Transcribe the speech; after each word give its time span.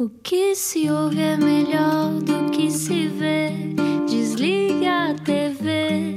O 0.00 0.08
que 0.22 0.54
se 0.54 0.90
ouve 0.90 1.20
é 1.20 1.36
melhor 1.36 2.22
do 2.22 2.50
que 2.50 2.70
se 2.70 3.06
vê. 3.06 3.50
Desliga 4.08 5.10
a 5.10 5.14
TV, 5.14 6.16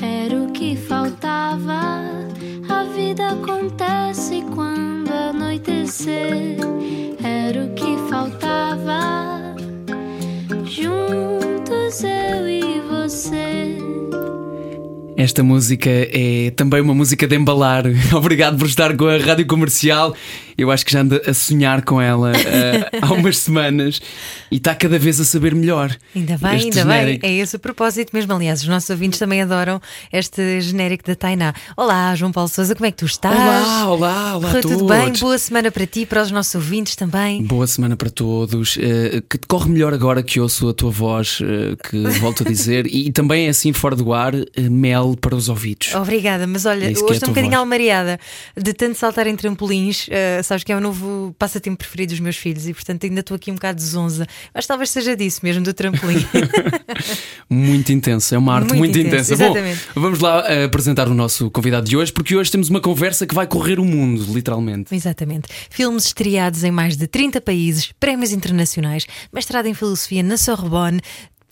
era 0.00 0.42
o 0.42 0.50
que 0.50 0.74
faltava. 0.74 2.02
A 2.68 2.82
vida 2.92 3.28
acontece 3.28 4.42
quando 4.52 5.12
anoitecer, 5.12 6.56
era 7.22 7.64
o 7.64 7.72
que 7.74 7.96
faltava. 8.10 9.54
Juntos 10.64 12.02
eu 12.02 12.48
e 12.48 12.80
você. 12.90 13.78
Esta 15.16 15.44
música 15.44 15.88
é 15.88 16.50
também 16.50 16.80
uma 16.80 16.94
música 16.94 17.28
de 17.28 17.36
embalar. 17.36 17.84
Obrigado 18.12 18.58
por 18.58 18.66
estar 18.66 18.96
com 18.96 19.06
a 19.06 19.16
rádio 19.16 19.46
comercial. 19.46 20.16
Eu 20.56 20.70
acho 20.70 20.84
que 20.84 20.92
já 20.92 21.00
ando 21.00 21.20
a 21.26 21.34
sonhar 21.34 21.82
com 21.82 22.00
ela 22.00 22.32
uh, 22.32 22.98
há 23.02 23.12
umas 23.12 23.38
semanas 23.38 24.00
e 24.50 24.56
está 24.56 24.74
cada 24.74 24.98
vez 24.98 25.20
a 25.20 25.24
saber 25.24 25.54
melhor. 25.54 25.96
Ainda 26.14 26.36
bem, 26.38 26.50
ainda 26.50 26.80
genérico. 26.82 27.20
bem. 27.22 27.30
É 27.38 27.42
esse 27.42 27.56
o 27.56 27.58
propósito 27.58 28.10
mesmo. 28.12 28.32
Aliás, 28.32 28.60
os 28.62 28.68
nossos 28.68 28.88
ouvintes 28.90 29.18
também 29.18 29.40
adoram 29.42 29.80
este 30.12 30.60
genérico 30.60 31.04
da 31.06 31.14
Tainá. 31.14 31.54
Olá, 31.76 32.14
João 32.14 32.32
Paulo 32.32 32.48
Souza, 32.48 32.74
como 32.74 32.86
é 32.86 32.90
que 32.90 32.98
tu 32.98 33.06
estás? 33.06 33.34
Olá, 33.36 33.88
olá, 33.88 34.36
olá 34.36 34.48
a 34.48 34.50
Correu 34.50 34.62
todos. 34.62 34.78
tudo 34.78 34.88
bem? 34.88 35.12
Boa 35.12 35.38
semana 35.38 35.70
para 35.70 35.86
ti, 35.86 36.04
para 36.06 36.22
os 36.22 36.30
nossos 36.30 36.54
ouvintes 36.54 36.96
também. 36.96 37.42
Boa 37.44 37.66
semana 37.66 37.96
para 37.96 38.10
todos. 38.10 38.76
Uh, 38.76 39.22
que 39.28 39.38
corre 39.48 39.70
melhor 39.70 39.92
agora 39.94 40.22
que 40.22 40.38
ouço 40.40 40.68
a 40.68 40.74
tua 40.74 40.90
voz, 40.90 41.40
uh, 41.40 41.76
que 41.88 41.96
volto 42.20 42.42
a 42.42 42.46
dizer, 42.46 42.86
e, 42.86 43.10
também 43.12 43.46
é 43.46 43.50
assim 43.50 43.72
fora 43.72 43.96
do 43.96 44.12
ar, 44.12 44.32
mel 44.70 45.16
para 45.20 45.34
os 45.34 45.48
ouvidos. 45.48 45.94
Obrigada, 45.94 46.46
mas 46.46 46.66
olha, 46.66 46.84
É 46.86 46.88
hoje 46.88 46.88
é 46.88 46.88
a 46.88 46.92
estou 46.92 47.14
um 47.14 47.18
tua 47.18 47.28
bocadinho 47.28 47.50
voz. 47.52 47.60
almariada 47.60 48.18
de 48.56 48.72
tanto 48.72 48.98
saltar 48.98 49.26
em 49.26 49.36
trampolins. 49.36 50.08
uh, 50.08 50.41
sabes 50.42 50.64
que 50.64 50.72
é 50.72 50.76
o 50.76 50.80
novo 50.80 51.34
passatempo 51.38 51.78
preferido 51.78 52.12
dos 52.12 52.20
meus 52.20 52.36
filhos 52.36 52.66
e, 52.68 52.74
portanto, 52.74 53.04
ainda 53.04 53.20
estou 53.20 53.34
aqui 53.34 53.50
um 53.50 53.54
bocado 53.54 53.80
zonza. 53.80 54.26
Mas 54.54 54.66
talvez 54.66 54.90
seja 54.90 55.16
disso 55.16 55.40
mesmo, 55.42 55.62
do 55.62 55.72
trampolim. 55.72 56.24
Muito 57.48 57.92
intensa, 57.92 58.34
é 58.34 58.38
uma 58.38 58.54
arte 58.54 58.68
Muito 58.68 58.78
muito, 58.78 58.98
intensa, 58.98 59.34
intensa. 59.34 59.80
Bom, 59.94 60.00
vamos 60.00 60.20
lá 60.20 60.40
uh, 60.40 60.64
apresentar 60.64 61.08
o 61.08 61.14
nosso 61.14 61.50
convidado 61.50 61.86
de 61.88 61.96
hoje, 61.96 62.12
porque 62.12 62.34
hoje 62.34 62.50
temos 62.50 62.70
uma 62.70 62.80
conversa 62.80 63.26
que 63.26 63.34
vai 63.34 63.46
correr 63.46 63.78
o 63.78 63.84
mundo, 63.84 64.24
literalmente. 64.32 64.94
Exatamente. 64.94 65.48
Filmes 65.68 66.06
estreados 66.06 66.64
em 66.64 66.70
mais 66.70 66.96
de 66.96 67.06
30 67.06 67.40
países, 67.40 67.92
prémios 68.00 68.32
internacionais, 68.32 69.06
mestrado 69.32 69.66
em 69.66 69.74
filosofia 69.74 70.22
na 70.22 70.36
Sorbonne. 70.36 71.00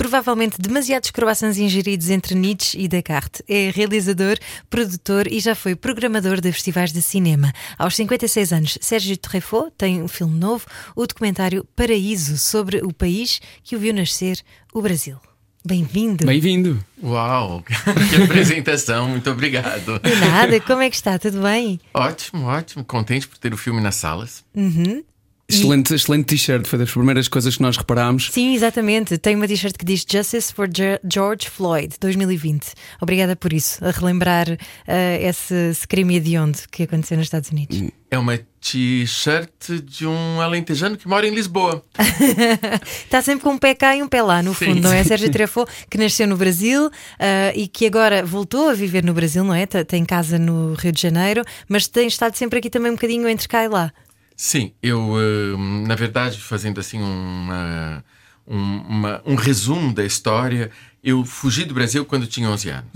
Provavelmente 0.01 0.57
demasiados 0.59 1.11
croissants 1.11 1.59
ingeridos 1.59 2.09
entre 2.09 2.35
Nietzsche 2.35 2.79
e 2.81 2.89
Descartes. 2.89 3.43
É 3.47 3.71
realizador, 3.71 4.39
produtor 4.71 5.31
e 5.31 5.39
já 5.41 5.55
foi 5.55 5.77
programador 5.77 6.41
de 6.41 6.51
festivais 6.51 6.91
de 6.91 7.03
cinema. 7.03 7.53
Aos 7.77 7.97
56 7.97 8.51
anos, 8.51 8.79
Sérgio 8.81 9.15
Treffaut 9.19 9.71
tem 9.77 10.03
um 10.03 10.09
filme 10.09 10.39
novo, 10.39 10.65
o 10.97 11.07
documentário 11.07 11.67
Paraíso, 11.77 12.39
sobre 12.39 12.79
o 12.79 12.95
país 12.95 13.43
que 13.63 13.77
o 13.77 13.79
viu 13.79 13.93
nascer, 13.93 14.41
o 14.73 14.81
Brasil. 14.81 15.19
Bem-vindo. 15.63 16.25
Bem-vindo. 16.25 16.83
Uau, 17.03 17.63
que 18.09 18.23
apresentação, 18.23 19.07
muito 19.07 19.29
obrigado. 19.31 19.99
De 19.99 20.15
nada, 20.15 20.59
como 20.63 20.81
é 20.81 20.89
que 20.89 20.97
está? 20.97 21.19
Tudo 21.19 21.43
bem? 21.43 21.79
Ótimo, 21.93 22.47
ótimo, 22.47 22.83
contente 22.87 23.29
por 23.29 23.37
ter 23.37 23.53
o 23.53 23.59
filme 23.59 23.83
nas 23.83 23.97
salas. 23.97 24.43
Excelente, 25.55 25.95
excelente 25.95 26.25
t-shirt, 26.27 26.67
foi 26.67 26.79
das 26.79 26.91
primeiras 26.91 27.29
coisas 27.29 27.57
que 27.57 27.63
nós 27.63 27.77
reparámos. 27.77 28.31
Sim, 28.33 28.55
exatamente. 28.55 29.19
Tem 29.19 29.35
uma 29.37 29.47
t-shirt 29.49 29.77
que 29.77 29.85
diz 29.85 30.05
Justice 30.11 30.53
for 30.53 30.69
Ge- 30.75 31.01
George 31.11 31.49
Floyd 31.51 31.95
2020. 32.01 32.73
Obrigada 33.01 33.35
por 33.37 33.53
isso, 33.53 33.85
a 33.85 33.91
relembrar 33.91 34.47
eh, 34.87 35.19
esse, 35.29 35.55
esse 35.71 35.87
crime 35.89 36.17
hediondo 36.17 36.59
que 36.71 36.85
aconteceu 36.85 37.17
nos 37.17 37.27
Estados 37.27 37.51
Unidos. 37.51 37.83
É 38.11 38.19
uma 38.19 38.39
t-shirt 38.61 39.69
de 39.85 40.07
um 40.07 40.41
alentejano 40.41 40.97
que 40.97 41.07
mora 41.09 41.27
em 41.27 41.35
Lisboa. 41.35 41.83
Está 43.05 43.23
sempre 43.23 43.45
com 43.45 43.51
um 43.51 43.59
pé 43.59 43.75
cá 43.75 43.97
e 43.97 44.03
um 44.03 44.09
pé 44.09 44.21
lá, 44.23 44.43
no 44.43 44.55
Sim, 44.55 44.67
fundo, 44.67 44.81
não 44.83 44.93
é? 44.93 45.03
Sérgio 45.05 45.31
Treffaut, 45.33 45.71
que 45.89 45.97
nasceu 45.97 46.27
no 46.27 46.37
Brasil 46.37 46.91
eh, 47.19 47.53
e 47.57 47.69
que 47.69 47.87
agora 47.87 48.25
voltou 48.25 48.69
a 48.69 48.75
viver 48.75 49.05
no 49.05 49.15
Brasil, 49.15 49.45
não 49.45 49.55
é? 49.55 49.65
Tem 49.67 50.05
casa 50.05 50.39
no 50.39 50.75
Rio 50.75 50.93
de 50.93 51.01
Janeiro, 51.01 51.45
mas 51.69 51.87
tem 51.87 52.07
estado 52.09 52.35
sempre 52.37 52.59
aqui 52.59 52.69
também 52.69 52.91
um 52.91 52.95
bocadinho 52.95 53.29
entre 53.29 53.47
cá 53.49 53.65
e 53.65 53.69
lá. 53.69 53.93
Sim, 54.43 54.73
eu, 54.83 54.99
hum, 54.99 55.85
na 55.87 55.95
verdade, 55.95 56.41
fazendo 56.41 56.81
assim 56.81 56.99
uma, 56.99 58.03
um, 58.47 58.77
uma- 58.89 59.23
um 59.27 59.35
resumo 59.35 59.93
da 59.93 60.03
história, 60.03 60.71
eu 61.05 61.27
fugi 61.27 61.67
do 61.67 61.75
Brasil 61.75 62.07
quando 62.07 62.27
tinha 62.27 62.49
11 62.49 62.71
anos. 62.71 62.91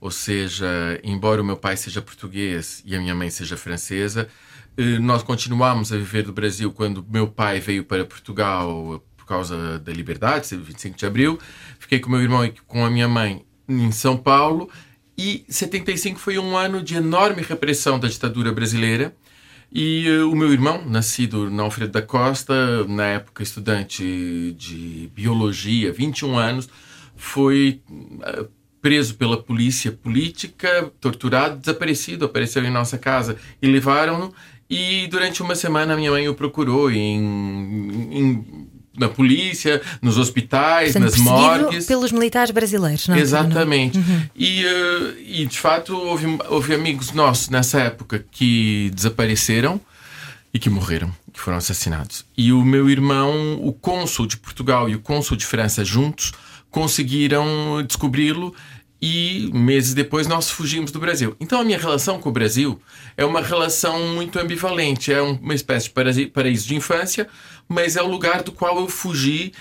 Ou 0.00 0.12
seja, 0.12 0.64
embora 1.02 1.42
o 1.42 1.44
meu 1.44 1.56
pai 1.56 1.76
seja 1.76 2.00
português 2.00 2.80
e 2.86 2.94
a 2.94 3.00
minha 3.00 3.12
mãe 3.12 3.28
seja 3.28 3.56
francesa, 3.56 4.28
eh, 4.76 5.00
nós 5.00 5.24
continuamos 5.24 5.92
a 5.92 5.96
viver 5.96 6.22
do 6.22 6.32
Brasil 6.32 6.70
quando 6.70 7.04
meu 7.10 7.26
pai 7.26 7.58
veio 7.58 7.82
para 7.82 8.04
Portugal 8.04 9.02
por 9.16 9.26
causa 9.26 9.80
da 9.80 9.92
liberdade, 9.92 10.54
25 10.56 10.96
de 10.96 11.06
abril. 11.06 11.40
Fiquei 11.80 11.98
com 11.98 12.08
meu 12.08 12.22
irmão 12.22 12.44
e 12.44 12.54
com 12.68 12.84
a 12.84 12.90
minha 12.90 13.08
mãe 13.08 13.44
em 13.68 13.90
São 13.90 14.16
Paulo. 14.16 14.70
E 15.18 15.44
75 15.48 16.20
foi 16.20 16.38
um 16.38 16.56
ano 16.56 16.80
de 16.80 16.94
enorme 16.94 17.42
repressão 17.42 17.98
da 17.98 18.06
ditadura 18.06 18.52
brasileira. 18.52 19.12
E 19.74 20.06
eh, 20.06 20.22
o 20.22 20.34
meu 20.36 20.52
irmão, 20.52 20.84
nascido 20.86 21.50
na 21.50 21.64
Alfredo 21.64 21.92
da 21.92 22.02
Costa, 22.02 22.84
na 22.86 23.06
época 23.06 23.42
estudante 23.42 24.52
de 24.56 25.10
biologia, 25.14 25.92
21 25.92 26.38
anos, 26.38 26.68
foi 27.16 27.82
eh, 28.22 28.46
preso 28.80 29.16
pela 29.16 29.42
polícia 29.42 29.90
política, 29.90 30.92
torturado, 31.00 31.58
desaparecido, 31.58 32.24
apareceu 32.26 32.64
em 32.64 32.70
nossa 32.70 32.98
casa 32.98 33.36
e 33.60 33.66
levaram-no. 33.66 34.32
E 34.70 35.06
durante 35.08 35.42
uma 35.42 35.54
semana 35.54 35.96
minha 35.96 36.10
mãe 36.10 36.28
o 36.28 36.34
procurou 36.34 36.90
em, 36.90 37.18
em- 38.12 38.44
na 38.96 39.08
polícia, 39.08 39.80
nos 40.00 40.18
hospitais, 40.18 40.92
Portanto, 40.92 41.10
nas 41.10 41.20
morgues. 41.20 41.86
pelos 41.86 42.12
militares 42.12 42.50
brasileiros, 42.50 43.08
não 43.08 43.16
é? 43.16 43.20
Exatamente. 43.20 43.98
E, 44.36 44.64
eh, 44.64 45.14
e 45.26 45.46
de 45.46 45.58
fato 45.58 45.96
houve, 45.96 46.38
houve 46.48 46.74
amigos 46.74 47.12
nossos 47.12 47.48
nessa 47.48 47.80
época 47.80 48.24
que 48.30 48.90
desapareceram 48.94 49.80
e 50.52 50.58
que 50.58 50.70
morreram, 50.70 51.12
que 51.32 51.40
foram 51.40 51.58
assassinados. 51.58 52.24
E 52.36 52.52
o 52.52 52.64
meu 52.64 52.88
irmão, 52.88 53.58
o 53.60 53.72
cônsul 53.72 54.26
de 54.26 54.36
Portugal 54.36 54.88
e 54.88 54.94
o 54.94 55.00
cônsul 55.00 55.36
de 55.36 55.44
França 55.44 55.84
juntos 55.84 56.32
conseguiram 56.70 57.82
descobri-lo 57.86 58.54
e 59.06 59.50
meses 59.52 59.92
depois 59.92 60.26
nós 60.26 60.48
fugimos 60.48 60.90
do 60.90 60.98
Brasil. 60.98 61.36
Então 61.38 61.60
a 61.60 61.64
minha 61.64 61.76
relação 61.78 62.18
com 62.18 62.30
o 62.30 62.32
Brasil 62.32 62.80
é 63.18 63.24
uma 63.24 63.42
relação 63.42 63.98
muito 64.14 64.38
ambivalente, 64.38 65.12
é 65.12 65.22
um- 65.22 65.34
uma 65.42 65.52
espécie 65.54 65.90
de 66.14 66.26
paraíso 66.28 66.66
de 66.66 66.74
infância, 66.74 67.28
mas 67.68 67.96
é 67.96 68.02
o 68.02 68.06
lugar 68.08 68.42
do 68.42 68.50
qual 68.50 68.78
eu 68.78 68.88
fugi 68.88 69.52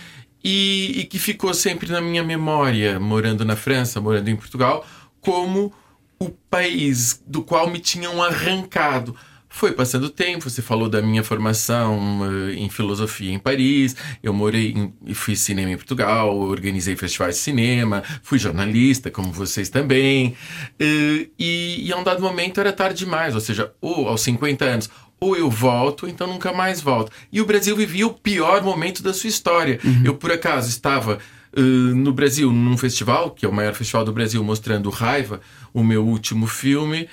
e, 0.42 0.94
e 1.02 1.04
que 1.04 1.20
ficou 1.20 1.54
sempre 1.54 1.92
na 1.92 2.00
minha 2.00 2.24
memória, 2.24 2.98
morando 3.02 3.44
na 3.44 3.58
França, 3.58 4.00
morando 4.00 4.30
em 4.30 4.36
Portugal, 4.38 4.86
como 5.20 5.74
o 6.18 6.30
país 6.30 7.22
do 7.28 7.44
qual 7.44 7.70
me 7.70 7.80
tinham 7.80 8.24
arrancado. 8.24 9.14
Foi 9.56 9.72
passando 9.72 10.06
o 10.06 10.10
tempo, 10.10 10.50
você 10.50 10.64
falou 10.64 10.90
da 10.90 11.00
minha 11.00 11.24
formação 11.24 12.22
eh, 12.26 12.56
em 12.56 12.70
filosofia 12.70 13.32
em 13.32 13.38
Paris, 13.38 13.96
eu 14.24 14.34
morei 14.34 14.92
e 15.06 15.14
fiz 15.14 15.42
cinema 15.42 15.70
em 15.70 15.76
Portugal, 15.76 16.36
organizei 16.36 16.96
festivais 16.96 17.36
de 17.36 17.42
cinema, 17.42 18.02
fui 18.24 18.40
jornalista, 18.40 19.12
como 19.12 19.32
vocês 19.32 19.70
também, 19.70 20.36
eh, 20.80 21.28
e, 21.38 21.84
e 21.86 21.94
a 21.94 21.98
um 21.98 22.04
dado 22.04 22.20
momento 22.20 22.60
era 22.60 22.74
tarde 22.74 23.06
demais, 23.06 23.36
ou 23.36 23.42
seja, 23.42 23.72
ou 23.80 24.08
aos 24.08 24.22
50 24.22 24.66
anos, 24.66 24.90
ou 25.20 25.38
eu 25.38 25.52
volto, 25.52 26.08
então 26.08 26.26
nunca 26.26 26.52
mais 26.52 26.82
volto. 26.82 27.12
E 27.32 27.40
o 27.40 27.46
Brasil 27.46 27.76
vivia 27.76 28.08
o 28.08 28.14
pior 28.14 28.64
momento 28.64 29.04
da 29.04 29.14
sua 29.14 29.30
história. 29.30 29.80
Eu, 30.04 30.16
por 30.16 30.32
acaso, 30.32 30.68
estava 30.68 31.20
eh, 31.56 31.62
no 31.62 32.12
Brasil 32.12 32.52
num 32.52 32.76
festival, 32.76 33.30
que 33.30 33.46
é 33.46 33.50
o 33.50 33.54
maior 33.54 33.76
festival 33.76 34.04
do 34.04 34.12
Brasil, 34.12 34.44
mostrando 34.44 34.90
Raiva, 34.90 35.42
o 35.72 35.84
meu 35.84 36.04
último 36.04 36.48
filme, 36.48 37.08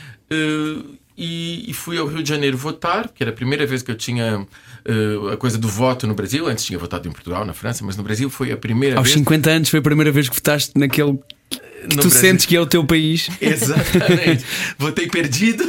e, 1.22 1.70
e 1.70 1.74
fui 1.74 1.98
ao 1.98 2.06
Rio 2.06 2.22
de 2.22 2.28
Janeiro 2.30 2.56
votar, 2.56 3.08
que 3.08 3.22
era 3.22 3.30
a 3.30 3.34
primeira 3.34 3.66
vez 3.66 3.82
que 3.82 3.90
eu 3.90 3.94
tinha 3.94 4.46
eh, 4.86 5.32
a 5.34 5.36
coisa 5.36 5.58
do 5.58 5.68
voto 5.68 6.06
no 6.06 6.14
Brasil. 6.14 6.46
Antes 6.48 6.64
tinha 6.64 6.78
votado 6.78 7.06
em 7.06 7.12
Portugal, 7.12 7.44
na 7.44 7.52
França, 7.52 7.84
mas 7.84 7.94
no 7.94 8.02
Brasil 8.02 8.30
foi 8.30 8.50
a 8.52 8.56
primeira 8.56 8.96
Aos 8.96 9.08
vez. 9.08 9.18
50 9.18 9.50
anos 9.50 9.68
foi 9.68 9.80
a 9.80 9.82
primeira 9.82 10.10
vez 10.10 10.30
que 10.30 10.34
votaste 10.34 10.72
naquele 10.76 11.18
que 11.50 11.60
no 11.82 11.88
tu 11.88 12.08
Brasil. 12.08 12.10
sentes 12.12 12.46
que 12.46 12.56
é 12.56 12.60
o 12.60 12.64
teu 12.64 12.86
país. 12.86 13.28
Exatamente. 13.38 14.46
Votei 14.78 15.08
perdido. 15.08 15.62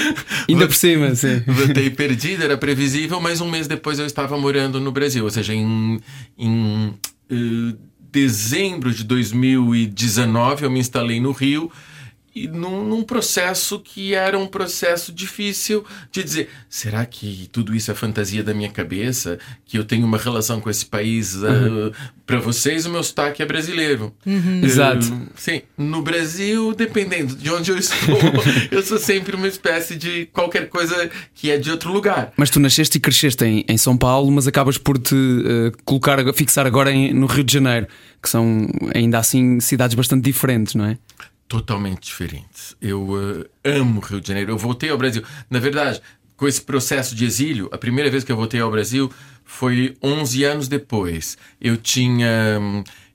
Ainda 0.46 0.66
por 0.66 0.76
cima, 0.76 1.14
sim. 1.14 1.42
Votei 1.46 1.88
perdido, 1.88 2.44
era 2.44 2.58
previsível, 2.58 3.18
mas 3.18 3.40
um 3.40 3.50
mês 3.50 3.66
depois 3.66 3.98
eu 3.98 4.04
estava 4.04 4.36
morando 4.36 4.78
no 4.78 4.92
Brasil. 4.92 5.24
Ou 5.24 5.30
seja, 5.30 5.54
em, 5.54 5.98
em 6.36 6.94
eh, 7.30 7.74
dezembro 8.12 8.92
de 8.92 9.04
2019 9.04 10.64
eu 10.64 10.70
me 10.70 10.80
instalei 10.80 11.18
no 11.18 11.32
Rio 11.32 11.72
e 12.44 12.48
num, 12.48 12.84
num, 12.84 13.02
processo 13.02 13.80
que 13.80 14.14
era 14.14 14.38
um 14.38 14.46
processo 14.46 15.12
difícil 15.12 15.84
de 16.12 16.22
dizer: 16.22 16.50
será 16.68 17.04
que 17.04 17.48
tudo 17.50 17.74
isso 17.74 17.90
é 17.90 17.94
fantasia 17.94 18.42
da 18.42 18.54
minha 18.54 18.68
cabeça? 18.68 19.38
Que 19.64 19.78
eu 19.78 19.84
tenho 19.84 20.06
uma 20.06 20.18
relação 20.18 20.60
com 20.60 20.70
esse 20.70 20.86
país? 20.86 21.34
Uhum. 21.34 21.88
Uh, 21.88 21.92
Para 22.26 22.38
vocês, 22.38 22.86
o 22.86 22.90
meu 22.90 23.02
sotaque 23.02 23.42
é 23.42 23.46
brasileiro. 23.46 24.14
Uhum. 24.24 24.60
Uh, 24.62 24.64
Exato. 24.64 25.28
Sim, 25.34 25.62
no 25.76 26.02
Brasil, 26.02 26.74
dependendo 26.74 27.34
de 27.34 27.50
onde 27.50 27.70
eu 27.70 27.76
estou, 27.78 28.18
eu 28.70 28.82
sou 28.82 28.98
sempre 28.98 29.34
uma 29.34 29.48
espécie 29.48 29.96
de 29.96 30.26
qualquer 30.26 30.68
coisa 30.68 31.10
que 31.34 31.50
é 31.50 31.58
de 31.58 31.70
outro 31.70 31.92
lugar. 31.92 32.32
Mas 32.36 32.50
tu 32.50 32.60
nasceste 32.60 32.98
e 32.98 33.00
cresceste 33.00 33.44
em, 33.44 33.64
em 33.68 33.76
São 33.76 33.96
Paulo, 33.96 34.30
mas 34.30 34.46
acabas 34.46 34.78
por 34.78 34.98
te 34.98 35.14
uh, 35.14 35.72
colocar, 35.84 36.18
fixar 36.34 36.66
agora 36.66 36.92
em, 36.92 37.12
no 37.12 37.26
Rio 37.26 37.44
de 37.44 37.52
Janeiro, 37.52 37.86
que 38.22 38.28
são 38.28 38.68
ainda 38.94 39.18
assim 39.18 39.60
cidades 39.60 39.94
bastante 39.94 40.22
diferentes, 40.22 40.74
não 40.74 40.84
é? 40.84 40.98
Totalmente 41.48 42.04
diferentes. 42.04 42.76
Eu 42.80 43.02
uh, 43.02 43.44
amo 43.64 44.00
Rio 44.00 44.20
de 44.20 44.28
Janeiro. 44.28 44.52
Eu 44.52 44.58
voltei 44.58 44.90
ao 44.90 44.98
Brasil. 44.98 45.24
Na 45.48 45.58
verdade, 45.58 46.00
com 46.36 46.46
esse 46.46 46.60
processo 46.60 47.14
de 47.14 47.24
exílio, 47.24 47.68
a 47.72 47.78
primeira 47.78 48.10
vez 48.10 48.22
que 48.22 48.30
eu 48.30 48.36
voltei 48.36 48.60
ao 48.60 48.70
Brasil 48.70 49.10
foi 49.44 49.96
11 50.02 50.44
anos 50.44 50.68
depois. 50.68 51.36
Eu 51.60 51.76
tinha 51.76 52.60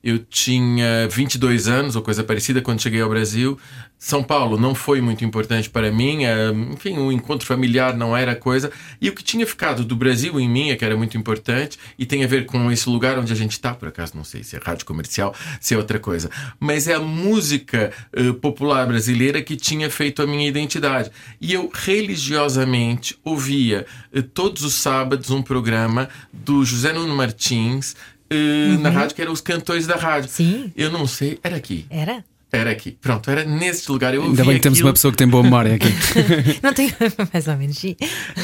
eu 0.02 0.18
tinha 0.18 1.08
22 1.08 1.66
anos 1.66 1.96
ou 1.96 2.02
coisa 2.02 2.22
parecida 2.22 2.60
quando 2.60 2.82
cheguei 2.82 3.00
ao 3.00 3.08
Brasil. 3.08 3.58
São 4.04 4.22
Paulo 4.22 4.58
não 4.58 4.74
foi 4.74 5.00
muito 5.00 5.24
importante 5.24 5.70
para 5.70 5.90
mim, 5.90 6.24
é, 6.24 6.50
enfim, 6.50 6.98
o 6.98 7.10
encontro 7.10 7.46
familiar 7.46 7.96
não 7.96 8.14
era 8.14 8.36
coisa. 8.36 8.70
E 9.00 9.08
o 9.08 9.14
que 9.14 9.24
tinha 9.24 9.46
ficado 9.46 9.82
do 9.82 9.96
Brasil 9.96 10.38
em 10.38 10.46
mim 10.46 10.68
é 10.68 10.76
que 10.76 10.84
era 10.84 10.94
muito 10.94 11.16
importante 11.16 11.78
e 11.98 12.04
tem 12.04 12.22
a 12.22 12.26
ver 12.26 12.44
com 12.44 12.70
esse 12.70 12.86
lugar 12.86 13.18
onde 13.18 13.32
a 13.32 13.34
gente 13.34 13.52
está, 13.52 13.72
por 13.72 13.88
acaso 13.88 14.12
não 14.14 14.22
sei 14.22 14.42
se 14.42 14.56
é 14.56 14.60
rádio 14.62 14.84
comercial, 14.84 15.34
se 15.58 15.72
é 15.72 15.78
outra 15.78 15.98
coisa. 15.98 16.28
Mas 16.60 16.86
é 16.86 16.92
a 16.92 17.00
música 17.00 17.92
uh, 18.14 18.34
popular 18.34 18.86
brasileira 18.86 19.40
que 19.40 19.56
tinha 19.56 19.88
feito 19.88 20.20
a 20.20 20.26
minha 20.26 20.46
identidade. 20.46 21.10
E 21.40 21.54
eu 21.54 21.70
religiosamente 21.72 23.16
ouvia 23.24 23.86
uh, 24.14 24.22
todos 24.22 24.64
os 24.64 24.74
sábados 24.74 25.30
um 25.30 25.40
programa 25.40 26.10
do 26.30 26.62
José 26.62 26.92
Nuno 26.92 27.16
Martins 27.16 27.96
uhum. 28.30 28.80
na 28.80 28.90
rádio, 28.90 29.16
que 29.16 29.22
eram 29.22 29.32
os 29.32 29.40
cantores 29.40 29.86
da 29.86 29.96
rádio. 29.96 30.28
Sim. 30.28 30.70
Eu 30.76 30.90
não 30.90 31.06
sei, 31.06 31.38
era 31.42 31.56
aqui. 31.56 31.86
Era? 31.88 32.22
Era 32.54 32.70
aqui. 32.70 32.96
Pronto, 33.00 33.28
era 33.30 33.44
nesse 33.44 33.90
lugar. 33.90 34.14
Eu 34.14 34.22
Ainda 34.22 34.44
bem 34.44 34.54
que 34.54 34.60
temos 34.60 34.78
aquilo... 34.78 34.88
uma 34.88 34.92
pessoa 34.92 35.10
que 35.10 35.18
tem 35.18 35.26
boa 35.26 35.42
memória 35.42 35.74
aqui. 35.74 35.88
não 36.62 36.72
tenho 36.72 36.92
mais 37.32 37.48
ou 37.48 37.56
menos. 37.56 37.82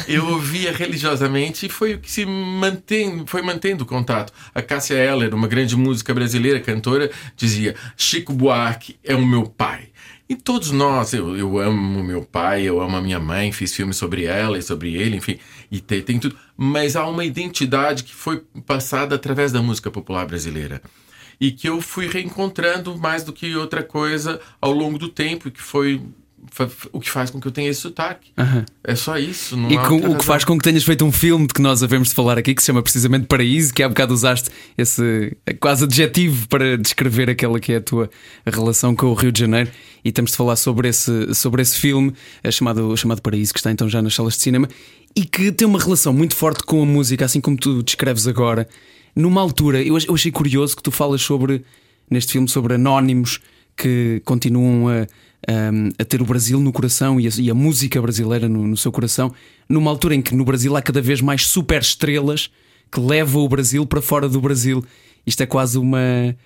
Eu 0.08 0.26
ouvia 0.26 0.72
religiosamente 0.72 1.66
e 1.66 1.68
foi 1.68 1.94
o 1.94 1.98
que 1.98 2.10
se 2.10 2.26
mantém, 2.26 3.24
foi 3.26 3.40
mantendo 3.42 3.84
o 3.84 3.86
contato. 3.86 4.32
A 4.54 4.60
Cássia 4.60 4.94
Eller, 4.94 5.32
uma 5.32 5.46
grande 5.46 5.76
música 5.76 6.12
brasileira, 6.12 6.58
cantora, 6.58 7.10
dizia: 7.36 7.76
Chico 7.96 8.32
Buarque 8.32 8.96
é 9.04 9.14
o 9.14 9.24
meu 9.24 9.44
pai. 9.44 9.88
E 10.28 10.36
todos 10.36 10.70
nós, 10.70 11.12
eu, 11.12 11.36
eu 11.36 11.58
amo 11.58 12.04
meu 12.04 12.22
pai, 12.22 12.62
eu 12.62 12.80
amo 12.80 12.96
a 12.96 13.02
minha 13.02 13.18
mãe, 13.18 13.50
fiz 13.50 13.74
filmes 13.74 13.96
sobre 13.96 14.26
ela 14.26 14.56
e 14.58 14.62
sobre 14.62 14.94
ele, 14.94 15.16
enfim, 15.16 15.38
e 15.68 15.80
tem, 15.80 16.00
tem 16.02 16.20
tudo. 16.20 16.36
Mas 16.56 16.94
há 16.94 17.04
uma 17.08 17.24
identidade 17.24 18.04
que 18.04 18.14
foi 18.14 18.40
passada 18.64 19.16
através 19.16 19.50
da 19.50 19.60
música 19.60 19.90
popular 19.90 20.24
brasileira 20.26 20.80
e 21.40 21.50
que 21.50 21.68
eu 21.68 21.80
fui 21.80 22.06
reencontrando 22.06 22.96
mais 22.98 23.24
do 23.24 23.32
que 23.32 23.56
outra 23.56 23.82
coisa 23.82 24.40
ao 24.60 24.72
longo 24.72 24.98
do 24.98 25.08
tempo, 25.08 25.48
e 25.48 25.50
que 25.50 25.62
foi 25.62 26.00
o 26.92 27.00
que 27.00 27.10
faz 27.10 27.30
com 27.30 27.40
que 27.40 27.46
eu 27.46 27.52
tenha 27.52 27.68
esse 27.68 27.80
sotaque. 27.80 28.32
Uhum. 28.36 28.64
É 28.82 28.94
só 28.94 29.18
isso. 29.18 29.56
e 29.68 29.76
com, 29.78 29.96
o 29.96 30.16
que 30.16 30.24
faz 30.24 30.44
com 30.44 30.56
que 30.56 30.64
tenhas 30.64 30.82
feito 30.82 31.04
um 31.04 31.12
filme 31.12 31.46
de 31.46 31.54
que 31.54 31.60
nós 31.60 31.82
havemos 31.82 32.08
de 32.08 32.14
falar 32.14 32.38
aqui, 32.38 32.54
que 32.54 32.62
se 32.62 32.66
chama 32.66 32.82
precisamente 32.82 33.26
Paraíso, 33.26 33.72
que 33.72 33.82
há 33.82 33.88
bocado 33.88 34.14
usaste 34.14 34.50
esse 34.76 35.36
quase 35.60 35.84
adjetivo 35.84 36.48
para 36.48 36.76
descrever 36.78 37.28
aquela 37.28 37.60
que 37.60 37.72
é 37.72 37.76
a 37.76 37.80
tua 37.80 38.10
relação 38.46 38.94
com 38.96 39.06
o 39.06 39.14
Rio 39.14 39.30
de 39.30 39.40
Janeiro. 39.40 39.70
E 40.04 40.10
temos 40.10 40.30
de 40.30 40.36
falar 40.36 40.56
sobre 40.56 40.88
esse, 40.88 41.34
sobre 41.34 41.62
esse 41.62 41.78
filme 41.78 42.12
é 42.42 42.50
chamado, 42.50 42.96
chamado 42.96 43.20
Paraíso, 43.20 43.52
que 43.52 43.58
está 43.58 43.70
então 43.70 43.88
já 43.88 44.00
nas 44.00 44.14
salas 44.14 44.34
de 44.34 44.40
cinema 44.40 44.68
e 45.14 45.24
que 45.24 45.52
tem 45.52 45.66
uma 45.68 45.78
relação 45.78 46.12
muito 46.12 46.34
forte 46.34 46.62
com 46.64 46.82
a 46.82 46.86
música, 46.86 47.24
assim 47.24 47.40
como 47.40 47.56
tu 47.56 47.82
descreves 47.82 48.26
agora. 48.26 48.66
Numa 49.14 49.40
altura, 49.40 49.82
eu 49.82 49.96
achei 49.96 50.30
curioso 50.30 50.76
que 50.76 50.82
tu 50.82 50.90
falas 50.90 51.22
sobre, 51.22 51.64
neste 52.10 52.32
filme, 52.32 52.48
sobre 52.48 52.74
anónimos 52.74 53.40
que 53.76 54.20
continuam 54.24 54.88
a 54.88 55.06
um, 55.48 55.88
a 55.98 56.04
ter 56.04 56.20
o 56.20 56.24
Brasil 56.24 56.60
no 56.60 56.72
coração 56.72 57.20
e 57.20 57.26
a, 57.26 57.30
e 57.38 57.50
a 57.50 57.54
música 57.54 58.00
brasileira 58.00 58.48
no, 58.48 58.66
no, 58.66 58.76
seu 58.76 58.92
coração, 58.92 59.32
numa 59.68 59.90
altura 59.90 60.14
em 60.14 60.22
que 60.22 60.34
no 60.34 60.44
Brasil 60.44 60.76
há 60.76 60.82
cada 60.82 61.00
vez 61.00 61.20
mais 61.20 61.46
super 61.46 61.80
estrelas 61.80 62.50
que 62.90 63.00
levam 63.00 63.42
o 63.42 63.48
Brasil 63.48 63.86
para 63.86 64.02
fora 64.02 64.28
do 64.28 64.40
Brasil. 64.40 64.84
Isto 65.26 65.42
é 65.42 65.46
quase 65.46 65.78
uma, 65.78 66.36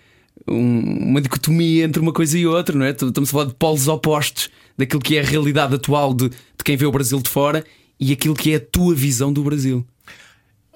um, 0.46 1.08
uma 1.08 1.20
dicotomia 1.20 1.84
entre 1.84 2.00
uma 2.00 2.12
coisa 2.12 2.38
e 2.38 2.46
outra, 2.46 2.76
não 2.76 2.84
é? 2.84 2.90
Estamos 2.90 3.31
a 3.31 3.32
falar 3.32 3.44
de 3.46 3.55
polos 3.55 3.88
opostos 3.88 4.50
daquilo 4.76 5.00
que 5.00 5.16
é 5.16 5.20
a 5.20 5.25
realidade 5.25 5.75
atual 5.75 6.12
de, 6.12 6.28
de 6.28 6.64
quem 6.64 6.76
vê 6.76 6.84
o 6.87 6.93
Brasil 6.93 7.20
de 7.20 7.31
fora 7.31 7.64
e 7.99 8.12
aquilo 8.12 8.34
que 8.34 8.52
é 8.52 8.56
a 8.56 8.61
tua 8.61 8.94
visão 8.94 9.32
do 9.32 9.43
Brasil. 9.43 9.87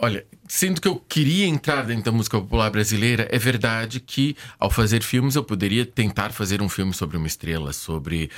Olha, 0.00 0.25
sendo 0.47 0.81
que 0.81 0.87
eu 0.87 0.97
queria 0.97 1.47
entrar 1.47 1.85
dentro 1.85 2.05
da 2.05 2.12
música 2.12 2.41
popular 2.41 2.71
brasileira, 2.71 3.29
é 3.33 3.39
verdade 3.39 3.99
que 3.99 4.37
ao 4.59 4.71
fazer 4.71 5.03
filmes 5.03 5.35
eu 5.35 5.43
poderia 5.43 5.85
tentar 5.85 6.31
fazer 6.31 6.62
um 6.62 6.69
filme 6.69 6.95
sobre 6.95 7.17
uma 7.17 7.27
estrela, 7.27 7.73
sobre 7.73 8.31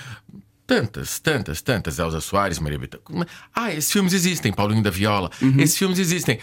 tantas, 0.66 1.18
tantas, 1.18 1.60
tantas, 1.60 1.98
Elza 1.98 2.20
Soares, 2.20 2.58
Maria 2.58 2.78
Bethânia. 2.78 3.26
Ah, 3.54 3.74
esses 3.74 3.92
filmes 3.92 4.14
existem, 4.14 4.52
Paulinho 4.52 4.82
da 4.82 4.90
Viola. 4.90 5.30
Uhum. 5.42 5.60
Esses 5.60 5.76
filmes 5.76 5.98
existem. 5.98 6.38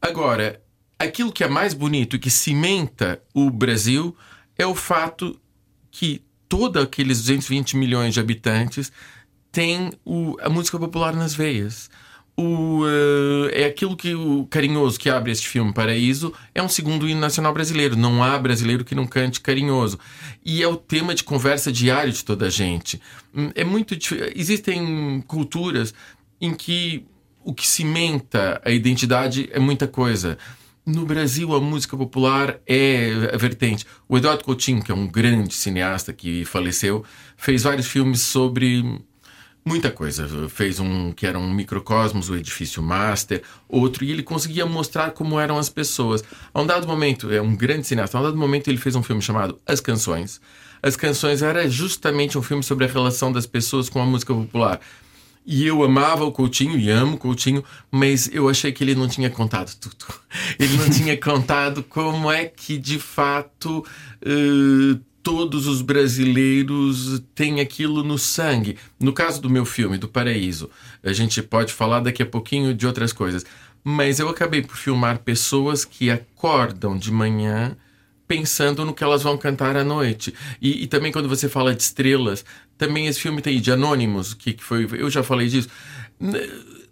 Agora, 0.00 0.62
aquilo 0.98 1.30
que 1.30 1.44
é 1.44 1.48
mais 1.48 1.74
bonito 1.74 2.16
e 2.16 2.18
que 2.18 2.30
cimenta 2.30 3.20
o 3.34 3.50
Brasil 3.50 4.16
é 4.56 4.66
o 4.66 4.74
fato 4.74 5.38
que 5.90 6.24
todos 6.48 6.82
aqueles 6.82 7.18
220 7.18 7.76
milhões 7.76 8.14
de 8.14 8.20
habitantes 8.20 8.90
têm 9.52 9.92
o, 10.02 10.36
a 10.40 10.48
música 10.48 10.78
popular 10.78 11.14
nas 11.14 11.34
veias 11.34 11.90
o, 12.36 12.82
uh, 12.82 13.48
é 13.50 13.64
aquilo 13.64 13.96
que 13.96 14.14
o 14.14 14.46
carinhoso 14.46 15.00
que 15.00 15.08
abre 15.08 15.32
este 15.32 15.48
filme 15.48 15.72
Paraíso 15.72 16.34
é 16.54 16.62
um 16.62 16.68
segundo 16.68 17.08
hino 17.08 17.18
nacional 17.18 17.52
brasileiro. 17.54 17.96
Não 17.96 18.22
há 18.22 18.38
brasileiro 18.38 18.84
que 18.84 18.94
não 18.94 19.06
cante 19.06 19.40
carinhoso. 19.40 19.98
E 20.44 20.62
é 20.62 20.68
o 20.68 20.76
tema 20.76 21.14
de 21.14 21.24
conversa 21.24 21.72
diário 21.72 22.12
de 22.12 22.22
toda 22.22 22.46
a 22.46 22.50
gente. 22.50 23.00
Hum, 23.34 23.50
é 23.54 23.64
muito 23.64 23.96
existem 24.34 25.24
culturas 25.26 25.94
em 26.38 26.52
que 26.54 27.06
o 27.42 27.54
que 27.54 27.66
cimenta 27.66 28.60
a 28.62 28.70
identidade 28.70 29.48
é 29.52 29.58
muita 29.58 29.88
coisa. 29.88 30.36
No 30.84 31.06
Brasil, 31.06 31.54
a 31.54 31.60
música 31.60 31.96
popular 31.96 32.60
é 32.66 33.30
a 33.32 33.36
vertente. 33.36 33.86
O 34.08 34.16
Eduardo 34.18 34.44
Coutinho, 34.44 34.82
que 34.82 34.92
é 34.92 34.94
um 34.94 35.06
grande 35.06 35.54
cineasta 35.54 36.12
que 36.12 36.44
faleceu, 36.44 37.02
fez 37.36 37.62
vários 37.62 37.86
filmes 37.86 38.20
sobre 38.20 39.00
muita 39.66 39.90
coisa. 39.90 40.28
Fez 40.48 40.78
um 40.78 41.10
que 41.10 41.26
era 41.26 41.38
um 41.38 41.52
microcosmos, 41.52 42.30
o 42.30 42.36
edifício 42.36 42.80
master, 42.80 43.42
outro, 43.68 44.04
e 44.04 44.12
ele 44.12 44.22
conseguia 44.22 44.64
mostrar 44.64 45.10
como 45.10 45.40
eram 45.40 45.58
as 45.58 45.68
pessoas. 45.68 46.22
A 46.54 46.62
um 46.62 46.66
dado 46.66 46.86
momento, 46.86 47.32
é 47.32 47.42
um 47.42 47.56
grande 47.56 47.86
cineasta, 47.86 48.16
a 48.16 48.20
um 48.20 48.24
dado 48.24 48.36
momento 48.36 48.68
ele 48.68 48.78
fez 48.78 48.94
um 48.94 49.02
filme 49.02 49.20
chamado 49.20 49.58
As 49.66 49.80
Canções. 49.80 50.40
As 50.80 50.94
Canções 50.94 51.42
era 51.42 51.68
justamente 51.68 52.38
um 52.38 52.42
filme 52.42 52.62
sobre 52.62 52.84
a 52.84 52.88
relação 52.88 53.32
das 53.32 53.44
pessoas 53.44 53.88
com 53.88 54.00
a 54.00 54.06
música 54.06 54.32
popular. 54.32 54.80
E 55.48 55.64
eu 55.64 55.84
amava 55.84 56.24
o 56.24 56.32
Coutinho 56.32 56.76
e 56.76 56.90
amo 56.90 57.14
o 57.14 57.18
Coutinho, 57.18 57.62
mas 57.88 58.28
eu 58.32 58.48
achei 58.48 58.72
que 58.72 58.82
ele 58.82 58.96
não 58.96 59.06
tinha 59.06 59.30
contado 59.30 59.72
tudo. 59.76 60.04
Ele 60.58 60.76
não 60.76 60.90
tinha 60.90 61.16
contado 61.16 61.82
como 61.82 62.30
é 62.30 62.46
que 62.46 62.76
de 62.76 62.98
fato 62.98 63.78
uh, 63.78 65.00
todos 65.26 65.66
os 65.66 65.82
brasileiros 65.82 67.20
têm 67.34 67.60
aquilo 67.60 68.04
no 68.04 68.16
sangue. 68.16 68.78
No 68.96 69.12
caso 69.12 69.42
do 69.42 69.50
meu 69.50 69.64
filme, 69.64 69.98
do 69.98 70.06
Paraíso, 70.06 70.70
a 71.02 71.12
gente 71.12 71.42
pode 71.42 71.72
falar 71.72 71.98
daqui 71.98 72.22
a 72.22 72.26
pouquinho 72.26 72.72
de 72.72 72.86
outras 72.86 73.12
coisas. 73.12 73.44
Mas 73.82 74.20
eu 74.20 74.28
acabei 74.28 74.62
por 74.62 74.76
filmar 74.76 75.18
pessoas 75.18 75.84
que 75.84 76.12
acordam 76.12 76.96
de 76.96 77.10
manhã 77.10 77.76
pensando 78.28 78.84
no 78.84 78.94
que 78.94 79.02
elas 79.02 79.24
vão 79.24 79.36
cantar 79.36 79.76
à 79.76 79.82
noite. 79.82 80.32
E, 80.62 80.84
e, 80.84 80.86
também 80.86 81.10
quando 81.10 81.28
você 81.28 81.48
fala 81.48 81.74
de 81.74 81.82
estrelas, 81.82 82.44
também 82.78 83.08
esse 83.08 83.18
filme 83.18 83.42
tem 83.42 83.60
de 83.60 83.72
Anônimos, 83.72 84.32
que, 84.32 84.52
que 84.52 84.62
foi. 84.62 84.86
Eu 84.92 85.10
já 85.10 85.24
falei 85.24 85.48
disso. 85.48 85.68
Na, 86.20 86.38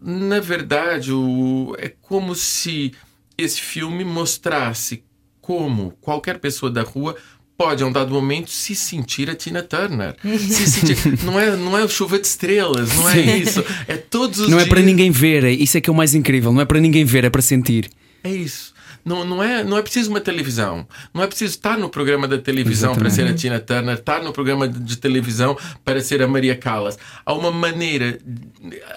na 0.00 0.40
verdade, 0.40 1.12
o, 1.12 1.76
é 1.78 1.88
como 1.88 2.34
se 2.34 2.94
esse 3.38 3.60
filme 3.60 4.04
mostrasse 4.04 5.04
como 5.40 5.92
qualquer 6.00 6.40
pessoa 6.40 6.72
da 6.72 6.82
rua 6.82 7.14
pode, 7.56 7.82
a 7.82 7.86
um 7.86 7.92
dado 7.92 8.12
momento, 8.12 8.50
se 8.50 8.74
sentir 8.74 9.30
a 9.30 9.34
Tina 9.34 9.62
Turner. 9.62 10.16
se 10.22 10.66
sentir... 10.70 11.24
não, 11.24 11.38
é, 11.38 11.56
não 11.56 11.76
é 11.78 11.86
chuva 11.88 12.18
de 12.18 12.26
estrelas, 12.26 12.94
não 12.96 13.08
é 13.08 13.20
isso. 13.38 13.64
É 13.86 13.96
todos 13.96 14.40
os 14.40 14.48
Não 14.48 14.58
dias... 14.58 14.66
é 14.66 14.70
para 14.70 14.80
ninguém 14.82 15.10
ver, 15.10 15.44
é, 15.44 15.50
isso 15.52 15.76
é 15.78 15.80
que 15.80 15.88
é 15.88 15.92
o 15.92 15.96
mais 15.96 16.14
incrível. 16.14 16.52
Não 16.52 16.60
é 16.60 16.64
para 16.64 16.80
ninguém 16.80 17.04
ver, 17.04 17.24
é 17.24 17.30
para 17.30 17.42
sentir. 17.42 17.90
É 18.22 18.30
isso. 18.30 18.73
Não, 19.04 19.24
não, 19.24 19.42
é, 19.42 19.62
não 19.62 19.76
é 19.76 19.82
preciso 19.82 20.10
uma 20.10 20.20
televisão. 20.20 20.86
Não 21.12 21.22
é 21.22 21.26
preciso 21.26 21.50
estar 21.50 21.76
no 21.76 21.88
programa 21.90 22.26
da 22.26 22.38
televisão 22.38 22.92
Exatamente. 22.92 23.16
para 23.16 23.24
ser 23.24 23.30
a 23.30 23.34
Tina 23.34 23.60
Turner, 23.60 23.94
estar 23.94 24.22
no 24.22 24.32
programa 24.32 24.66
de 24.66 24.96
televisão 24.96 25.56
para 25.84 26.00
ser 26.00 26.22
a 26.22 26.26
Maria 26.26 26.56
Callas. 26.56 26.98
Há 27.24 27.34
uma 27.34 27.50
maneira. 27.50 28.18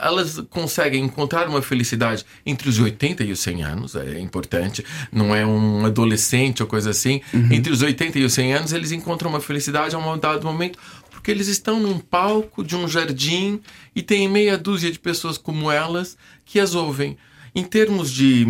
Elas 0.01 0.41
conseguem 0.49 1.03
encontrar 1.03 1.49
uma 1.49 1.61
felicidade 1.61 2.25
entre 2.45 2.69
os 2.69 2.79
80 2.79 3.23
e 3.23 3.31
os 3.31 3.39
100 3.39 3.63
anos, 3.63 3.95
é 3.95 4.19
importante. 4.19 4.85
Não 5.11 5.35
é 5.35 5.45
um 5.45 5.85
adolescente 5.85 6.63
ou 6.63 6.67
coisa 6.67 6.91
assim. 6.91 7.21
Uhum. 7.33 7.51
Entre 7.51 7.71
os 7.71 7.81
80 7.81 8.19
e 8.19 8.23
os 8.23 8.33
100 8.33 8.53
anos, 8.53 8.73
eles 8.73 8.91
encontram 8.91 9.29
uma 9.29 9.41
felicidade 9.41 9.93
a 9.93 9.97
um 9.97 10.17
dado 10.17 10.45
momento 10.45 10.79
porque 11.11 11.31
eles 11.31 11.47
estão 11.49 11.79
num 11.79 11.99
palco 11.99 12.63
de 12.63 12.75
um 12.75 12.87
jardim 12.87 13.59
e 13.93 14.01
tem 14.01 14.29
meia 14.29 14.57
dúzia 14.57 14.89
de 14.89 14.97
pessoas 14.97 15.37
como 15.37 15.69
elas 15.69 16.15
que 16.45 16.57
as 16.57 16.73
ouvem. 16.73 17.17
Em 17.53 17.63
termos 17.63 18.11
de 18.11 18.45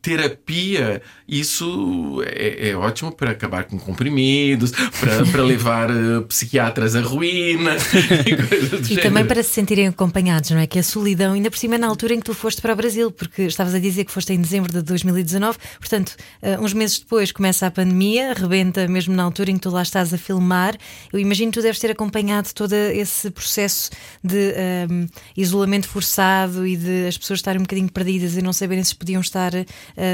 terapia, 0.00 1.02
isso 1.26 2.22
é, 2.26 2.70
é 2.70 2.76
ótimo 2.76 3.12
para 3.12 3.32
acabar 3.32 3.64
com 3.64 3.78
comprimidos, 3.78 4.72
para 5.32 5.42
levar 5.42 5.90
uh, 5.90 6.22
psiquiatras 6.22 6.94
à 6.94 7.00
ruína 7.00 7.76
e, 8.88 8.94
e 8.94 8.96
também 8.98 9.26
para 9.26 9.42
se 9.42 9.50
sentirem 9.50 9.88
acompanhados, 9.88 10.50
não 10.50 10.58
é? 10.58 10.66
Que 10.66 10.78
a 10.78 10.82
solidão, 10.82 11.34
ainda 11.34 11.50
por 11.50 11.58
cima 11.58 11.74
é 11.74 11.78
na 11.78 11.86
altura 11.86 12.14
em 12.14 12.18
que 12.18 12.24
tu 12.24 12.34
foste 12.34 12.62
para 12.62 12.72
o 12.72 12.76
Brasil, 12.76 13.10
porque 13.10 13.42
estavas 13.42 13.74
a 13.74 13.78
dizer 13.78 14.04
que 14.04 14.12
foste 14.12 14.32
em 14.32 14.40
dezembro 14.40 14.72
de 14.72 14.82
2019, 14.82 15.58
portanto, 15.78 16.16
uh, 16.42 16.62
uns 16.62 16.72
meses 16.72 16.98
depois 16.98 17.32
começa 17.32 17.66
a 17.66 17.70
pandemia, 17.70 18.34
rebenta 18.34 18.86
mesmo 18.86 19.14
na 19.14 19.22
altura 19.22 19.50
em 19.50 19.54
que 19.54 19.60
tu 19.60 19.70
lá 19.70 19.82
estás 19.82 20.14
a 20.14 20.18
filmar. 20.18 20.76
Eu 21.12 21.18
imagino 21.18 21.50
que 21.50 21.58
tu 21.58 21.62
deves 21.62 21.78
ter 21.78 21.90
acompanhado 21.90 22.52
todo 22.54 22.72
esse 22.72 23.30
processo 23.30 23.90
de 24.22 24.54
um, 24.90 25.06
isolamento 25.36 25.88
forçado 25.88 26.66
e 26.66 26.76
de 26.76 27.06
as 27.06 27.18
pessoas 27.18 27.38
estarem 27.38 27.60
um 27.60 27.64
bocadinho 27.64 27.90
perdidas 27.90 28.36
e 28.36 28.42
não 28.42 28.52
saberem 28.52 28.84
se 28.84 28.94
podiam 28.94 29.20
estar 29.20 29.52
uh, 29.54 29.64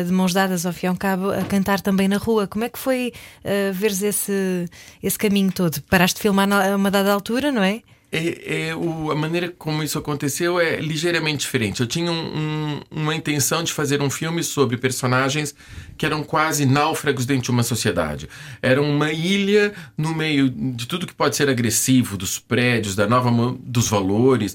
de 0.05 0.13
mãos 0.13 0.33
dadas 0.33 0.65
ao 0.67 0.73
fim 0.73 0.87
ao 0.87 0.97
cabo 0.97 1.31
a 1.31 1.43
cantar 1.45 1.81
também 1.81 2.09
na 2.09 2.17
rua. 2.17 2.47
Como 2.47 2.65
é 2.65 2.69
que 2.69 2.79
foi 2.79 3.13
uh, 3.45 3.73
veres 3.73 4.03
esse, 4.03 4.69
esse 5.03 5.19
caminho 5.19 5.53
todo? 5.53 5.83
Paraste 5.83 6.17
de 6.17 6.23
filmar 6.23 6.51
a 6.53 6.77
uma 6.77 6.91
dada 6.91 7.13
altura, 7.13 7.51
não 7.51 7.63
é? 7.63 7.83
É, 8.17 8.69
é, 8.69 8.77
o, 8.77 9.11
a 9.11 9.17
maneira 9.17 9.53
como 9.59 9.83
isso 9.83 9.99
aconteceu 9.99 10.61
é 10.61 10.77
ligeiramente 10.77 11.39
diferente. 11.39 11.81
Eu 11.81 11.87
tinha 11.89 12.13
um, 12.13 12.15
um, 12.15 12.81
uma 12.89 13.13
intenção 13.13 13.65
de 13.65 13.73
fazer 13.73 14.01
um 14.01 14.09
filme 14.09 14.41
sobre 14.45 14.77
personagens 14.77 15.53
que 15.99 16.07
eram 16.07 16.23
quase 16.23 16.65
náufragos 16.65 17.27
dentro 17.27 17.47
de 17.47 17.51
uma 17.51 17.65
sociedade. 17.65 18.29
Era 18.63 18.81
uma 18.81 19.11
ilha 19.11 19.75
no 19.99 20.15
meio 20.15 20.49
de 20.49 20.87
tudo 20.87 21.09
que 21.09 21.13
pode 21.13 21.35
ser 21.35 21.49
agressivo, 21.49 22.17
dos 22.17 22.39
prédios, 22.39 22.95
da 22.95 23.09
nova 23.09 23.33
dos 23.59 23.89
valores, 23.89 24.55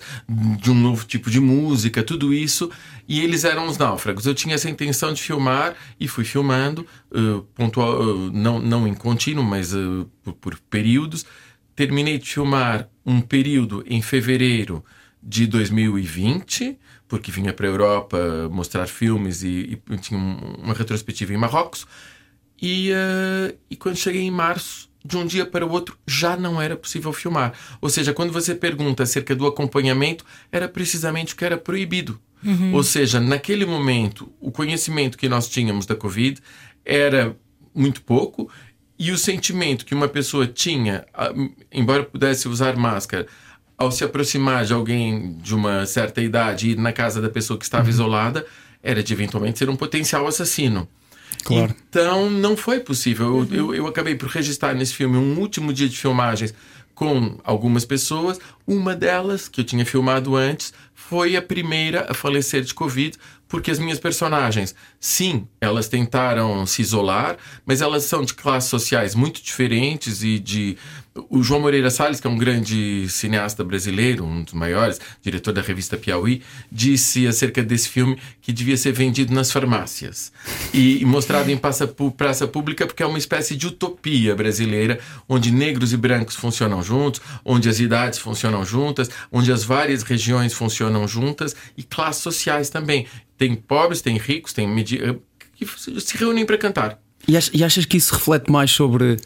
de 0.61 0.71
um 0.71 0.75
novo 0.75 1.05
tipo 1.05 1.29
de 1.29 1.41
música, 1.41 2.01
tudo 2.01 2.33
isso. 2.33 2.71
E 3.09 3.19
eles 3.19 3.43
eram 3.43 3.67
os 3.67 3.77
náufragos. 3.77 4.25
Eu 4.25 4.33
tinha 4.33 4.55
essa 4.55 4.69
intenção 4.69 5.11
de 5.11 5.21
filmar 5.21 5.75
e 5.99 6.07
fui 6.07 6.23
filmando, 6.23 6.87
uh, 7.11 7.41
pontual, 7.55 7.99
uh, 7.99 8.31
não, 8.31 8.57
não 8.57 8.87
em 8.87 8.93
contínuo, 8.93 9.43
mas 9.43 9.73
uh, 9.73 10.09
por, 10.23 10.33
por 10.33 10.59
períodos 10.69 11.25
terminei 11.79 12.17
de 12.17 12.29
filmar 12.29 12.89
um 13.09 13.21
período 13.21 13.83
em 13.87 14.03
fevereiro 14.03 14.85
de 15.21 15.47
2020, 15.47 16.77
porque 17.07 17.31
vinha 17.31 17.51
para 17.51 17.65
a 17.65 17.69
Europa 17.69 18.47
mostrar 18.51 18.85
filmes 18.85 19.41
e, 19.41 19.81
e 19.89 19.97
tinha 19.97 20.19
uma 20.19 20.75
retrospectiva 20.75 21.33
em 21.33 21.37
Marrocos. 21.37 21.87
E, 22.61 22.91
uh, 22.91 23.57
e 23.67 23.75
quando 23.75 23.95
cheguei 23.95 24.21
em 24.21 24.29
março, 24.29 24.87
de 25.03 25.17
um 25.17 25.25
dia 25.25 25.45
para 25.45 25.65
o 25.65 25.71
outro, 25.71 25.97
já 26.05 26.37
não 26.37 26.61
era 26.61 26.75
possível 26.75 27.11
filmar. 27.11 27.53
Ou 27.81 27.89
seja, 27.89 28.13
quando 28.13 28.31
você 28.31 28.53
pergunta 28.53 29.01
acerca 29.01 29.35
do 29.35 29.47
acompanhamento, 29.47 30.23
era 30.51 30.67
precisamente 30.67 31.33
o 31.33 31.37
que 31.37 31.45
era 31.45 31.57
proibido. 31.57 32.19
Uhum. 32.43 32.73
Ou 32.75 32.83
seja, 32.83 33.19
naquele 33.19 33.65
momento, 33.65 34.31
o 34.39 34.51
conhecimento 34.51 35.17
que 35.17 35.27
nós 35.27 35.49
tínhamos 35.49 35.85
da 35.85 35.95
Covid 35.95 36.39
era 36.85 37.35
muito 37.73 38.01
pouco 38.01 38.51
e 38.99 39.11
o 39.11 39.17
sentimento 39.17 39.85
que 39.85 39.95
uma 39.95 40.09
pessoa 40.09 40.45
tinha, 40.45 41.05
embora 41.71 42.03
pudesse 42.03 42.49
usar 42.49 42.75
máscara, 42.75 43.25
ao 43.77 43.91
se 43.91 44.03
aproximar 44.03 44.65
de 44.65 44.73
alguém 44.73 45.37
de 45.41 45.55
uma 45.55 45.85
certa 45.85 46.21
idade 46.21 46.67
e 46.67 46.71
ir 46.71 46.77
na 46.77 46.91
casa 46.91 47.21
da 47.21 47.29
pessoa 47.29 47.57
que 47.57 47.63
estava 47.63 47.85
uhum. 47.85 47.89
isolada, 47.89 48.45
era 48.83 49.01
de 49.01 49.13
eventualmente 49.13 49.57
ser 49.57 49.69
um 49.69 49.75
potencial 49.77 50.27
assassino. 50.27 50.85
Claro. 51.45 51.73
Então 51.89 52.29
não 52.29 52.57
foi 52.57 52.81
possível. 52.81 53.37
Uhum. 53.37 53.47
Eu, 53.49 53.55
eu, 53.55 53.75
eu 53.75 53.87
acabei 53.87 54.15
por 54.15 54.27
registrar 54.27 54.73
nesse 54.73 54.93
filme 54.93 55.15
um 55.15 55.39
último 55.39 55.71
dia 55.71 55.87
de 55.87 55.97
filmagens 55.97 56.53
com 56.93 57.39
algumas 57.45 57.85
pessoas. 57.85 58.37
Uma 58.67 58.93
delas, 58.93 59.47
que 59.47 59.61
eu 59.61 59.65
tinha 59.65 59.85
filmado 59.85 60.35
antes, 60.35 60.73
foi 60.93 61.37
a 61.37 61.41
primeira 61.41 62.05
a 62.09 62.13
falecer 62.13 62.61
de 62.61 62.73
Covid, 62.73 63.17
porque 63.49 63.71
as 63.71 63.79
minhas 63.79 63.99
personagens, 63.99 64.75
sim, 64.99 65.47
elas 65.59 65.89
tentaram 65.89 66.65
se 66.67 66.83
isolar, 66.83 67.35
mas 67.65 67.81
elas 67.81 68.03
são 68.03 68.23
de 68.23 68.35
classes 68.35 68.69
sociais 68.69 69.15
muito 69.15 69.41
diferentes 69.41 70.23
e 70.23 70.37
de 70.39 70.77
o 71.29 71.41
João 71.43 71.61
Moreira 71.61 71.89
Salles, 71.89 72.19
que 72.19 72.27
é 72.27 72.29
um 72.29 72.37
grande 72.37 73.07
cineasta 73.09 73.63
brasileiro, 73.63 74.23
um 74.23 74.43
dos 74.43 74.53
maiores, 74.53 74.99
diretor 75.21 75.51
da 75.51 75.61
revista 75.61 75.97
Piauí, 75.97 76.41
disse 76.71 77.27
acerca 77.27 77.63
desse 77.63 77.89
filme 77.89 78.17
que 78.41 78.53
devia 78.53 78.77
ser 78.77 78.91
vendido 78.91 79.33
nas 79.33 79.51
farmácias 79.51 80.31
e, 80.73 81.03
mostrado 81.05 81.49
em 81.49 81.57
praça, 81.57 81.87
praça 82.15 82.47
pública 82.47 82.85
porque 82.85 83.03
é 83.03 83.05
uma 83.05 83.17
espécie 83.17 83.55
de 83.55 83.67
utopia 83.67 84.35
brasileira, 84.35 84.99
onde 85.27 85.51
negros 85.51 85.93
e 85.93 85.97
brancos 85.97 86.35
funcionam 86.35 86.81
juntos, 86.81 87.21
onde 87.43 87.67
as 87.67 87.79
idades 87.79 88.19
funcionam 88.19 88.63
juntas, 88.63 89.09
onde 89.31 89.51
as 89.51 89.63
várias 89.63 90.03
regiões 90.03 90.53
funcionam 90.53 91.07
juntas 91.07 91.55
e 91.75 91.83
classes 91.83 92.21
sociais 92.21 92.69
também. 92.69 93.07
Tem 93.37 93.55
pobres, 93.55 94.01
tem 94.01 94.17
ricos, 94.17 94.53
tem 94.53 94.67
que 95.55 95.65
se 95.99 96.17
reúnem 96.17 96.45
para 96.45 96.57
cantar. 96.57 96.99
E 97.27 97.63
achas 97.63 97.85
que 97.85 97.97
isso 97.97 98.15
reflete 98.15 98.49
mais 98.51 98.71
sobre 98.71 99.17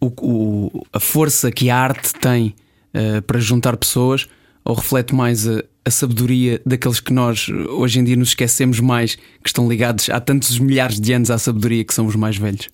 o, 0.00 0.06
o, 0.20 0.86
a 0.92 1.00
força 1.00 1.50
que 1.50 1.70
a 1.70 1.76
arte 1.76 2.12
tem 2.14 2.54
uh, 2.94 3.22
para 3.22 3.38
juntar 3.38 3.76
pessoas 3.76 4.28
ou 4.64 4.74
reflete 4.74 5.14
mais 5.14 5.48
a, 5.48 5.62
a, 5.84 5.90
sabedoria 5.90 6.60
daqueles 6.66 7.00
que 7.00 7.12
nós 7.12 7.48
hoje 7.48 8.00
em 8.00 8.04
dia 8.04 8.16
nos 8.16 8.30
esquecemos 8.30 8.80
mais, 8.80 9.14
que 9.14 9.48
estão 9.48 9.68
ligados 9.68 10.10
há 10.10 10.20
tantos 10.20 10.58
milhares 10.58 11.00
de 11.00 11.12
anos 11.12 11.30
à 11.30 11.38
sabedoria 11.38 11.84
que 11.84 11.94
são 11.94 12.06
os 12.06 12.16
mais 12.16 12.36
velhos? 12.36 12.68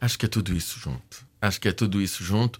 Acho 0.00 0.18
que 0.18 0.26
é 0.26 0.28
tudo 0.28 0.54
isso 0.54 0.78
junto. 0.80 1.26
Acho 1.40 1.60
que 1.60 1.68
é 1.68 1.72
tudo 1.72 2.02
isso 2.02 2.24
junto. 2.24 2.58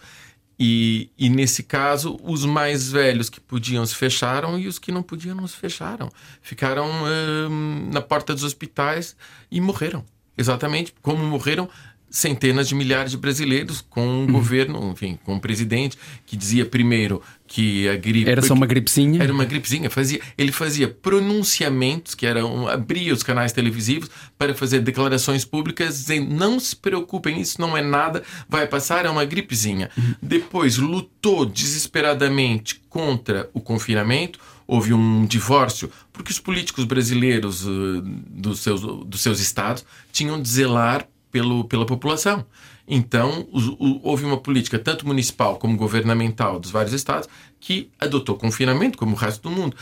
E, 0.58 1.10
e 1.18 1.28
nesse 1.28 1.62
caso, 1.62 2.18
os 2.22 2.44
mais 2.44 2.90
velhos 2.90 3.28
que 3.28 3.40
podiam 3.40 3.84
se 3.84 3.94
fecharam 3.94 4.58
e 4.58 4.66
os 4.66 4.78
que 4.78 4.90
não 4.90 5.02
podiam 5.02 5.34
não 5.36 5.46
se 5.46 5.56
fecharam. 5.56 6.08
Ficaram 6.40 6.88
uh, 6.88 7.90
na 7.92 8.00
porta 8.00 8.32
dos 8.32 8.42
hospitais 8.42 9.14
e 9.50 9.60
morreram. 9.60 10.04
Exatamente 10.38 10.94
como 11.02 11.24
morreram 11.24 11.68
centenas 12.10 12.68
de 12.68 12.74
milhares 12.74 13.10
de 13.10 13.16
brasileiros 13.16 13.84
com 13.88 14.06
um 14.06 14.20
uhum. 14.20 14.32
governo, 14.32 14.90
enfim, 14.90 15.18
com 15.24 15.34
um 15.34 15.38
presidente 15.38 15.98
que 16.24 16.36
dizia 16.36 16.64
primeiro 16.64 17.22
que 17.46 17.88
a 17.88 17.96
gripe 17.96 18.28
era 18.28 18.42
só 18.42 18.54
uma 18.54 18.66
gripezinha. 18.66 19.22
Era 19.22 19.32
uma 19.32 19.44
gripezinha, 19.44 19.90
fazia, 19.90 20.20
ele 20.36 20.50
fazia 20.50 20.88
pronunciamentos 20.88 22.14
que 22.14 22.26
eram 22.26 22.66
abria 22.68 23.12
os 23.12 23.22
canais 23.22 23.52
televisivos 23.52 24.10
para 24.38 24.54
fazer 24.54 24.80
declarações 24.80 25.44
públicas 25.44 25.98
dizendo 25.98 26.34
não 26.34 26.58
se 26.58 26.74
preocupem, 26.74 27.40
isso 27.40 27.60
não 27.60 27.76
é 27.76 27.82
nada, 27.82 28.22
vai 28.48 28.66
passar, 28.66 29.04
é 29.04 29.10
uma 29.10 29.24
gripezinha. 29.24 29.90
Uhum. 29.96 30.14
Depois 30.22 30.78
lutou 30.78 31.44
desesperadamente 31.44 32.80
contra 32.88 33.48
o 33.52 33.60
confinamento, 33.60 34.38
houve 34.66 34.92
um 34.92 35.24
divórcio, 35.24 35.90
porque 36.12 36.32
os 36.32 36.40
políticos 36.40 36.84
brasileiros 36.84 37.64
uh, 37.64 38.02
dos, 38.02 38.60
seus, 38.60 38.80
dos 38.80 39.20
seus 39.20 39.38
estados 39.38 39.84
tinham 40.12 40.40
de 40.40 40.48
zelar 40.48 41.06
pelo, 41.36 41.64
pela 41.64 41.84
população. 41.84 42.46
Então, 42.88 43.46
o, 43.52 43.58
o, 43.58 44.00
houve 44.02 44.24
uma 44.24 44.38
política, 44.38 44.78
tanto 44.78 45.06
municipal 45.06 45.58
como 45.58 45.76
governamental, 45.76 46.58
dos 46.58 46.70
vários 46.70 46.94
estados, 46.94 47.28
que 47.60 47.90
adotou 47.98 48.36
confinamento, 48.36 48.96
como 48.96 49.12
o 49.12 49.18
resto 49.18 49.42
do 49.42 49.50
mundo. 49.50 49.76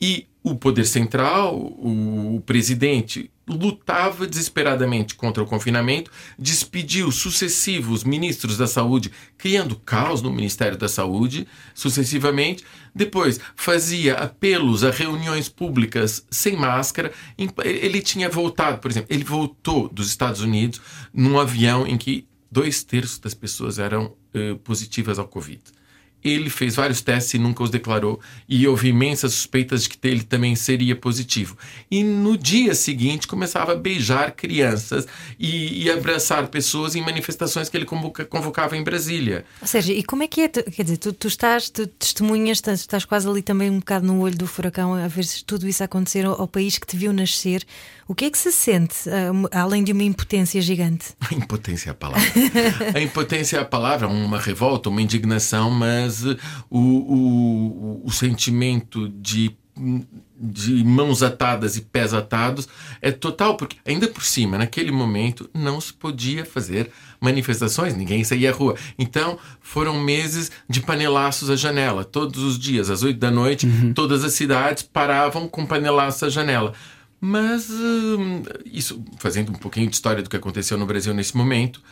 E 0.00 0.28
o 0.42 0.54
poder 0.54 0.86
central, 0.86 1.56
o, 1.56 2.42
presidente, 2.46 3.30
lutava 3.46 4.26
desesperadamente 4.26 5.14
contra 5.14 5.42
o 5.42 5.46
confinamento, 5.46 6.10
despediu 6.38 7.10
sucessivos 7.10 8.04
ministros 8.04 8.56
da 8.56 8.66
saúde, 8.66 9.10
criando 9.36 9.76
caos 9.76 10.22
no 10.22 10.32
Ministério 10.32 10.78
da 10.78 10.88
Saúde, 10.88 11.46
sucessivamente. 11.74 12.64
Depois, 12.94 13.38
fazia 13.54 14.14
apelos 14.14 14.82
a 14.82 14.90
reuniões 14.90 15.48
públicas 15.48 16.24
sem 16.30 16.56
máscara. 16.56 17.12
Ele 17.64 18.00
tinha 18.00 18.28
voltado, 18.28 18.78
por 18.78 18.90
exemplo, 18.90 19.08
ele 19.14 19.24
voltou 19.24 19.88
dos 19.88 20.08
Estados 20.08 20.40
Unidos 20.40 20.80
num 21.12 21.38
avião 21.38 21.86
em 21.86 21.98
que 21.98 22.26
dois 22.50 22.82
terços 22.82 23.18
das 23.18 23.34
pessoas 23.34 23.78
eram 23.78 24.16
uh, 24.34 24.56
positivas 24.58 25.18
ao 25.18 25.28
Covid. 25.28 25.60
Ele 26.22 26.50
fez 26.50 26.76
vários 26.76 27.00
testes 27.00 27.34
e 27.34 27.38
nunca 27.38 27.62
os 27.62 27.70
declarou, 27.70 28.20
e 28.48 28.66
houve 28.66 28.88
imensas 28.88 29.32
suspeitas 29.32 29.84
de 29.84 29.90
que 29.90 30.08
ele 30.08 30.22
também 30.22 30.54
seria 30.54 30.94
positivo. 30.94 31.56
E 31.90 32.02
no 32.02 32.36
dia 32.36 32.74
seguinte 32.74 33.26
começava 33.26 33.72
a 33.72 33.76
beijar 33.76 34.32
crianças 34.32 35.06
e, 35.38 35.84
e 35.84 35.90
abraçar 35.90 36.48
pessoas 36.48 36.94
em 36.94 37.02
manifestações 37.02 37.68
que 37.68 37.76
ele 37.76 37.84
convoca, 37.84 38.24
convocava 38.24 38.76
em 38.76 38.82
Brasília. 38.82 39.44
Ou 39.60 39.68
seja, 39.68 39.92
e 39.92 40.02
como 40.02 40.22
é 40.22 40.28
que 40.28 40.42
é? 40.42 40.48
Tu, 40.48 40.62
quer 40.70 40.82
dizer, 40.82 40.96
tu, 40.96 41.12
tu 41.12 41.28
estás, 41.28 41.70
tu 41.70 41.86
testemunhas, 41.86 42.58
estás, 42.58 42.80
estás, 42.80 43.04
quase 43.04 43.28
ali 43.28 43.42
também 43.42 43.70
um 43.70 43.78
bocado 43.78 44.06
no 44.06 44.20
olho 44.20 44.36
do 44.36 44.46
furacão 44.46 44.94
a 44.94 45.08
ver 45.08 45.24
se 45.24 45.44
tudo 45.44 45.68
isso 45.68 45.82
acontecer 45.82 46.24
ao, 46.24 46.40
ao 46.40 46.48
país 46.48 46.78
que 46.78 46.86
te 46.86 46.96
viu 46.96 47.12
nascer. 47.12 47.64
O 48.10 48.14
que 48.14 48.24
é 48.24 48.30
que 48.30 48.38
se 48.38 48.50
sente, 48.50 49.08
uh, 49.08 49.48
além 49.52 49.84
de 49.84 49.92
uma 49.92 50.02
impotência 50.02 50.60
gigante? 50.60 51.14
A 51.20 51.32
impotência 51.34 51.90
é 51.90 51.92
a 51.92 51.94
palavra. 51.94 52.28
a 52.92 53.00
impotência 53.00 53.56
é 53.56 53.60
a 53.60 53.64
palavra, 53.64 54.08
uma 54.08 54.38
revolta, 54.38 54.88
uma 54.88 55.00
indignação, 55.00 55.70
mas 55.70 56.09
uh, 56.22 56.36
o, 56.68 56.78
o, 56.78 58.02
o 58.04 58.10
sentimento 58.10 59.08
de 59.08 59.56
de 60.38 60.84
mãos 60.84 61.22
atadas 61.22 61.76
e 61.76 61.80
pés 61.80 62.12
atados 62.12 62.68
é 63.00 63.10
total, 63.10 63.56
porque 63.56 63.76
ainda 63.86 64.08
por 64.08 64.22
cima, 64.22 64.58
naquele 64.58 64.90
momento, 64.90 65.48
não 65.54 65.80
se 65.80 65.92
podia 65.92 66.44
fazer 66.44 66.90
manifestações, 67.20 67.94
ninguém 67.94 68.24
saía 68.24 68.50
à 68.50 68.52
rua. 68.52 68.74
Então 68.98 69.38
foram 69.60 69.98
meses 69.98 70.50
de 70.68 70.80
panelaços 70.80 71.50
à 71.50 71.56
janela, 71.56 72.04
todos 72.04 72.42
os 72.42 72.58
dias, 72.58 72.90
às 72.90 73.02
oito 73.02 73.18
da 73.18 73.30
noite, 73.30 73.66
uhum. 73.66 73.92
todas 73.94 74.24
as 74.24 74.32
cidades 74.32 74.82
paravam 74.82 75.48
com 75.48 75.66
panelaços 75.66 76.22
à 76.22 76.28
janela. 76.28 76.72
Mas 77.20 77.68
hum, 77.70 78.42
isso, 78.64 79.02
fazendo 79.18 79.50
um 79.50 79.56
pouquinho 79.56 79.88
de 79.88 79.94
história 79.94 80.22
do 80.22 80.30
que 80.30 80.36
aconteceu 80.36 80.78
no 80.78 80.86
Brasil 80.86 81.12
nesse 81.14 81.36
momento, 81.36 81.82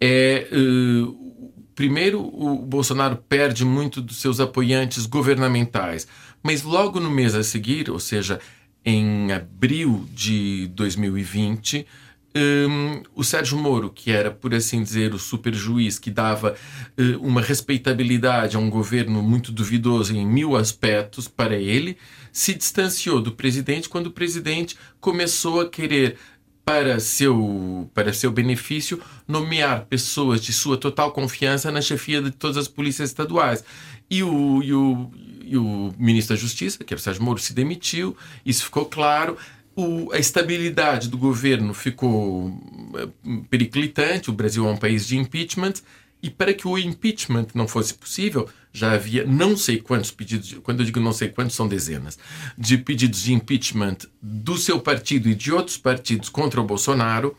é. 0.00 0.48
Uh, 0.52 1.32
primeiro, 1.74 2.20
o 2.20 2.56
Bolsonaro 2.56 3.16
perde 3.16 3.64
muito 3.64 4.00
dos 4.00 4.18
seus 4.18 4.40
apoiantes 4.40 5.06
governamentais, 5.06 6.06
mas 6.42 6.62
logo 6.62 7.00
no 7.00 7.10
mês 7.10 7.34
a 7.34 7.42
seguir, 7.42 7.90
ou 7.90 7.98
seja, 7.98 8.40
em 8.84 9.32
abril 9.32 10.06
de 10.12 10.68
2020, 10.74 11.86
um, 12.34 13.02
o 13.14 13.22
Sérgio 13.22 13.58
Moro, 13.58 13.90
que 13.90 14.10
era, 14.10 14.30
por 14.30 14.54
assim 14.54 14.82
dizer, 14.82 15.12
o 15.12 15.18
super 15.18 15.54
juiz 15.54 15.98
que 15.98 16.10
dava 16.10 16.54
uh, 16.98 17.18
uma 17.20 17.42
respeitabilidade 17.42 18.56
a 18.56 18.58
um 18.58 18.70
governo 18.70 19.22
muito 19.22 19.52
duvidoso 19.52 20.16
em 20.16 20.26
mil 20.26 20.56
aspectos 20.56 21.28
para 21.28 21.56
ele, 21.56 21.96
se 22.32 22.54
distanciou 22.54 23.20
do 23.20 23.32
presidente 23.32 23.88
quando 23.88 24.06
o 24.06 24.12
presidente 24.12 24.76
começou 24.98 25.60
a 25.60 25.68
querer 25.68 26.16
para 26.64 27.00
seu, 27.00 27.90
para 27.92 28.12
seu 28.12 28.30
benefício, 28.30 29.00
nomear 29.26 29.86
pessoas 29.86 30.40
de 30.40 30.52
sua 30.52 30.76
total 30.76 31.12
confiança 31.12 31.70
na 31.72 31.80
chefia 31.80 32.22
de 32.22 32.30
todas 32.30 32.56
as 32.56 32.68
polícias 32.68 33.10
estaduais. 33.10 33.64
E 34.08 34.22
o, 34.22 34.62
e 34.62 34.72
o, 34.72 35.10
e 35.44 35.56
o 35.56 35.92
ministro 35.98 36.34
da 36.36 36.40
Justiça, 36.40 36.84
que 36.84 36.94
era 36.94 36.98
o 36.98 37.02
Sérgio 37.02 37.22
Moro, 37.22 37.40
se 37.40 37.52
demitiu, 37.52 38.16
isso 38.44 38.64
ficou 38.64 38.86
claro. 38.86 39.36
O, 39.74 40.12
a 40.12 40.18
estabilidade 40.18 41.08
do 41.08 41.16
governo 41.16 41.72
ficou 41.72 42.52
eh, 42.94 43.08
periclitante, 43.48 44.28
o 44.28 44.32
Brasil 44.32 44.68
é 44.68 44.70
um 44.70 44.76
país 44.76 45.06
de 45.06 45.16
impeachment, 45.16 45.74
e 46.22 46.30
para 46.30 46.54
que 46.54 46.68
o 46.68 46.78
impeachment 46.78 47.48
não 47.52 47.66
fosse 47.66 47.92
possível, 47.92 48.48
já 48.72 48.92
havia 48.92 49.26
não 49.26 49.56
sei 49.56 49.78
quantos 49.78 50.12
pedidos, 50.12 50.54
quando 50.62 50.80
eu 50.80 50.86
digo 50.86 51.00
não 51.00 51.12
sei 51.12 51.28
quantos, 51.28 51.56
são 51.56 51.66
dezenas, 51.66 52.18
de 52.56 52.78
pedidos 52.78 53.22
de 53.22 53.32
impeachment 53.32 53.98
do 54.20 54.56
seu 54.56 54.80
partido 54.80 55.28
e 55.28 55.34
de 55.34 55.52
outros 55.52 55.76
partidos 55.76 56.28
contra 56.28 56.60
o 56.60 56.64
Bolsonaro, 56.64 57.36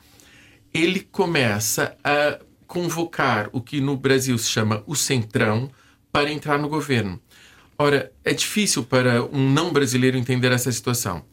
ele 0.74 1.00
começa 1.00 1.96
a 2.04 2.40
convocar 2.68 3.50
o 3.54 3.62
que 3.62 3.80
no 3.80 3.96
Brasil 3.96 4.38
se 4.38 4.50
chama 4.50 4.84
o 4.86 4.96
Centrão 4.96 5.72
para 6.12 6.32
entrar 6.32 6.58
no 6.58 6.68
governo. 6.68 7.22
Ora, 7.78 8.12
é 8.24 8.34
difícil 8.34 8.84
para 8.84 9.24
um 9.26 9.50
não 9.50 9.72
brasileiro 9.72 10.18
entender 10.18 10.52
essa 10.52 10.72
situação. 10.72 11.24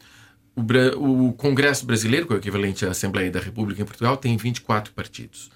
O, 0.55 1.27
o 1.27 1.33
Congresso 1.33 1.85
Brasileiro, 1.85 2.27
que 2.27 2.33
é 2.33 2.35
o 2.35 2.39
equivalente 2.39 2.85
à 2.85 2.91
Assembleia 2.91 3.29
da 3.29 3.39
República 3.39 3.81
em 3.81 3.85
Portugal, 3.85 4.17
tem 4.17 4.37
24 4.37 4.93
partidos. 4.93 5.49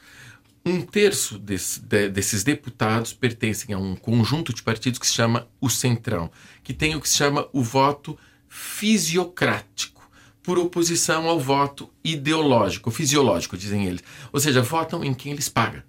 Um 0.67 0.81
terço 0.81 1.37
desse, 1.37 1.79
de, 1.79 2.09
desses 2.09 2.43
deputados 2.43 3.13
pertencem 3.13 3.75
a 3.75 3.77
um 3.77 3.95
conjunto 3.95 4.51
de 4.51 4.63
partidos 4.63 4.97
que 4.97 5.05
se 5.05 5.13
chama 5.13 5.47
o 5.61 5.69
Centrão, 5.69 6.31
que 6.63 6.73
tem 6.73 6.95
o 6.95 7.01
que 7.01 7.07
se 7.07 7.17
chama 7.17 7.47
o 7.53 7.61
voto 7.61 8.17
fisiocrático, 8.49 10.09
por 10.41 10.57
oposição 10.57 11.27
ao 11.29 11.39
voto 11.39 11.89
ideológico, 12.03 12.89
fisiológico, 12.89 13.55
dizem 13.55 13.85
eles. 13.85 14.03
Ou 14.33 14.39
seja, 14.39 14.61
votam 14.61 15.03
em 15.03 15.13
quem 15.13 15.31
eles 15.31 15.49
pagam. 15.49 15.83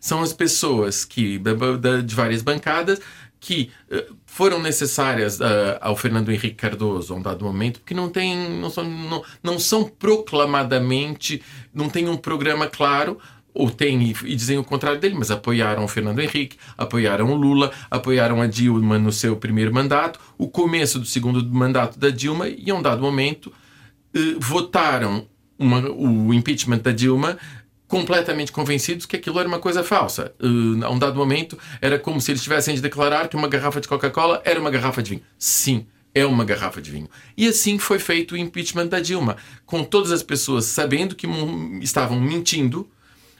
São 0.00 0.20
as 0.20 0.32
pessoas 0.32 1.04
que 1.04 1.40
de 2.04 2.14
várias 2.14 2.42
bancadas 2.42 3.00
que 3.40 3.70
uh, 3.90 4.16
foram 4.26 4.60
necessárias 4.60 5.38
uh, 5.38 5.78
ao 5.80 5.96
Fernando 5.96 6.30
Henrique 6.30 6.56
Cardoso 6.56 7.14
a 7.14 7.16
um 7.16 7.22
dado 7.22 7.44
momento, 7.44 7.80
porque 7.80 7.94
não, 7.94 8.08
tem, 8.08 8.58
não, 8.58 8.70
são, 8.70 8.84
não, 8.84 9.24
não 9.42 9.58
são 9.58 9.84
proclamadamente, 9.84 11.40
não 11.72 11.88
tem 11.88 12.08
um 12.08 12.16
programa 12.16 12.66
claro, 12.66 13.18
ou 13.54 13.70
têm 13.70 14.02
e, 14.02 14.16
e 14.24 14.34
dizem 14.34 14.58
o 14.58 14.64
contrário 14.64 15.00
dele, 15.00 15.16
mas 15.18 15.30
apoiaram 15.30 15.84
o 15.84 15.88
Fernando 15.88 16.20
Henrique, 16.20 16.56
apoiaram 16.76 17.32
o 17.32 17.34
Lula, 17.34 17.72
apoiaram 17.90 18.40
a 18.40 18.46
Dilma 18.46 18.98
no 18.98 19.10
seu 19.10 19.36
primeiro 19.36 19.72
mandato, 19.72 20.20
o 20.36 20.48
começo 20.48 20.98
do 20.98 21.06
segundo 21.06 21.44
mandato 21.44 21.98
da 21.98 22.10
Dilma, 22.10 22.48
e 22.48 22.70
a 22.70 22.74
um 22.74 22.82
dado 22.82 23.02
momento 23.02 23.52
eh, 24.14 24.36
votaram 24.38 25.26
uma, 25.58 25.90
o 25.90 26.32
impeachment 26.32 26.78
da 26.78 26.92
Dilma 26.92 27.36
completamente 27.88 28.52
convencidos 28.52 29.06
que 29.06 29.16
aquilo 29.16 29.40
era 29.40 29.48
uma 29.48 29.58
coisa 29.58 29.82
falsa. 29.82 30.34
Uh, 30.38 30.84
a 30.84 30.90
um 30.90 30.98
dado 30.98 31.16
momento, 31.16 31.58
era 31.80 31.98
como 31.98 32.20
se 32.20 32.30
eles 32.30 32.42
tivessem 32.42 32.74
de 32.74 32.82
declarar 32.82 33.28
que 33.28 33.36
uma 33.36 33.48
garrafa 33.48 33.80
de 33.80 33.88
Coca-Cola 33.88 34.42
era 34.44 34.60
uma 34.60 34.70
garrafa 34.70 35.02
de 35.02 35.10
vinho. 35.10 35.22
Sim, 35.38 35.86
é 36.14 36.24
uma 36.26 36.44
garrafa 36.44 36.82
de 36.82 36.90
vinho. 36.90 37.08
E 37.34 37.48
assim 37.48 37.78
foi 37.78 37.98
feito 37.98 38.34
o 38.34 38.36
impeachment 38.36 38.88
da 38.88 39.00
Dilma, 39.00 39.38
com 39.64 39.82
todas 39.82 40.12
as 40.12 40.22
pessoas 40.22 40.66
sabendo 40.66 41.16
que 41.16 41.26
estavam 41.80 42.20
mentindo 42.20 42.88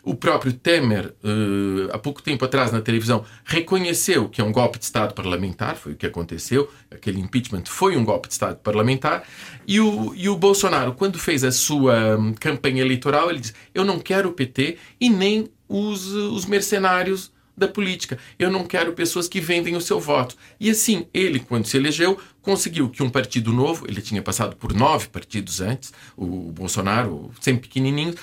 o 0.09 0.15
próprio 0.15 0.55
Temer, 0.55 1.15
uh, 1.23 1.91
há 1.93 1.99
pouco 1.99 2.23
tempo 2.23 2.43
atrás 2.43 2.73
na 2.73 2.81
televisão, 2.81 3.27
reconheceu 3.45 4.27
que 4.27 4.41
é 4.41 4.45
um 4.45 4.51
golpe 4.51 4.79
de 4.79 4.85
Estado 4.87 5.13
parlamentar, 5.13 5.77
foi 5.77 5.93
o 5.93 5.97
que 5.97 6.07
aconteceu, 6.07 6.71
aquele 6.91 7.21
impeachment 7.21 7.65
foi 7.67 7.95
um 7.95 8.03
golpe 8.03 8.27
de 8.27 8.33
Estado 8.33 8.57
parlamentar, 8.57 9.23
e 9.67 9.79
o, 9.79 10.15
e 10.15 10.27
o 10.31 10.35
Bolsonaro, 10.35 10.95
quando 10.95 11.19
fez 11.19 11.45
a 11.45 11.53
sua 11.53 12.17
um, 12.17 12.33
campanha 12.33 12.81
eleitoral, 12.81 13.29
ele 13.29 13.41
disse: 13.41 13.53
Eu 13.75 13.85
não 13.85 13.99
quero 13.99 14.31
o 14.31 14.33
PT 14.33 14.79
e 14.99 15.11
nem 15.11 15.51
os, 15.69 16.07
os 16.07 16.47
mercenários 16.47 17.31
da 17.55 17.69
política. 17.69 18.17
Eu 18.39 18.51
não 18.51 18.65
quero 18.65 18.93
pessoas 18.93 19.29
que 19.29 19.41
vendem 19.41 19.77
o 19.77 19.81
seu 19.81 20.01
voto. 20.01 20.37
E 20.59 20.71
assim, 20.71 21.07
ele, 21.13 21.41
quando 21.41 21.67
se 21.67 21.77
elegeu, 21.77 22.19
conseguiu 22.41 22.89
que 22.89 23.03
um 23.03 23.11
partido 23.11 23.53
novo, 23.53 23.85
ele 23.89 24.01
tinha 24.01 24.23
passado 24.23 24.57
por 24.57 24.73
nove 24.73 25.09
partidos 25.09 25.61
antes, 25.61 25.93
o 26.17 26.53
Bolsonaro, 26.53 27.31
sempre 27.41 27.63
pequenininho, 27.63 28.15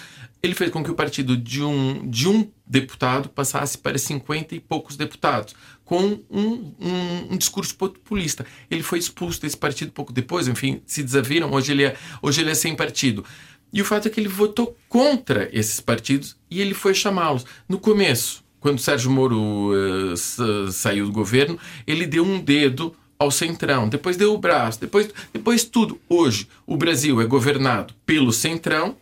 ele 0.45 0.55
fez 0.55 0.71
com 0.71 0.83
que 0.83 0.91
o 0.91 0.95
partido 0.95 1.35
de 1.35 1.63
um, 1.63 2.09
de 2.09 2.27
um 2.27 2.49
deputado 2.65 3.29
passasse 3.29 3.77
para 3.77 3.97
50 3.97 4.55
e 4.55 4.59
poucos 4.59 4.95
deputados, 4.95 5.55
com 5.83 6.01
um, 6.01 6.73
um, 6.79 7.27
um, 7.31 7.37
discurso 7.37 7.75
populista. 7.75 8.45
Ele 8.69 8.81
foi 8.81 8.99
expulso 8.99 9.41
desse 9.41 9.57
partido 9.57 9.91
pouco 9.91 10.11
depois, 10.11 10.47
enfim, 10.47 10.81
se 10.85 11.03
desaviram, 11.03 11.51
hoje 11.51 11.71
ele 11.71 11.83
é, 11.83 11.95
hoje 12.21 12.41
ele 12.41 12.51
é 12.51 12.55
sem 12.55 12.75
partido. 12.75 13.23
E 13.71 13.81
o 13.81 13.85
fato 13.85 14.07
é 14.07 14.11
que 14.11 14.19
ele 14.19 14.29
votou 14.29 14.77
contra 14.87 15.49
esses 15.51 15.79
partidos 15.79 16.37
e 16.49 16.61
ele 16.61 16.73
foi 16.73 16.93
chamá-los. 16.93 17.45
No 17.67 17.77
começo, 17.77 18.43
quando 18.59 18.79
Sérgio 18.79 19.11
Moro 19.11 19.71
uh, 19.73 20.71
saiu 20.71 21.05
do 21.05 21.11
governo, 21.11 21.59
ele 21.85 22.05
deu 22.05 22.23
um 22.23 22.39
dedo 22.39 22.95
ao 23.17 23.31
centrão, 23.31 23.87
depois 23.87 24.17
deu 24.17 24.33
o 24.33 24.37
braço, 24.37 24.79
depois, 24.79 25.09
depois 25.31 25.63
tudo. 25.63 25.99
Hoje, 26.09 26.47
o 26.65 26.77
Brasil 26.77 27.21
é 27.21 27.25
governado 27.25 27.93
pelo 28.05 28.31
centrão, 28.31 28.95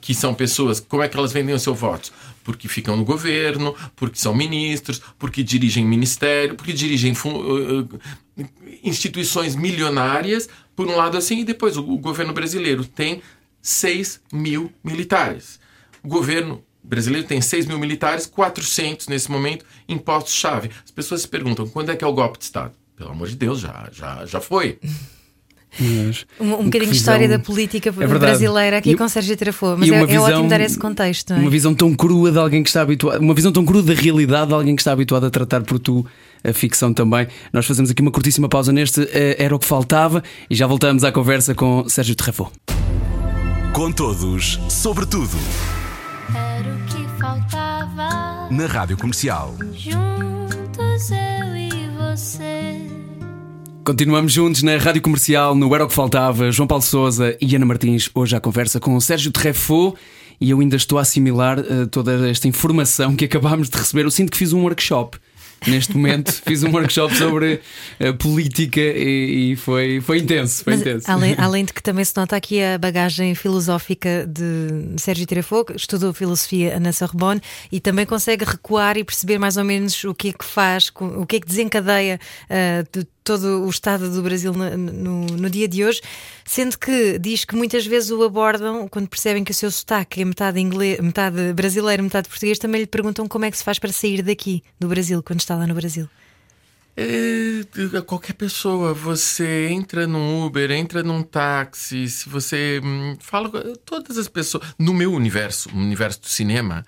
que 0.00 0.14
são 0.14 0.34
pessoas, 0.34 0.80
como 0.80 1.02
é 1.02 1.08
que 1.08 1.16
elas 1.16 1.32
vendem 1.32 1.54
o 1.54 1.58
seu 1.58 1.74
voto? 1.74 2.12
Porque 2.42 2.68
ficam 2.68 2.96
no 2.96 3.04
governo, 3.04 3.74
porque 3.96 4.18
são 4.18 4.34
ministros, 4.34 5.00
porque 5.18 5.42
dirigem 5.42 5.84
ministério, 5.84 6.54
porque 6.54 6.72
dirigem 6.72 7.12
uh, 7.12 8.00
instituições 8.82 9.54
milionárias, 9.54 10.48
por 10.76 10.86
um 10.86 10.96
lado 10.96 11.16
assim, 11.16 11.40
e 11.40 11.44
depois 11.44 11.76
o, 11.76 11.82
o 11.82 11.98
governo 11.98 12.32
brasileiro 12.32 12.84
tem 12.84 13.22
6 13.62 14.20
mil 14.32 14.72
militares. 14.82 15.58
O 16.02 16.08
governo 16.08 16.62
brasileiro 16.82 17.26
tem 17.26 17.40
6 17.40 17.66
mil 17.66 17.78
militares, 17.78 18.26
400 18.26 19.08
nesse 19.08 19.30
momento, 19.30 19.64
impostos-chave. 19.88 20.70
As 20.84 20.90
pessoas 20.90 21.22
se 21.22 21.28
perguntam, 21.28 21.66
quando 21.66 21.90
é 21.90 21.96
que 21.96 22.04
é 22.04 22.06
o 22.06 22.12
golpe 22.12 22.38
de 22.38 22.44
Estado? 22.44 22.74
Pelo 22.94 23.10
amor 23.10 23.28
de 23.28 23.36
Deus, 23.36 23.60
já, 23.60 23.88
já, 23.90 24.26
já 24.26 24.40
foi. 24.40 24.78
Mas, 25.78 26.26
um, 26.40 26.54
um 26.54 26.64
bocadinho 26.64 26.90
de 26.90 26.96
história 26.96 27.28
da 27.28 27.38
política 27.38 27.88
é 27.88 28.06
brasileira 28.06 28.78
aqui 28.78 28.90
e, 28.90 28.96
com 28.96 29.08
Sérgio 29.08 29.36
Trafô, 29.36 29.76
mas 29.76 29.88
é, 29.88 30.06
visão, 30.06 30.28
é, 30.28 30.32
ótimo 30.32 30.48
dar 30.48 30.60
esse 30.60 30.78
contexto. 30.78 31.32
É? 31.32 31.36
Uma 31.36 31.50
visão 31.50 31.74
tão 31.74 31.94
crua 31.94 32.30
de 32.30 32.38
alguém 32.38 32.62
que 32.62 32.68
está 32.68 32.82
habituado, 32.82 33.20
uma 33.20 33.34
visão 33.34 33.52
tão 33.52 33.64
crua 33.64 33.82
da 33.82 33.94
realidade 33.94 34.48
de 34.48 34.54
alguém 34.54 34.76
que 34.76 34.82
está 34.82 34.92
habituado 34.92 35.26
a 35.26 35.30
tratar 35.30 35.62
por 35.62 35.78
tu 35.78 36.06
a 36.44 36.52
ficção 36.52 36.92
também. 36.92 37.26
Nós 37.52 37.66
fazemos 37.66 37.90
aqui 37.90 38.02
uma 38.02 38.10
curtíssima 38.10 38.48
pausa 38.48 38.72
neste 38.72 39.02
eh, 39.12 39.36
Era 39.38 39.56
o 39.56 39.58
que 39.58 39.66
Faltava 39.66 40.22
e 40.48 40.54
já 40.54 40.66
voltamos 40.66 41.02
à 41.02 41.10
conversa 41.10 41.54
com 41.54 41.88
Sérgio 41.88 42.14
Trafô. 42.14 42.50
Com 43.72 43.90
todos, 43.90 44.60
sobre 44.68 45.06
tudo. 45.06 45.36
Era 46.34 46.74
o 46.74 46.84
que 46.86 47.20
faltava. 47.20 48.48
Na 48.50 48.66
Rádio 48.66 48.96
Comercial. 48.96 49.56
Juntos 49.72 51.10
eu 51.10 51.56
e 51.56 51.88
você. 51.98 53.03
Continuamos 53.84 54.32
juntos 54.32 54.62
na 54.62 54.78
Rádio 54.78 55.02
Comercial, 55.02 55.54
no 55.54 55.74
Era 55.74 55.84
o 55.84 55.88
que 55.88 55.92
Faltava, 55.92 56.50
João 56.50 56.66
Paulo 56.66 56.82
Souza 56.82 57.36
e 57.38 57.54
Ana 57.54 57.66
Martins, 57.66 58.08
hoje 58.14 58.34
à 58.34 58.40
conversa 58.40 58.80
com 58.80 58.96
o 58.96 59.00
Sérgio 59.00 59.30
Treffaut 59.30 59.94
e 60.40 60.48
eu 60.48 60.60
ainda 60.60 60.74
estou 60.74 60.96
a 60.96 61.02
assimilar 61.02 61.58
uh, 61.58 61.86
toda 61.88 62.30
esta 62.30 62.48
informação 62.48 63.14
que 63.14 63.26
acabámos 63.26 63.68
de 63.68 63.76
receber. 63.76 64.04
Eu 64.04 64.10
sinto 64.10 64.32
que 64.32 64.38
fiz 64.38 64.54
um 64.54 64.62
workshop 64.62 65.18
neste 65.66 65.94
momento. 65.94 66.32
Fiz 66.44 66.62
um 66.62 66.70
workshop 66.70 67.14
sobre 67.14 67.60
uh, 68.00 68.14
política 68.14 68.80
e, 68.80 69.52
e, 69.52 69.56
foi, 69.56 70.00
foi 70.00 70.18
intenso. 70.18 70.64
Foi 70.64 70.72
Mas, 70.72 70.80
intenso. 70.80 71.10
Além, 71.10 71.34
além, 71.38 71.64
de 71.66 71.72
que 71.74 71.82
também 71.82 72.04
se 72.04 72.16
nota 72.16 72.36
aqui 72.36 72.62
a 72.62 72.78
bagagem 72.78 73.34
filosófica 73.34 74.26
de 74.26 74.98
Sérgio 74.98 75.26
Tirafou, 75.26 75.64
que 75.64 75.76
estudou 75.76 76.12
filosofia 76.14 76.80
na 76.80 76.92
Sorbonne 76.92 77.40
e 77.70 77.80
também 77.80 78.06
consegue 78.06 78.44
recuar 78.46 78.96
e 78.96 79.04
perceber 79.04 79.38
mais 79.38 79.58
ou 79.58 79.64
menos 79.64 80.02
o 80.04 80.14
que 80.14 80.28
é 80.28 80.32
que 80.32 80.44
faz, 80.44 80.90
o 80.98 81.26
que 81.26 81.36
é 81.36 81.40
que 81.40 81.46
desencadeia 81.46 82.18
uh, 82.48 82.98
de 82.98 83.06
todo 83.24 83.64
o 83.64 83.70
estado 83.70 84.10
do 84.10 84.22
Brasil 84.22 84.52
no, 84.52 84.76
no, 84.76 85.26
no, 85.26 85.50
dia 85.50 85.66
de 85.66 85.82
hoje, 85.82 86.02
sendo 86.44 86.78
que 86.78 87.18
diz 87.18 87.44
que 87.44 87.56
muitas 87.56 87.86
vezes 87.86 88.10
o 88.10 88.22
abordam 88.22 88.86
quando 88.86 89.08
percebem 89.08 89.42
que 89.42 89.50
o 89.50 89.54
seu 89.54 89.70
sotaque 89.70 90.20
é 90.20 90.24
metade, 90.24 90.60
inglês, 90.60 91.00
metade 91.00 91.54
brasileiro, 91.54 92.02
metade 92.02 92.28
português, 92.28 92.58
também 92.58 92.82
lhe 92.82 92.86
perguntam 92.86 93.26
como 93.26 93.46
é 93.46 93.50
que 93.50 93.56
se 93.56 93.64
faz 93.64 93.78
para 93.78 93.90
sair 93.90 94.22
daqui 94.22 94.62
do 94.78 94.86
Brasil 94.86 95.22
quando 95.22 95.40
está 95.40 95.56
lá 95.56 95.66
no 95.66 95.74
Brasil. 95.74 96.06
É, 96.96 97.64
qualquer 98.06 98.34
pessoa, 98.34 98.94
você 98.94 99.68
entra 99.68 100.06
num 100.06 100.44
Uber, 100.44 100.70
entra 100.70 101.02
num 101.02 101.24
táxi, 101.24 102.08
se 102.08 102.28
você 102.28 102.80
hum, 102.84 103.16
fala 103.18 103.50
todas 103.84 104.16
as 104.16 104.28
pessoas 104.28 104.62
no 104.78 104.94
meu 104.94 105.12
universo, 105.12 105.68
no 105.74 105.80
universo 105.80 106.20
do 106.20 106.28
cinema, 106.28 106.84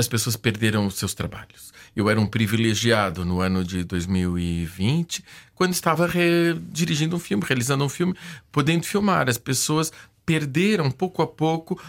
as 0.00 0.08
pessoas 0.08 0.36
perderam 0.36 0.86
os 0.86 0.94
seus 0.94 1.14
trabalhos. 1.14 1.72
Eu 1.94 2.08
era 2.08 2.20
um 2.20 2.26
privilegiado 2.26 3.24
no 3.24 3.40
ano 3.40 3.64
de 3.64 3.84
2020, 3.84 5.24
quando 5.54 5.72
estava 5.72 6.08
dirigindo 6.70 7.16
um 7.16 7.20
filme, 7.20 7.44
realizando 7.46 7.84
um 7.84 7.88
filme, 7.88 8.14
podendo 8.50 8.84
filmar. 8.84 9.28
As 9.28 9.38
pessoas 9.38 9.92
perderam 10.24 10.90
pouco 10.90 11.22
a 11.22 11.26
pouco 11.26 11.80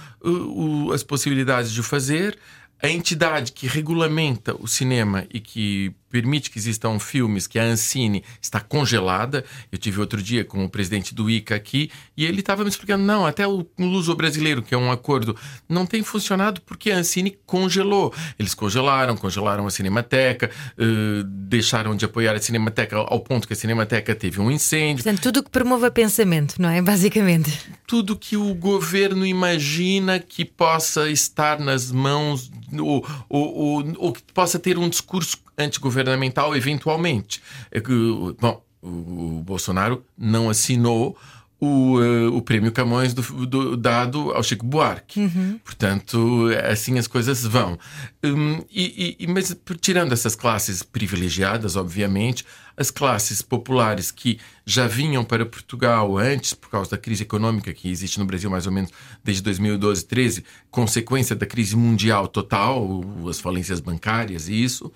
as 0.94 1.04
possibilidades 1.04 1.72
de 1.72 1.82
fazer. 1.82 2.38
A 2.82 2.90
entidade 2.90 3.52
que 3.52 3.68
regulamenta 3.68 4.56
o 4.60 4.68
cinema 4.68 5.26
e 5.32 5.40
que 5.40 5.94
permite 6.12 6.52
que 6.52 6.60
existam 6.60 7.00
filmes 7.00 7.48
que 7.48 7.58
a 7.58 7.64
Ancine 7.64 8.24
está 8.42 8.60
congelada. 8.60 9.46
Eu 9.72 9.78
tive 9.78 10.00
outro 10.00 10.22
dia 10.22 10.44
com 10.44 10.66
o 10.66 10.70
presidente 10.70 11.16
do 11.16 11.30
ICA 11.30 11.56
aqui 11.56 11.90
e 12.18 12.26
ele 12.26 12.42
estava 12.42 12.64
me 12.64 12.70
explicando: 12.70 13.04
não, 13.04 13.26
até 13.26 13.48
o 13.48 13.66
Luso 13.80 14.14
Brasileiro, 14.16 14.62
que 14.62 14.76
é 14.76 14.78
um 14.78 14.92
acordo, 14.92 15.36
não 15.68 15.86
tem 15.86 16.04
funcionado 16.04 16.62
porque 16.62 16.92
a 16.92 16.98
Ancine 16.98 17.38
congelou. 17.46 18.14
Eles 18.38 18.54
congelaram, 18.54 19.16
congelaram 19.16 19.66
a 19.66 19.72
Cinemateca, 19.72 20.52
uh, 20.78 21.24
deixaram 21.24 21.96
de 21.96 22.06
apoiar 22.06 22.36
a 22.36 22.40
Cinemateca 22.40 22.98
ao 22.98 23.20
ponto 23.22 23.48
que 23.48 23.54
a 23.54 23.56
Cinemateca 23.56 24.14
teve 24.14 24.42
um 24.42 24.52
incêndio. 24.52 25.04
Portanto, 25.04 25.22
tudo 25.22 25.44
que 25.44 25.50
promova 25.50 25.90
pensamento, 25.90 26.62
não 26.62 26.70
é? 26.70 26.82
Basicamente. 26.82 27.52
Tudo 27.88 28.18
que 28.18 28.36
o 28.36 28.54
governo 28.54 29.26
imagina 29.26 30.20
que 30.20 30.44
possa 30.44 31.10
estar 31.10 31.60
nas 31.60 31.92
mãos, 31.92 32.52
ou, 32.78 33.06
ou, 33.30 33.56
ou, 33.56 33.94
ou 33.98 34.14
que 34.14 34.22
possa 34.34 34.60
ter 34.60 34.78
um 34.78 34.90
discurso 34.90 35.38
antigovernamental, 35.62 36.56
eventualmente. 36.56 37.42
É 37.72 37.82
bom, 37.82 38.64
o 38.82 39.42
Bolsonaro 39.44 40.04
não 40.18 40.50
assinou 40.50 41.18
o, 41.62 42.00
uh, 42.00 42.36
o 42.36 42.42
prêmio 42.42 42.72
Camões 42.72 43.14
do, 43.14 43.46
do, 43.46 43.78
dado 43.78 44.32
ao 44.32 44.42
Chico 44.42 44.66
Buarque. 44.66 45.20
Uhum. 45.20 45.60
Portanto, 45.64 46.48
assim 46.68 46.98
as 46.98 47.06
coisas 47.06 47.46
vão. 47.46 47.78
Um, 48.24 48.64
e, 48.72 49.16
e, 49.20 49.28
mas 49.28 49.56
tirando 49.80 50.12
essas 50.12 50.36
classes 50.36 50.82
privilegiadas, 50.82 51.76
obviamente, 51.76 52.44
as 52.76 52.90
classes 52.90 53.44
populares 53.44 54.10
que 54.10 54.40
já 54.66 54.88
vinham 54.88 55.24
para 55.24 55.46
Portugal 55.46 56.18
antes, 56.18 56.56
por 56.56 56.72
causa 56.72 56.90
da 56.92 56.98
crise 56.98 57.22
econômica 57.22 57.72
que 57.72 57.92
existe 57.92 58.18
no 58.18 58.26
Brasil 58.26 58.50
mais 58.50 58.66
ou 58.66 58.72
menos 58.72 58.90
desde 59.24 59.44
2012, 59.44 60.06
13, 60.06 60.44
consequência 60.72 61.36
da 61.36 61.46
crise 61.46 61.76
mundial 61.76 62.28
total, 62.28 63.02
as 63.30 63.40
falências 63.40 63.80
bancárias 63.80 64.50
e 64.50 64.64
isso 64.64 64.92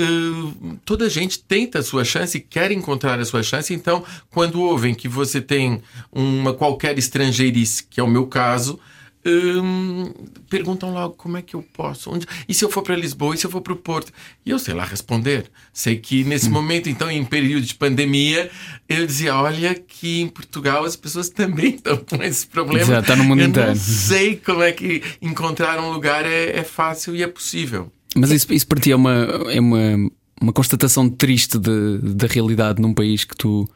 Uh, 0.00 0.78
toda 0.86 1.08
gente 1.10 1.42
tenta 1.42 1.80
a 1.80 1.82
sua 1.82 2.02
chance, 2.04 2.40
quer 2.40 2.72
encontrar 2.72 3.20
a 3.20 3.24
sua 3.24 3.42
chance. 3.42 3.74
Então, 3.74 4.04
quando 4.30 4.60
ouvem 4.60 4.94
que 4.94 5.06
você 5.06 5.40
tem 5.40 5.82
uma 6.10 6.54
qualquer 6.54 6.98
estrangeirice, 6.98 7.84
que 7.84 8.00
é 8.00 8.02
o 8.02 8.08
meu 8.08 8.26
caso, 8.26 8.80
uh, 9.26 10.28
perguntam 10.48 10.92
logo 10.92 11.14
como 11.14 11.36
é 11.36 11.42
que 11.42 11.54
eu 11.54 11.62
posso. 11.62 12.10
Onde... 12.10 12.26
E 12.48 12.54
se 12.54 12.64
eu 12.64 12.70
for 12.70 12.82
para 12.82 12.96
Lisboa? 12.96 13.34
E 13.34 13.38
se 13.38 13.46
eu 13.46 13.50
for 13.50 13.60
para 13.60 13.72
o 13.74 13.76
Porto? 13.76 14.12
E 14.44 14.50
eu 14.50 14.58
sei 14.58 14.72
lá 14.72 14.84
responder. 14.84 15.50
Sei 15.74 15.96
que 15.96 16.24
nesse 16.24 16.48
hum. 16.48 16.52
momento, 16.52 16.88
então, 16.88 17.10
em 17.10 17.24
período 17.24 17.66
de 17.66 17.74
pandemia, 17.74 18.50
eu 18.88 19.06
dizia: 19.06 19.36
olha, 19.36 19.74
que 19.74 20.22
em 20.22 20.28
Portugal 20.28 20.84
as 20.84 20.96
pessoas 20.96 21.28
também 21.28 21.74
estão 21.74 21.98
com 21.98 22.22
esse 22.22 22.46
problema. 22.46 22.86
Já 22.86 23.00
está 23.00 23.14
no 23.14 23.24
mundo 23.24 23.40
eu 23.42 23.48
inteiro. 23.48 23.68
Não 23.68 23.76
sei 23.76 24.36
como 24.36 24.62
é 24.62 24.72
que 24.72 25.02
encontrar 25.20 25.78
um 25.80 25.92
lugar 25.92 26.24
é, 26.24 26.56
é 26.56 26.64
fácil 26.64 27.14
e 27.14 27.22
é 27.22 27.26
possível. 27.26 27.92
Mas 28.16 28.30
isso, 28.30 28.52
isso 28.52 28.66
para 28.66 28.80
ti 28.80 28.92
é 28.92 28.96
uma, 28.96 29.12
é 29.50 29.60
uma, 29.60 30.10
uma 30.40 30.52
constatação 30.52 31.08
triste 31.08 31.58
da 31.58 32.26
realidade 32.26 32.80
num 32.80 32.92
país 32.92 33.24
que 33.24 33.36
tu, 33.36 33.68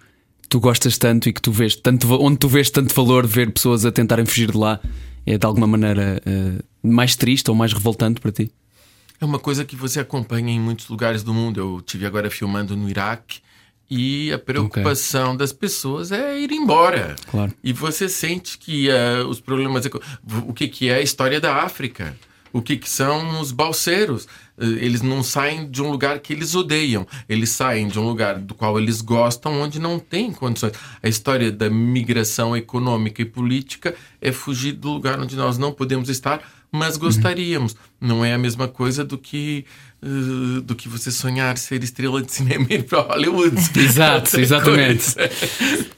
tu 0.49 0.61
gostas 0.61 0.99
tanto 0.99 1.29
e 1.29 1.33
que 1.33 1.41
tu 1.41 1.53
vês 1.53 1.77
tanto, 1.77 2.07
onde 2.21 2.39
tu 2.39 2.49
vês 2.49 2.71
tanto 2.71 2.95
valor 2.95 3.27
ver 3.27 3.53
pessoas 3.53 3.85
a 3.85 3.93
tentarem 3.93 4.27
fugir 4.27 4.51
de 4.51 4.59
lá. 4.59 4.81
É 5.25 5.37
de 5.37 5.45
alguma 5.45 5.67
maneira 5.67 6.23
uh, 6.25 6.65
mais 6.87 7.17
triste 7.17 7.51
ou 7.51 7.57
mais 7.57 7.73
revoltante 7.73 8.21
para 8.21 8.31
ti? 8.31 8.51
É 9.21 9.25
uma 9.25 9.41
coisa 9.41 9.65
que 9.65 9.75
você 9.75 9.99
acompanha 9.99 10.53
em 10.53 10.61
muitos 10.61 10.89
lugares 10.89 11.25
do 11.25 11.35
mundo. 11.35 11.59
Eu 11.59 11.81
tive 11.81 12.07
agora 12.07 12.31
filmando 12.31 12.77
no 12.77 12.89
Iraque 12.89 13.41
e 13.91 14.33
a 14.33 14.39
preocupação 14.39 15.29
okay. 15.29 15.39
das 15.39 15.53
pessoas 15.53 16.13
é 16.13 16.39
ir 16.39 16.53
embora. 16.53 17.17
Claro. 17.29 17.53
E 17.63 17.73
você 17.73 18.09
sente 18.09 18.59
que 18.59 18.89
uh, 18.89 19.27
os 19.29 19.41
problemas. 19.41 19.85
O 20.47 20.53
que, 20.53 20.69
que 20.69 20.89
é 20.89 20.97
a 20.97 21.03
história 21.03 21.41
da 21.41 21.57
África? 21.57 22.17
O 22.57 22.63
que, 22.63 22.77
que 22.79 22.89
são 22.89 23.39
os 23.39 23.53
balseiros. 23.53 24.27
Eh, 24.59 24.65
eles 24.65 25.03
não 25.03 25.23
saem 25.23 25.71
de 25.71 25.83
um 25.83 25.91
lugar 25.91 26.21
que 26.21 26.33
eles 26.33 26.55
odeiam, 26.55 27.07
eles 27.29 27.51
saem 27.51 27.87
de 27.87 27.99
um 27.99 28.07
lugar 28.09 28.39
do 28.39 28.55
qual 28.55 28.79
eles 28.81 29.03
gostam, 29.03 29.61
onde 29.61 29.79
não 29.79 29.99
tem 29.99 30.33
condições. 30.33 30.73
A 31.03 31.09
história 31.09 31.53
da 31.53 31.69
migração 31.69 32.57
econômica 32.57 33.21
e 33.21 33.27
política 33.27 33.95
é 34.23 34.33
fugir 34.33 34.73
do 34.73 34.91
lugar 34.91 35.21
onde 35.21 35.37
nós 35.37 35.59
não 35.59 35.71
podemos 35.71 36.09
estar, 36.09 36.41
mas 36.73 36.97
gostaríamos. 36.97 37.73
Uhum. 37.73 38.09
Não 38.09 38.25
é 38.25 38.33
a 38.33 38.39
mesma 38.39 38.67
coisa 38.67 39.05
do 39.05 39.19
que 39.19 39.67
uh, 40.03 40.61
do 40.61 40.75
que 40.75 40.89
você 40.89 41.11
sonhar 41.11 41.57
ser 41.59 41.83
estrela 41.83 42.23
de 42.23 42.33
cinema 42.33 42.67
e 42.71 42.75
ir 42.75 42.85
para 42.85 43.01
Hollywood. 43.01 43.57
Exato, 43.79 44.39
exatamente. 44.39 45.15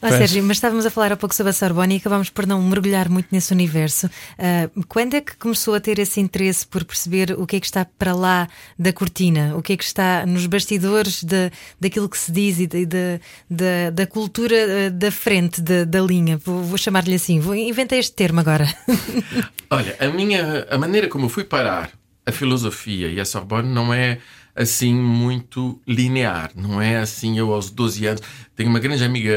Oh, 0.00 0.08
Sérgio, 0.08 0.42
mas 0.42 0.56
estávamos 0.56 0.86
a 0.86 0.90
falar 0.90 1.12
há 1.12 1.16
pouco 1.16 1.34
sobre 1.34 1.50
a 1.50 1.52
Sorbonne 1.52 1.94
e 1.94 1.98
acabámos 1.98 2.30
por 2.30 2.46
não 2.46 2.62
mergulhar 2.62 3.08
muito 3.08 3.28
nesse 3.30 3.52
universo. 3.52 4.06
Uh, 4.06 4.84
quando 4.88 5.14
é 5.14 5.20
que 5.20 5.36
começou 5.36 5.74
a 5.74 5.80
ter 5.80 5.98
esse 5.98 6.20
interesse 6.20 6.66
por 6.66 6.84
perceber 6.84 7.32
o 7.32 7.46
que 7.46 7.56
é 7.56 7.60
que 7.60 7.66
está 7.66 7.84
para 7.84 8.14
lá 8.14 8.48
da 8.78 8.92
cortina? 8.92 9.56
O 9.56 9.62
que 9.62 9.72
é 9.72 9.76
que 9.76 9.84
está 9.84 10.24
nos 10.26 10.46
bastidores 10.46 11.22
de, 11.22 11.50
daquilo 11.80 12.08
que 12.08 12.18
se 12.18 12.30
diz 12.32 12.60
e 12.60 12.66
de, 12.66 12.86
de, 12.86 13.20
de 13.50 13.90
da 13.92 14.06
cultura 14.06 14.56
uh, 14.56 14.90
da 14.90 15.10
frente 15.10 15.60
da, 15.60 15.84
da 15.84 16.00
linha? 16.00 16.38
Vou, 16.38 16.62
vou 16.62 16.78
chamar-lhe 16.78 17.14
assim. 17.14 17.40
Vou, 17.40 17.54
inventei 17.54 17.98
este 17.98 18.12
termo 18.12 18.40
agora. 18.40 18.72
Olha, 19.70 19.96
a 20.00 20.08
minha 20.08 20.66
a 20.70 20.78
maneira 20.78 21.08
como 21.08 21.26
eu 21.26 21.28
fui 21.28 21.44
parar 21.44 21.97
a 22.28 22.32
filosofia 22.32 23.08
e 23.08 23.18
a 23.18 23.24
Sorbonne 23.24 23.68
não 23.68 23.92
é 23.92 24.18
assim 24.54 24.92
muito 24.92 25.80
linear, 25.86 26.50
não 26.54 26.82
é 26.82 26.98
assim 26.98 27.38
eu 27.38 27.52
aos 27.54 27.70
12 27.70 28.06
anos. 28.06 28.22
Tenho 28.56 28.68
uma 28.68 28.80
grande 28.80 29.04
amiga 29.04 29.32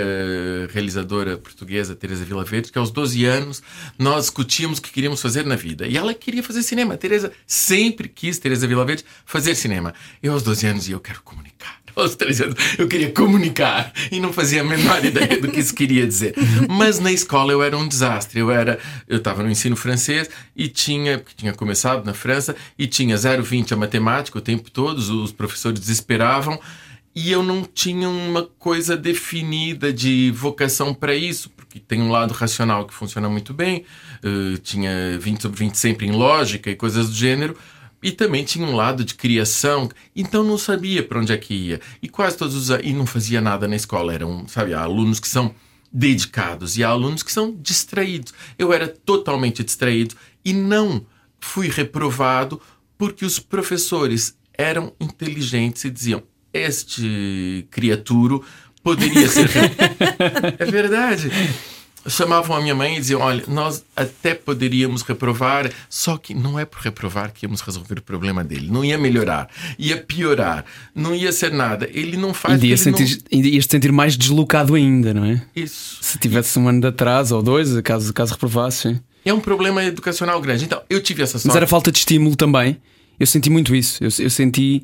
realizadora 0.73 1.37
portuguesa, 1.37 1.95
Teresa 1.95 2.25
Vila 2.25 2.43
Verde, 2.43 2.71
que 2.71 2.77
aos 2.77 2.89
12 2.89 3.23
anos 3.25 3.63
nós 3.99 4.23
discutíamos 4.23 4.79
o 4.79 4.81
que 4.81 4.91
queríamos 4.91 5.21
fazer 5.21 5.45
na 5.45 5.55
vida. 5.55 5.87
E 5.87 5.95
ela 5.95 6.13
queria 6.13 6.41
fazer 6.41 6.63
cinema. 6.63 6.97
Teresa 6.97 7.31
sempre 7.45 8.09
quis, 8.09 8.39
Teresa 8.39 8.67
Vila 8.67 8.83
Verde, 8.83 9.05
fazer 9.23 9.55
cinema. 9.55 9.93
Eu 10.21 10.33
aos 10.33 10.43
12 10.43 10.67
anos 10.67 10.89
e 10.89 10.91
eu 10.91 10.99
quero 10.99 11.21
comunicar 11.21 11.80
aos 11.95 12.15
três 12.15 12.41
anos, 12.41 12.55
eu 12.77 12.87
queria 12.87 13.11
comunicar 13.11 13.91
e 14.11 14.19
não 14.19 14.31
fazia 14.31 14.61
a 14.61 14.63
menor 14.63 15.03
ideia 15.03 15.39
do 15.39 15.49
que 15.49 15.59
isso 15.59 15.73
queria 15.73 16.05
dizer. 16.05 16.33
Mas 16.69 16.99
na 16.99 17.11
escola 17.11 17.51
eu 17.51 17.61
era 17.61 17.77
um 17.77 17.87
desastre. 17.87 18.39
Eu 18.39 18.51
era, 18.51 18.79
eu 19.07 19.17
estava 19.17 19.43
no 19.43 19.49
ensino 19.49 19.75
francês 19.75 20.29
e 20.55 20.67
tinha, 20.67 21.17
porque 21.17 21.35
tinha 21.35 21.53
começado 21.53 22.05
na 22.05 22.13
França, 22.13 22.55
e 22.77 22.87
tinha 22.87 23.15
0,20 23.15 23.71
a 23.71 23.75
matemática 23.75 24.37
o 24.37 24.41
tempo 24.41 24.69
todo, 24.69 24.97
os 24.97 25.31
professores 25.31 25.79
desesperavam 25.79 26.59
e 27.15 27.31
eu 27.31 27.43
não 27.43 27.63
tinha 27.63 28.09
uma 28.09 28.43
coisa 28.57 28.95
definida 28.95 29.91
de 29.91 30.31
vocação 30.31 30.93
para 30.93 31.13
isso, 31.13 31.49
porque 31.49 31.79
tem 31.79 32.01
um 32.01 32.09
lado 32.09 32.33
racional 32.33 32.85
que 32.85 32.93
funciona 32.93 33.27
muito 33.27 33.53
bem, 33.53 33.85
uh, 34.23 34.57
tinha 34.59 35.17
20 35.19 35.41
sobre 35.41 35.59
20 35.59 35.75
sempre 35.75 36.07
em 36.07 36.11
lógica 36.11 36.69
e 36.69 36.75
coisas 36.75 37.09
do 37.09 37.15
gênero, 37.15 37.57
e 38.01 38.11
também 38.11 38.43
tinha 38.43 38.65
um 38.65 38.75
lado 38.75 39.03
de 39.03 39.13
criação, 39.13 39.89
então 40.15 40.43
não 40.43 40.57
sabia 40.57 41.03
para 41.03 41.19
onde 41.19 41.31
é 41.31 41.37
que 41.37 41.53
ia. 41.53 41.81
E 42.01 42.09
quase 42.09 42.37
todos 42.37 42.55
os 42.55 42.69
e 42.81 42.93
não 42.93 43.05
fazia 43.05 43.39
nada 43.39 43.67
na 43.67 43.75
escola, 43.75 44.13
eram, 44.13 44.47
sabe, 44.47 44.73
alunos 44.73 45.19
que 45.19 45.27
são 45.27 45.53
dedicados 45.91 46.77
e 46.77 46.83
há 46.83 46.89
alunos 46.89 47.21
que 47.21 47.31
são 47.31 47.55
distraídos. 47.59 48.33
Eu 48.57 48.73
era 48.73 48.87
totalmente 48.87 49.63
distraído 49.63 50.15
e 50.43 50.53
não 50.53 51.05
fui 51.39 51.69
reprovado 51.69 52.61
porque 52.97 53.25
os 53.25 53.39
professores 53.39 54.35
eram 54.53 54.93
inteligentes 54.99 55.83
e 55.83 55.89
diziam: 55.89 56.23
"Este 56.53 57.67
criaturo 57.69 58.43
poderia 58.81 59.27
ser 59.27 59.49
É 60.57 60.65
verdade 60.65 61.29
chamavam 62.07 62.55
a 62.55 62.61
minha 62.61 62.75
mãe 62.75 62.97
e 62.97 62.99
diziam: 62.99 63.21
Olha, 63.21 63.43
nós 63.47 63.83
até 63.95 64.33
poderíamos 64.33 65.01
reprovar, 65.01 65.71
só 65.89 66.17
que 66.17 66.33
não 66.33 66.57
é 66.57 66.65
por 66.65 66.79
reprovar 66.79 67.31
que 67.31 67.45
íamos 67.45 67.61
resolver 67.61 67.99
o 67.99 68.01
problema 68.01 68.43
dele. 68.43 68.69
Não 68.71 68.83
ia 68.83 68.97
melhorar, 68.97 69.49
ia 69.77 69.97
piorar, 69.97 70.65
não 70.95 71.15
ia 71.15 71.31
ser 71.31 71.51
nada. 71.51 71.89
Ele 71.91 72.17
não 72.17 72.33
faz. 72.33 72.61
Ia 72.63 72.77
sentir, 72.77 73.21
não... 73.31 73.39
Ias 73.39 73.67
te 73.67 73.71
sentir 73.71 73.91
mais 73.91 74.17
deslocado 74.17 74.75
ainda, 74.75 75.13
não 75.13 75.25
é? 75.25 75.41
Isso. 75.55 75.97
Se 76.01 76.17
tivesse 76.17 76.57
um 76.57 76.67
ano 76.67 76.81
de 76.81 76.87
atraso 76.87 77.35
ou 77.35 77.43
dois, 77.43 77.79
caso, 77.81 78.13
caso 78.13 78.33
reprovasse. 78.33 78.99
É 79.23 79.33
um 79.33 79.39
problema 79.39 79.83
educacional 79.83 80.41
grande. 80.41 80.65
Então, 80.65 80.81
eu 80.89 81.01
tive 81.01 81.21
essa 81.21 81.33
sorte. 81.33 81.47
Mas 81.47 81.55
era 81.55 81.67
falta 81.67 81.91
de 81.91 81.99
estímulo 81.99 82.35
também. 82.35 82.77
Eu 83.19 83.27
senti 83.27 83.49
muito 83.49 83.75
isso. 83.75 84.03
Eu, 84.03 84.09
eu 84.17 84.29
senti 84.29 84.83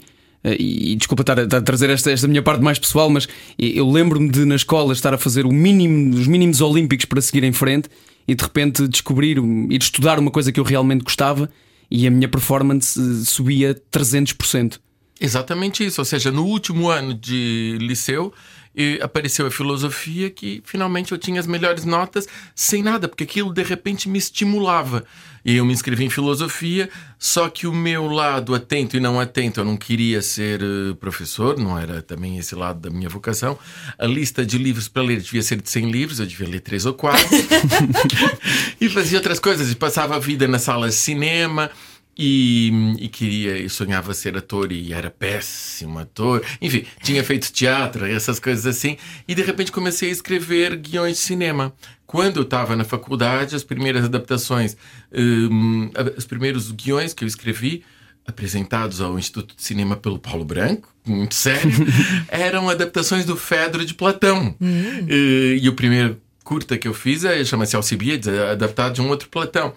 e, 0.56 0.94
e 0.94 0.96
desculpa 0.96 1.24
estar 1.24 1.40
a, 1.40 1.44
estar 1.44 1.58
a 1.58 1.62
trazer 1.62 1.90
esta, 1.90 2.12
esta 2.12 2.28
minha 2.28 2.42
parte 2.42 2.62
mais 2.62 2.80
pessoal, 2.80 3.10
mas 3.10 3.28
eu 3.58 3.90
lembro-me 3.90 4.30
de 4.30 4.46
na 4.46 4.56
escola 4.56 4.94
estar 4.94 5.14
a 5.14 5.18
fazer 5.18 5.46
o 5.46 5.52
mínimo, 5.52 6.16
os 6.16 6.28
mínimos 6.28 6.62
olímpicos 6.62 7.06
para 7.06 7.22
seguir 7.22 7.44
em 7.44 7.52
frente 7.52 7.90
e 8.28 8.36
de 8.36 8.44
repente 8.44 8.88
descobrir, 8.88 9.38
ir 9.38 9.82
estudar 9.82 10.20
uma 10.20 10.32
coisa 10.32 10.52
que 10.52 10.60
eu 10.60 10.64
realmente 10.64 11.04
gostava 11.04 11.50
e 11.90 12.06
a 12.06 12.12
minha 12.12 12.28
performance 12.28 13.00
eh, 13.00 13.26
subia 13.26 13.82
300%. 13.92 14.80
Exatamente 15.20 15.86
isso, 15.86 16.00
ou 16.00 16.06
seja, 16.06 16.32
no 16.32 16.46
último 16.46 16.90
ano 16.90 17.14
de 17.14 17.78
liceu 17.82 18.32
e 18.78 19.00
apareceu 19.02 19.48
a 19.48 19.52
filosofia 19.52 20.30
que 20.30 20.62
finalmente 20.64 21.12
eu 21.12 21.18
tinha 21.18 21.40
as 21.40 21.48
melhores 21.48 21.84
notas 21.84 22.28
sem 22.54 22.84
nada, 22.84 23.08
porque 23.08 23.24
aquilo 23.24 23.52
de 23.52 23.64
repente 23.64 24.08
me 24.08 24.20
estimulava. 24.20 25.04
E 25.44 25.56
eu 25.56 25.66
me 25.66 25.72
inscrevi 25.72 26.04
em 26.04 26.10
filosofia, 26.10 26.90
só 27.18 27.50
que 27.50 27.66
o 27.66 27.74
meu 27.74 28.06
lado 28.08 28.54
atento 28.54 28.98
e 28.98 29.00
não 29.00 29.18
atento, 29.18 29.62
eu 29.62 29.66
não 29.66 29.78
queria 29.78 30.22
ser 30.22 30.62
uh, 30.62 30.94
professor, 30.96 31.58
não 31.58 31.80
era 31.80 32.02
também 32.02 32.38
esse 32.38 32.54
lado 32.54 32.82
da 32.82 32.90
minha 32.90 33.08
vocação. 33.08 33.58
A 33.98 34.06
lista 34.06 34.46
de 34.46 34.58
livros 34.58 34.90
para 34.90 35.02
ler 35.02 35.22
devia 35.22 35.42
ser 35.42 35.62
de 35.62 35.70
100 35.70 35.90
livros, 35.90 36.20
eu 36.20 36.26
devia 36.26 36.50
ler 36.50 36.60
três 36.60 36.86
ou 36.86 36.94
quatro. 36.94 37.26
e 38.80 38.90
fazia 38.90 39.18
outras 39.18 39.40
coisas, 39.40 39.72
e 39.72 39.76
passava 39.76 40.18
a 40.18 40.20
vida 40.20 40.48
na 40.48 40.60
sala 40.60 40.90
de 40.90 40.96
cinema. 40.96 41.72
E, 42.18 42.96
e, 43.00 43.08
queria 43.08 43.58
e 43.58 43.70
sonhava 43.70 44.14
ser 44.14 44.36
ator 44.36 44.72
e 44.72 44.92
era 44.92 45.12
péssimo 45.12 46.00
ator. 46.00 46.44
Enfim, 46.60 46.84
tinha 47.04 47.24
feito 47.24 47.52
teatro, 47.52 48.06
essas 48.06 48.40
coisas 48.40 48.66
assim. 48.66 48.98
E 49.28 49.36
de 49.36 49.44
repente 49.44 49.72
comecei 49.72 50.10
a 50.10 50.12
escrever 50.12 50.76
guiões 50.78 51.18
de 51.18 51.24
cinema. 51.24 51.74
Quando 52.08 52.38
eu 52.38 52.44
estava 52.44 52.76
na 52.76 52.84
faculdade, 52.84 53.56
as 53.56 53.64
primeiras 53.64 54.06
adaptações, 54.06 54.76
um, 55.14 55.92
os 56.18 56.26
primeiros 56.26 56.72
guiões 56.72 57.14
que 57.14 57.24
eu 57.24 57.28
escrevi, 57.28 57.84
apresentados 58.26 59.00
ao 59.00 59.18
Instituto 59.18 59.56
de 59.56 59.64
Cinema 59.64 59.96
pelo 59.96 60.18
Paulo 60.20 60.44
Branco, 60.44 60.94
muito 61.06 61.36
sério, 61.36 61.72
eram 62.28 62.70
adaptações 62.70 63.26
do 63.26 63.38
Fedro 63.38 63.86
de 63.86 63.94
Platão. 63.94 64.56
Hum. 64.60 65.06
E, 65.08 65.60
e 65.62 65.70
o 65.70 65.74
primeiro 65.74 66.20
curta 66.44 66.78
que 66.78 66.88
eu 66.88 66.94
fiz 66.94 67.26
é, 67.26 67.44
chama-se 67.44 67.76
Alcibiades, 67.76 68.28
é 68.28 68.52
adaptado 68.52 68.94
de 68.94 69.02
um 69.02 69.10
outro 69.10 69.30
Platão. 69.30 69.74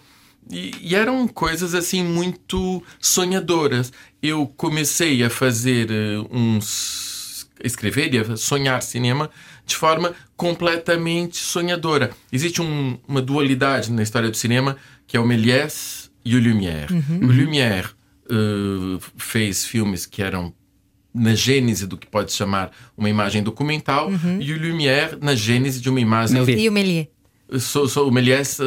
E, 0.50 0.74
e, 0.80 0.94
eram 0.94 1.26
coisas 1.28 1.74
assim 1.74 2.04
muito 2.04 2.82
sonhadoras. 3.00 3.92
Eu 4.22 4.46
comecei 4.56 5.22
a 5.22 5.30
fazer 5.30 5.90
uh, 5.90 6.28
uns. 6.30 7.48
A 7.62 7.66
escrever 7.66 8.14
e 8.14 8.18
a 8.18 8.36
sonhar 8.38 8.82
cinema 8.82 9.28
de 9.66 9.76
forma 9.76 10.14
completamente 10.34 11.36
sonhadora. 11.36 12.10
Existe 12.32 12.62
um, 12.62 12.98
uma 13.06 13.20
dualidade 13.20 13.92
na 13.92 14.02
história 14.02 14.30
do 14.30 14.36
cinema 14.36 14.78
que 15.06 15.16
é 15.16 15.20
o 15.20 15.26
Méliès 15.26 16.10
e 16.24 16.34
o 16.36 16.40
Lumière. 16.40 16.90
Uhum. 16.90 17.28
O 17.28 17.32
Lumière 17.32 17.90
uh, 18.30 18.98
fez 19.18 19.64
filmes 19.66 20.06
que 20.06 20.22
eram 20.22 20.54
na 21.12 21.34
gênese 21.34 21.86
do 21.86 21.96
que 21.96 22.06
pode 22.06 22.32
chamar 22.32 22.70
uma 22.96 23.10
imagem 23.10 23.42
documental 23.42 24.08
uhum. 24.08 24.40
e 24.40 24.52
o 24.52 24.58
Lumière 24.58 25.18
na 25.20 25.34
gênese 25.34 25.80
de 25.80 25.90
uma 25.90 26.00
imagem. 26.00 26.38
E 26.48 26.68
o 26.68 26.72
Méliès? 26.72 27.08
Sou, 27.58 27.88
sou 27.88 28.08
o 28.08 28.12
Méliès 28.12 28.58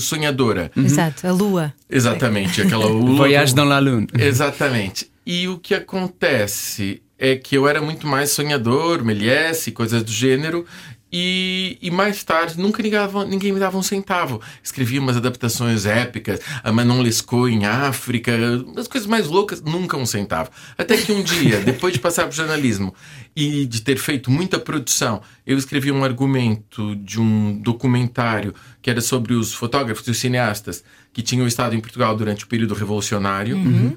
sonhadora. 0.00 0.70
Uhum. 0.76 0.84
Exato, 0.84 1.26
a 1.26 1.32
lua. 1.32 1.74
Exatamente, 1.88 2.62
aquela 2.62 2.86
lua. 2.86 3.16
Voyage 3.16 3.54
dans 3.54 3.68
la 3.68 3.80
lune. 3.80 4.06
Exatamente. 4.18 5.10
E 5.24 5.46
o 5.46 5.58
que 5.58 5.74
acontece 5.74 7.02
é 7.18 7.36
que 7.36 7.56
eu 7.56 7.68
era 7.68 7.80
muito 7.80 8.04
mais 8.06 8.30
sonhador, 8.30 9.04
Méliès 9.04 9.68
e 9.68 9.70
coisas 9.70 10.02
do 10.02 10.10
gênero, 10.10 10.66
e, 11.12 11.76
e, 11.82 11.90
mais 11.90 12.24
tarde, 12.24 12.58
nunca 12.58 12.82
ninguém, 12.82 13.00
ninguém 13.28 13.52
me 13.52 13.60
dava 13.60 13.76
um 13.76 13.82
centavo. 13.82 14.40
Escrevia 14.62 15.00
umas 15.00 15.16
adaptações 15.16 15.84
épicas, 15.84 16.40
a 16.64 16.72
Manon 16.72 17.02
Lescaut 17.02 17.52
em 17.52 17.66
África, 17.66 18.32
as 18.76 18.88
coisas 18.88 19.06
mais 19.06 19.26
loucas, 19.26 19.60
nunca 19.60 19.96
um 19.96 20.06
centavo. 20.06 20.50
Até 20.78 20.96
que 20.96 21.12
um 21.12 21.22
dia, 21.22 21.60
depois 21.64 21.92
de 21.92 22.00
passar 22.00 22.22
para 22.22 22.32
o 22.32 22.34
jornalismo 22.34 22.94
e 23.36 23.66
de 23.66 23.82
ter 23.82 23.98
feito 23.98 24.30
muita 24.30 24.58
produção, 24.58 25.20
eu 25.46 25.58
escrevi 25.58 25.92
um 25.92 26.02
argumento 26.02 26.96
de 26.96 27.20
um 27.20 27.58
documentário 27.60 28.54
que 28.80 28.88
era 28.88 29.00
sobre 29.00 29.34
os 29.34 29.52
fotógrafos 29.52 30.06
e 30.08 30.10
os 30.10 30.18
cineastas 30.18 30.82
que 31.12 31.20
tinham 31.20 31.46
estado 31.46 31.74
em 31.74 31.80
Portugal 31.80 32.16
durante 32.16 32.44
o 32.44 32.48
período 32.48 32.72
revolucionário, 32.72 33.56
uhum. 33.56 33.96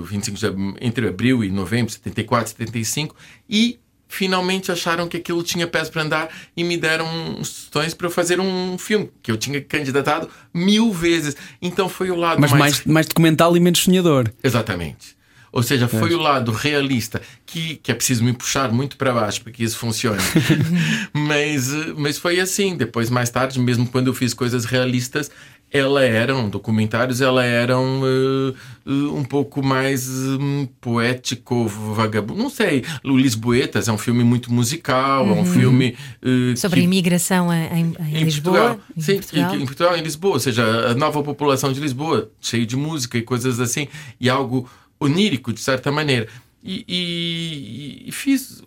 uh, 0.00 0.04
25 0.04 0.38
de, 0.38 0.46
entre 0.80 1.08
abril 1.08 1.42
e 1.42 1.50
novembro 1.50 1.86
de 1.86 1.94
74, 1.94 2.50
75, 2.50 3.16
e 3.48 3.78
finalmente 4.08 4.70
acharam 4.70 5.08
que 5.08 5.16
aquilo 5.16 5.42
tinha 5.42 5.66
pés 5.66 5.90
para 5.90 6.02
andar 6.02 6.28
e 6.56 6.64
me 6.64 6.76
deram 6.76 7.06
sugestões 7.42 7.94
para 7.94 8.06
eu 8.06 8.10
fazer 8.10 8.40
um 8.40 8.78
filme 8.78 9.10
que 9.22 9.30
eu 9.30 9.36
tinha 9.36 9.60
candidatado 9.60 10.28
mil 10.52 10.92
vezes. 10.92 11.36
Então 11.60 11.88
foi 11.88 12.10
o 12.10 12.16
lado 12.16 12.40
Mas 12.40 12.50
mais, 12.50 12.60
mais, 12.60 12.84
mais 12.84 13.06
documental 13.06 13.56
e 13.56 13.60
menos 13.60 13.80
sonhador. 13.80 14.32
Exatamente. 14.42 15.16
Ou 15.56 15.62
seja, 15.62 15.88
foi 15.88 16.12
é. 16.12 16.14
o 16.14 16.18
lado 16.18 16.52
realista 16.52 17.22
que, 17.46 17.76
que 17.76 17.90
é 17.90 17.94
preciso 17.94 18.22
me 18.22 18.34
puxar 18.34 18.70
muito 18.70 18.98
para 18.98 19.10
baixo 19.10 19.40
para 19.40 19.50
que 19.50 19.64
isso 19.64 19.78
funcione. 19.78 20.20
mas, 21.14 21.72
mas 21.96 22.18
foi 22.18 22.38
assim. 22.38 22.76
Depois, 22.76 23.08
mais 23.08 23.30
tarde, 23.30 23.58
mesmo 23.58 23.86
quando 23.86 24.08
eu 24.08 24.12
fiz 24.12 24.34
coisas 24.34 24.66
realistas, 24.66 25.30
ela 25.70 26.04
eram 26.04 26.48
documentários, 26.48 27.20
ela 27.20 27.44
eram 27.44 28.00
uh, 28.00 28.54
uh, 28.86 29.16
um 29.16 29.24
pouco 29.24 29.62
mais 29.62 30.08
um, 30.08 30.66
poético, 30.80 31.66
vagabundo. 31.66 32.42
Não 32.42 32.50
sei. 32.50 32.84
O 33.04 33.16
Lisboetas 33.16 33.88
é 33.88 33.92
um 33.92 33.98
filme 33.98 34.22
muito 34.22 34.52
musical, 34.52 35.24
uhum. 35.24 35.30
é 35.30 35.34
um 35.34 35.38
uhum. 35.38 35.44
filme 35.44 35.96
uh, 36.22 36.56
sobre 36.56 36.80
que... 36.80 36.82
a 36.82 36.84
imigração 36.84 37.52
em, 37.52 37.94
em, 38.00 38.16
em 38.16 38.24
Lisboa. 38.24 38.58
Portugal. 38.58 38.80
Em 38.96 39.00
Sim, 39.00 39.14
Portugal. 39.16 39.54
Em, 39.54 39.62
em 39.62 39.66
Portugal, 39.66 39.96
em 39.96 40.02
Lisboa, 40.02 40.34
ou 40.34 40.40
seja, 40.40 40.64
a 40.90 40.94
nova 40.94 41.22
população 41.22 41.72
de 41.72 41.80
Lisboa, 41.80 42.30
cheio 42.40 42.64
de 42.64 42.76
música 42.76 43.18
e 43.18 43.22
coisas 43.22 43.58
assim, 43.60 43.88
e 44.20 44.30
algo 44.30 44.68
onírico 45.00 45.52
de 45.52 45.60
certa 45.60 45.90
maneira. 45.90 46.28
E, 46.62 46.84
e, 46.88 48.08
e 48.08 48.12
fiz 48.12 48.62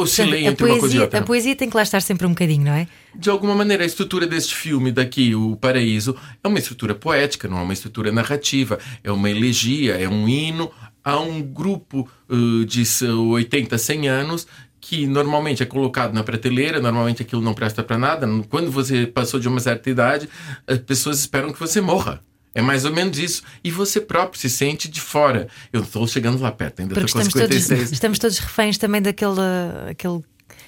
oscilei 0.00 0.46
entre 0.46 0.56
poesia, 0.56 0.74
uma 0.74 0.80
coisa 0.80 0.96
e 0.96 1.00
outra. 1.00 1.18
A 1.18 1.22
poesia 1.22 1.56
tem 1.56 1.70
que 1.70 1.76
lá 1.76 1.82
estar 1.82 2.00
sempre 2.00 2.26
um 2.26 2.30
bocadinho, 2.30 2.64
não 2.64 2.72
é? 2.72 2.86
De 3.14 3.30
alguma 3.30 3.54
maneira, 3.54 3.82
a 3.82 3.86
estrutura 3.86 4.26
deste 4.26 4.54
filme 4.54 4.92
daqui, 4.92 5.34
O 5.34 5.56
Paraíso, 5.56 6.16
é 6.42 6.48
uma 6.48 6.58
estrutura 6.58 6.94
poética, 6.94 7.48
não 7.48 7.58
é 7.58 7.62
uma 7.62 7.72
estrutura 7.72 8.12
narrativa. 8.12 8.78
É 9.02 9.10
uma 9.10 9.30
elegia, 9.30 9.94
é 9.94 10.08
um 10.08 10.28
hino 10.28 10.70
a 11.02 11.18
um 11.18 11.40
grupo 11.42 12.08
uh, 12.28 12.64
de 12.64 12.84
80, 13.08 13.78
100 13.78 14.08
anos 14.08 14.46
que 14.80 15.06
normalmente 15.06 15.62
é 15.62 15.66
colocado 15.66 16.14
na 16.14 16.24
prateleira, 16.24 16.80
normalmente 16.80 17.22
aquilo 17.22 17.42
não 17.42 17.52
presta 17.52 17.82
para 17.82 17.98
nada. 17.98 18.26
Quando 18.48 18.70
você 18.70 19.06
passou 19.06 19.38
de 19.38 19.46
uma 19.46 19.60
certa 19.60 19.90
idade, 19.90 20.28
as 20.66 20.78
pessoas 20.78 21.18
esperam 21.18 21.52
que 21.52 21.60
você 21.60 21.80
morra. 21.80 22.22
É 22.54 22.60
mais 22.60 22.84
ou 22.84 22.92
menos 22.92 23.18
isso. 23.18 23.42
E 23.62 23.70
você 23.70 24.00
próprio 24.00 24.40
se 24.40 24.50
sente 24.50 24.88
de 24.88 25.00
fora. 25.00 25.48
Eu 25.72 25.82
estou 25.82 26.06
chegando 26.06 26.40
lá 26.40 26.50
perto, 26.50 26.80
ainda 26.80 26.94
estou 27.00 27.22
com 27.22 27.30
56. 27.30 27.68
Todos, 27.68 27.92
estamos 27.92 28.18
todos 28.18 28.38
reféns 28.38 28.76
também 28.76 29.00
daquele 29.00 29.40
aquele 29.88 30.22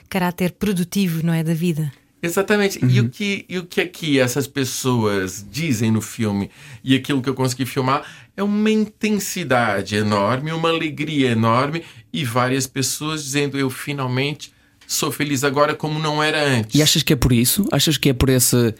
caráter 0.08 0.52
produtivo, 0.52 1.24
não 1.24 1.32
é? 1.32 1.42
Da 1.42 1.54
vida. 1.54 1.92
Exatamente. 2.22 2.78
Uhum. 2.82 2.90
E, 2.90 3.00
o 3.00 3.08
que, 3.08 3.44
e 3.48 3.58
o 3.58 3.64
que 3.64 3.80
aqui 3.80 4.20
essas 4.20 4.46
pessoas 4.46 5.44
dizem 5.50 5.90
no 5.90 6.00
filme 6.00 6.50
e 6.84 6.94
aquilo 6.94 7.20
que 7.20 7.28
eu 7.28 7.34
consegui 7.34 7.66
filmar 7.66 8.04
é 8.36 8.42
uma 8.42 8.70
intensidade 8.70 9.96
enorme, 9.96 10.52
uma 10.52 10.68
alegria 10.68 11.30
enorme 11.30 11.82
e 12.12 12.24
várias 12.24 12.66
pessoas 12.66 13.24
dizendo: 13.24 13.58
Eu 13.58 13.68
finalmente 13.68 14.52
sou 14.86 15.10
feliz 15.10 15.42
agora 15.42 15.74
como 15.74 15.98
não 15.98 16.22
era 16.22 16.44
antes. 16.44 16.78
E 16.78 16.82
achas 16.82 17.02
que 17.02 17.12
é 17.12 17.16
por 17.16 17.32
isso? 17.32 17.66
Achas 17.72 17.96
que 17.96 18.10
é 18.10 18.12
por 18.12 18.28
esse 18.28 18.72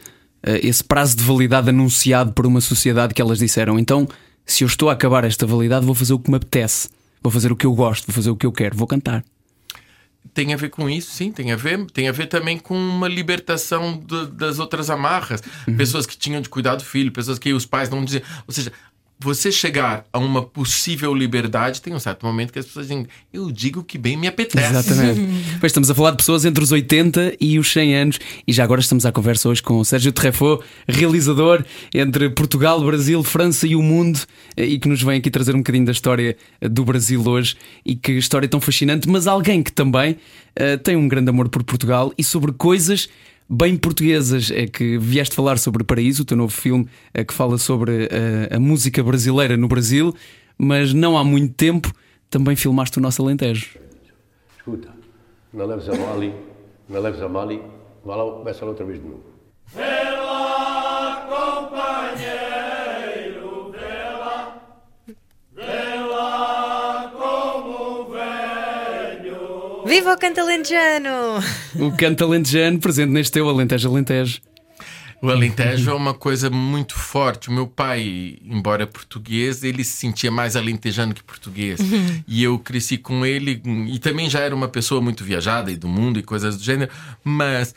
esse 0.45 0.83
prazo 0.83 1.15
de 1.15 1.23
validade 1.23 1.69
anunciado 1.69 2.33
por 2.33 2.45
uma 2.45 2.61
sociedade 2.61 3.13
que 3.13 3.21
elas 3.21 3.39
disseram. 3.39 3.79
Então, 3.79 4.07
se 4.45 4.63
eu 4.63 4.67
estou 4.67 4.89
a 4.89 4.93
acabar 4.93 5.23
esta 5.23 5.45
validade, 5.45 5.85
vou 5.85 5.95
fazer 5.95 6.13
o 6.13 6.19
que 6.19 6.29
me 6.29 6.37
apetece, 6.37 6.89
vou 7.21 7.31
fazer 7.31 7.51
o 7.51 7.55
que 7.55 7.65
eu 7.65 7.73
gosto, 7.73 8.07
vou 8.07 8.13
fazer 8.13 8.29
o 8.29 8.35
que 8.35 8.45
eu 8.45 8.51
quero, 8.51 8.75
vou 8.75 8.87
cantar. 8.87 9.23
Tem 10.33 10.53
a 10.53 10.57
ver 10.57 10.69
com 10.69 10.89
isso, 10.89 11.11
sim, 11.11 11.31
tem 11.31 11.51
a 11.51 11.55
ver. 11.55 11.85
Tem 11.91 12.07
a 12.07 12.11
ver 12.11 12.27
também 12.27 12.57
com 12.57 12.75
uma 12.75 13.07
libertação 13.07 14.01
de, 14.05 14.27
das 14.27 14.57
outras 14.57 14.89
amarras. 14.89 15.41
Uhum. 15.67 15.75
Pessoas 15.75 16.05
que 16.05 16.17
tinham 16.17 16.41
de 16.41 16.49
cuidar 16.49 16.75
do 16.75 16.83
filho, 16.83 17.11
pessoas 17.11 17.37
que 17.37 17.53
os 17.53 17.65
pais 17.65 17.89
não 17.89 18.03
diziam. 18.03 18.23
Ou 18.47 18.53
seja, 18.53 18.71
você 19.23 19.51
chegar 19.51 20.05
a 20.11 20.19
uma 20.19 20.41
possível 20.43 21.13
liberdade, 21.13 21.81
tem 21.81 21.93
um 21.93 21.99
certo 21.99 22.25
momento 22.25 22.51
que 22.51 22.59
as 22.59 22.65
pessoas 22.65 22.87
dizem, 22.87 23.07
eu 23.31 23.49
digo 23.49 23.83
que 23.83 23.97
bem 23.97 24.17
me 24.17 24.27
apetece. 24.27 24.73
Exatamente. 24.73 25.21
pois 25.59 25.71
estamos 25.71 25.89
a 25.89 25.95
falar 25.95 26.11
de 26.11 26.17
pessoas 26.17 26.43
entre 26.43 26.63
os 26.63 26.71
80 26.71 27.37
e 27.39 27.57
os 27.57 27.71
100 27.71 27.95
anos 27.95 28.19
e 28.45 28.51
já 28.51 28.63
agora 28.63 28.81
estamos 28.81 29.05
à 29.05 29.11
conversa 29.11 29.47
hoje 29.47 29.63
com 29.63 29.79
o 29.79 29.85
Sérgio 29.85 30.11
Treffaut, 30.11 30.63
realizador 30.87 31.63
entre 31.93 32.29
Portugal, 32.29 32.83
Brasil, 32.83 33.23
França 33.23 33.65
e 33.65 33.75
o 33.75 33.81
mundo 33.81 34.19
eh, 34.57 34.65
e 34.65 34.79
que 34.79 34.89
nos 34.89 35.01
vem 35.01 35.19
aqui 35.19 35.31
trazer 35.31 35.55
um 35.55 35.59
bocadinho 35.59 35.85
da 35.85 35.93
história 35.93 36.35
eh, 36.59 36.69
do 36.69 36.83
Brasil 36.83 37.23
hoje 37.25 37.55
e 37.85 37.95
que 37.95 38.11
história 38.11 38.47
tão 38.47 38.59
fascinante, 38.59 39.07
mas 39.07 39.25
alguém 39.25 39.63
que 39.63 39.71
também 39.71 40.13
uh, 40.59 40.77
tem 40.83 40.95
um 40.95 41.07
grande 41.07 41.29
amor 41.29 41.47
por 41.47 41.63
Portugal 41.63 42.13
e 42.17 42.23
sobre 42.23 42.51
coisas 42.51 43.07
bem 43.49 43.75
portuguesas. 43.77 44.51
É 44.51 44.67
que 44.67 44.97
vieste 44.97 45.35
falar 45.35 45.57
sobre 45.57 45.83
Paraíso, 45.83 46.23
o 46.23 46.25
teu 46.25 46.37
novo 46.37 46.53
filme 46.53 46.87
é 47.13 47.23
que 47.23 47.33
fala 47.33 47.57
sobre 47.57 47.91
a, 47.91 48.15
eh, 48.15 48.55
a 48.55 48.59
música 48.59 49.03
brasileira 49.03 49.57
no 49.57 49.67
Brasil, 49.67 50.13
mas 50.57 50.93
não 50.93 51.17
há 51.17 51.23
muito 51.23 51.53
tempo 51.53 51.93
também 52.29 52.55
filmaste 52.55 52.97
o 52.97 53.01
nosso 53.01 53.21
Alentejo. 53.21 53.77
Escuta, 54.57 54.89
não 55.53 55.65
leves 55.65 55.87
a 55.87 55.95
mal, 55.95 56.19
não 56.89 57.01
leves 57.01 57.21
a 57.21 57.29
mal, 57.29 57.47
vai 58.03 58.17
lá, 58.17 58.31
começa 58.31 58.65
outra 58.65 58.85
vez 58.85 58.99
de 58.99 59.07
novo. 59.07 59.23
Viva 69.93 70.11
o 70.11 70.17
canto 70.17 70.39
alentejano! 70.39 71.39
O 71.75 71.91
canto 71.95 72.23
alentejano 72.23 72.79
presente 72.79 73.11
neste 73.11 73.33
teu 73.33 73.47
Alentejo 73.47 73.87
Alentejo. 73.87 74.41
O 75.21 75.29
Alentejo 75.29 75.91
é 75.91 75.93
uma 75.93 76.15
coisa 76.15 76.49
muito 76.49 76.95
forte. 76.95 77.49
O 77.49 77.51
meu 77.51 77.67
pai, 77.67 78.39
embora 78.43 78.87
português, 78.87 79.63
ele 79.63 79.83
se 79.83 79.95
sentia 79.95 80.31
mais 80.31 80.55
alentejano 80.55 81.13
que 81.13 81.21
português. 81.23 81.79
E 82.27 82.43
eu 82.43 82.57
cresci 82.57 82.97
com 82.97 83.23
ele 83.23 83.61
e 83.87 83.99
também 83.99 84.27
já 84.31 84.39
era 84.39 84.55
uma 84.55 84.67
pessoa 84.67 84.99
muito 84.99 85.23
viajada 85.23 85.71
e 85.71 85.75
do 85.75 85.87
mundo 85.87 86.17
e 86.17 86.23
coisas 86.23 86.57
do 86.57 86.63
gênero, 86.63 86.91
mas 87.23 87.75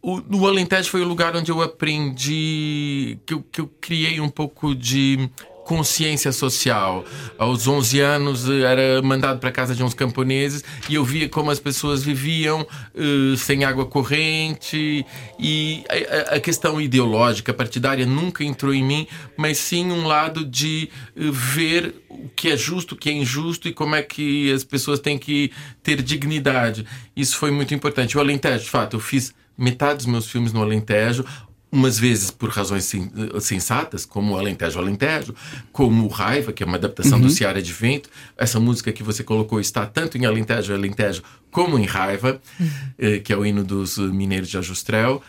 o, 0.00 0.20
o 0.36 0.46
Alentejo 0.46 0.90
foi 0.90 1.00
o 1.00 1.08
lugar 1.08 1.34
onde 1.34 1.50
eu 1.50 1.60
aprendi, 1.60 3.18
que 3.26 3.34
eu, 3.34 3.42
que 3.42 3.60
eu 3.60 3.66
criei 3.80 4.20
um 4.20 4.28
pouco 4.28 4.76
de 4.76 5.28
consciência 5.64 6.32
social. 6.32 7.04
Aos 7.38 7.66
11 7.66 8.00
anos 8.00 8.48
eh, 8.48 8.60
era 8.60 9.02
mandado 9.02 9.38
para 9.38 9.50
casa 9.50 9.74
de 9.74 9.82
uns 9.82 9.94
camponeses 9.94 10.64
e 10.88 10.94
eu 10.94 11.04
via 11.04 11.28
como 11.28 11.50
as 11.50 11.58
pessoas 11.58 12.02
viviam 12.02 12.62
uh, 12.62 13.36
sem 13.36 13.64
água 13.64 13.86
corrente 13.86 15.04
e 15.38 15.84
a, 16.30 16.36
a, 16.36 16.40
questão 16.40 16.80
ideológica 16.80 17.54
partidária 17.54 18.04
nunca 18.04 18.44
entrou 18.44 18.74
em 18.74 18.82
mim, 18.82 19.06
mas 19.36 19.58
sim 19.58 19.90
um 19.90 20.06
lado 20.06 20.44
de 20.44 20.88
uh, 21.16 21.32
ver 21.32 21.94
o 22.08 22.28
que 22.28 22.50
é 22.50 22.56
justo, 22.56 22.94
o 22.94 22.98
que 22.98 23.08
é 23.08 23.12
injusto 23.12 23.68
e 23.68 23.72
como 23.72 23.94
é 23.94 24.02
que 24.02 24.52
as 24.52 24.64
pessoas 24.64 25.00
têm 25.00 25.18
que 25.18 25.50
ter 25.82 26.02
dignidade. 26.02 26.84
Isso 27.16 27.36
foi 27.36 27.50
muito 27.50 27.74
importante. 27.74 28.16
O 28.16 28.20
Alentejo, 28.20 28.64
de 28.64 28.70
fato, 28.70 28.96
eu 28.96 29.00
fiz 29.00 29.32
metade 29.56 29.98
dos 29.98 30.06
meus 30.06 30.26
filmes 30.28 30.52
no 30.52 30.62
Alentejo 30.62 31.24
umas 31.72 31.98
vezes 31.98 32.30
por 32.30 32.50
razões 32.50 32.92
sensatas, 33.40 34.04
como 34.04 34.36
Alentejo 34.36 34.78
Alentejo, 34.78 35.34
como 35.72 36.06
Raiva, 36.06 36.52
que 36.52 36.62
é 36.62 36.66
uma 36.66 36.76
adaptação 36.76 37.18
uhum. 37.18 37.26
do 37.26 37.30
Seara 37.30 37.62
de 37.62 37.72
Vento. 37.72 38.10
Essa 38.36 38.60
música 38.60 38.92
que 38.92 39.02
você 39.02 39.24
colocou 39.24 39.58
está 39.58 39.86
tanto 39.86 40.18
em 40.18 40.26
Alentejo 40.26 40.74
Alentejo 40.74 41.22
como 41.50 41.78
em 41.78 41.86
Raiva, 41.86 42.40
uhum. 42.60 42.70
eh, 42.98 43.18
que 43.20 43.32
é 43.32 43.36
o 43.36 43.46
hino 43.46 43.64
dos 43.64 43.96
mineiros 43.96 44.50
de 44.50 44.58
Ajustrel. 44.58 45.22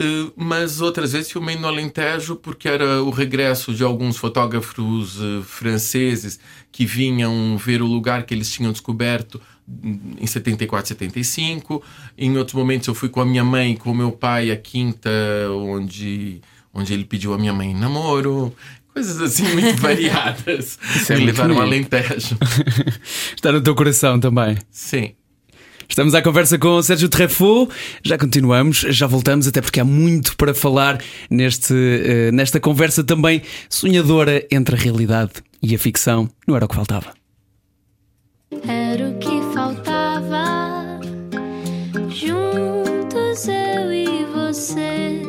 Uh, 0.00 0.32
mas 0.34 0.80
outras 0.80 1.12
vezes 1.12 1.30
filmei 1.30 1.56
no 1.56 1.68
Alentejo 1.68 2.34
porque 2.34 2.66
era 2.66 3.02
o 3.02 3.10
regresso 3.10 3.74
de 3.74 3.84
alguns 3.84 4.16
fotógrafos 4.16 5.20
uh, 5.20 5.42
franceses 5.42 6.40
que 6.72 6.86
vinham 6.86 7.58
ver 7.58 7.82
o 7.82 7.86
lugar 7.86 8.22
que 8.24 8.32
eles 8.32 8.50
tinham 8.50 8.72
descoberto 8.72 9.38
em 10.20 10.26
74, 10.26 10.88
75. 10.88 11.82
Em 12.16 12.36
outros 12.36 12.54
momentos 12.54 12.88
eu 12.88 12.94
fui 12.94 13.08
com 13.08 13.20
a 13.20 13.26
minha 13.26 13.44
mãe, 13.44 13.76
com 13.76 13.90
o 13.90 13.94
meu 13.94 14.12
pai, 14.12 14.50
a 14.50 14.56
quinta, 14.56 15.10
onde, 15.50 16.40
onde 16.72 16.92
ele 16.92 17.04
pediu 17.04 17.32
a 17.32 17.38
minha 17.38 17.52
mãe 17.52 17.70
em 17.70 17.74
namoro. 17.74 18.54
Coisas 18.92 19.20
assim 19.20 19.44
muito 19.54 19.76
variadas. 19.82 20.78
Isso 20.96 21.12
é 21.12 21.16
Me 21.16 21.26
levaram 21.26 21.54
bonito. 21.54 21.94
Alentejo. 21.94 22.36
Está 23.34 23.52
no 23.52 23.60
teu 23.60 23.74
coração 23.74 24.18
também. 24.18 24.56
Sim. 24.70 25.12
Estamos 25.88 26.14
à 26.14 26.22
conversa 26.22 26.56
com 26.56 26.76
o 26.76 26.82
Sérgio 26.82 27.08
Treffaut. 27.08 27.72
Já 28.04 28.16
continuamos, 28.16 28.78
já 28.90 29.08
voltamos, 29.08 29.48
até 29.48 29.60
porque 29.60 29.80
há 29.80 29.84
muito 29.84 30.36
para 30.36 30.54
falar 30.54 31.02
neste, 31.28 31.74
eh, 31.74 32.30
nesta 32.30 32.60
conversa 32.60 33.02
também 33.02 33.42
sonhadora 33.68 34.46
entre 34.52 34.76
a 34.76 34.78
realidade 34.78 35.32
e 35.60 35.74
a 35.74 35.78
ficção. 35.78 36.30
Não 36.46 36.54
era 36.54 36.64
o 36.64 36.68
que 36.68 36.76
faltava. 36.76 37.19
Era 38.50 39.08
o 39.08 39.18
que 39.18 39.40
faltava. 39.54 40.98
Juntos 42.08 43.46
eu 43.46 43.92
e 43.92 44.24
você. 44.24 45.22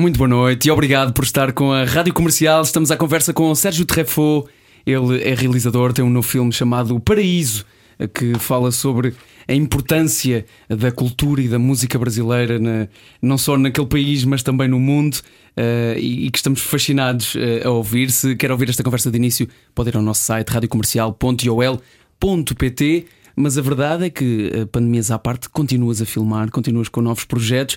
Muito 0.00 0.16
boa 0.16 0.28
noite 0.28 0.68
e 0.68 0.70
obrigado 0.70 1.12
por 1.12 1.24
estar 1.24 1.52
com 1.52 1.72
a 1.72 1.82
Rádio 1.82 2.14
Comercial. 2.14 2.62
Estamos 2.62 2.92
à 2.92 2.96
conversa 2.96 3.32
com 3.32 3.50
o 3.50 3.56
Sérgio 3.56 3.84
Treffaut. 3.84 4.48
Ele 4.86 5.20
é 5.24 5.34
realizador, 5.34 5.92
tem 5.92 6.04
um 6.04 6.10
novo 6.10 6.28
filme 6.28 6.52
chamado 6.52 6.94
O 6.94 7.00
Paraíso, 7.00 7.66
que 8.08 8.38
fala 8.38 8.70
sobre 8.72 9.14
a 9.48 9.54
importância 9.54 10.44
da 10.68 10.92
cultura 10.92 11.40
e 11.42 11.48
da 11.48 11.58
música 11.58 11.98
brasileira, 11.98 12.58
na- 12.58 12.88
não 13.20 13.36
só 13.36 13.58
naquele 13.58 13.86
país, 13.86 14.24
mas 14.24 14.42
também 14.42 14.68
no 14.68 14.78
mundo, 14.78 15.18
eh, 15.56 15.96
e, 15.98 16.26
e 16.26 16.30
que 16.30 16.38
estamos 16.38 16.60
fascinados 16.60 17.34
eh, 17.36 17.62
a 17.64 17.70
ouvir. 17.70 18.10
Se 18.10 18.36
quer 18.36 18.50
ouvir 18.52 18.68
esta 18.70 18.82
conversa 18.84 19.10
de 19.10 19.16
início, 19.16 19.48
pode 19.74 19.90
ir 19.90 19.96
ao 19.96 20.02
nosso 20.02 20.22
site 20.22 20.48
radiocomercial.ol.pt. 20.50 23.06
Mas 23.36 23.56
a 23.56 23.62
verdade 23.62 24.04
é 24.06 24.10
que, 24.10 24.50
eh, 24.52 24.64
pandemias 24.66 25.10
à 25.10 25.18
parte, 25.18 25.48
continuas 25.48 26.02
a 26.02 26.06
filmar, 26.06 26.50
continuas 26.50 26.88
com 26.88 27.00
novos 27.00 27.24
projetos 27.24 27.76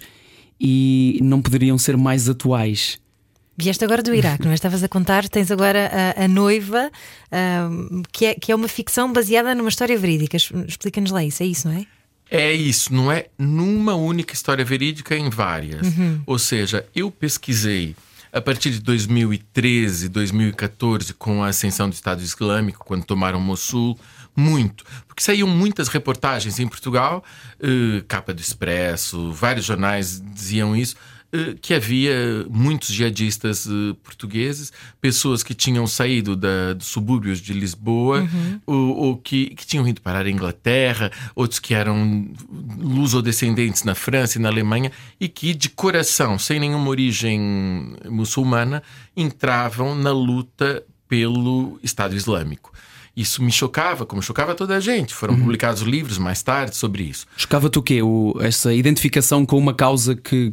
e 0.60 1.20
não 1.24 1.42
poderiam 1.42 1.78
ser 1.78 1.96
mais 1.98 2.28
atuais. 2.28 3.00
Vieste 3.56 3.84
agora 3.86 4.02
do 4.02 4.14
Iraque, 4.14 4.46
não 4.46 4.52
é? 4.52 4.56
Estavas 4.56 4.84
a 4.84 4.88
contar, 4.88 5.28
tens 5.30 5.52
agora 5.52 5.92
a, 6.18 6.24
a 6.24 6.28
noiva, 6.28 6.92
ahm, 7.32 8.02
que, 8.12 8.26
é, 8.26 8.34
que 8.34 8.52
é 8.52 8.56
uma 8.56 8.68
ficção 8.68 9.14
baseada 9.14 9.54
numa 9.54 9.70
história 9.70 9.98
verídica. 9.98 10.38
Explica-nos 10.38 11.12
lá 11.12 11.24
isso, 11.24 11.44
é 11.44 11.46
isso, 11.46 11.68
não 11.68 11.76
é? 11.76 11.86
É 12.32 12.52
isso, 12.52 12.92
não 12.92 13.12
é 13.12 13.28
numa 13.38 13.94
única 13.94 14.34
história 14.34 14.66
verídica, 14.66 15.14
é 15.14 15.20
em 15.20 15.30
várias. 15.30 15.86
Ou 16.26 16.40
seja, 16.40 16.84
eu 16.96 17.12
pesquisei 17.12 17.96
a 18.32 18.42
partir 18.42 18.72
de 18.72 18.80
2013, 18.80 20.10
2014, 20.10 21.14
com 21.14 21.44
a 21.44 21.50
ascensão 21.50 21.88
do 21.88 21.94
Estado 21.94 22.24
Islâmico, 22.24 22.84
quando 22.84 23.06
tomaram 23.06 23.40
Mossul, 23.40 23.96
muito. 24.36 24.84
Porque 25.08 25.22
saíam 25.22 25.48
muitas 25.48 25.88
reportagens 25.88 26.58
em 26.58 26.68
Portugal, 26.68 27.24
eh, 27.62 28.04
Capa 28.08 28.34
do 28.34 28.42
Expresso, 28.42 29.32
vários 29.32 29.66
jornais 29.66 30.20
diziam 30.34 30.76
isso. 30.76 30.96
Eh, 31.34 31.56
Que 31.62 31.74
havia 31.74 32.46
muitos 32.50 32.90
jihadistas 32.90 33.68
eh, 33.68 33.96
portugueses, 34.04 34.72
pessoas 35.02 35.42
que 35.44 35.54
tinham 35.54 35.86
saído 35.88 36.36
da, 36.36 36.74
dos 36.74 36.88
subúrbios 36.88 37.40
de 37.42 37.52
Lisboa, 37.54 38.28
ou, 38.66 38.96
ou 38.98 39.18
que, 39.18 39.48
que 39.56 39.66
tinham 39.66 39.88
ido 39.88 40.00
parar 40.02 40.26
a 40.26 40.30
Inglaterra, 40.30 41.12
outros 41.36 41.60
que 41.60 41.74
eram 41.74 42.30
lusodescendentes 42.78 43.84
na 43.84 43.96
França 43.96 44.38
e 44.38 44.42
na 44.42 44.50
Alemanha, 44.50 44.92
e 45.20 45.28
que, 45.28 45.54
de 45.54 45.70
coração, 45.70 46.38
sem 46.38 46.60
nenhuma 46.60 46.90
origem 46.90 47.96
muçulmana, 48.10 48.84
entravam 49.18 49.96
na 49.96 50.12
luta 50.12 50.84
pelo 51.08 51.80
Estado 51.84 52.16
Islâmico. 52.16 52.72
Isso 53.16 53.44
me 53.44 53.52
chocava, 53.52 54.08
como 54.08 54.24
chocava 54.24 54.56
toda 54.56 54.76
a 54.76 54.80
gente. 54.80 55.14
Foram 55.14 55.38
publicados 55.40 55.84
livros 55.84 56.18
mais 56.18 56.42
tarde 56.42 56.76
sobre 56.76 57.04
isso. 57.04 57.28
Chocava-te 57.38 57.78
o 57.78 57.82
quê? 57.84 58.02
O- 58.02 58.36
essa 58.42 58.74
identificação 58.74 59.46
com 59.46 59.56
uma 59.56 59.74
causa 59.74 60.16
que, 60.16 60.52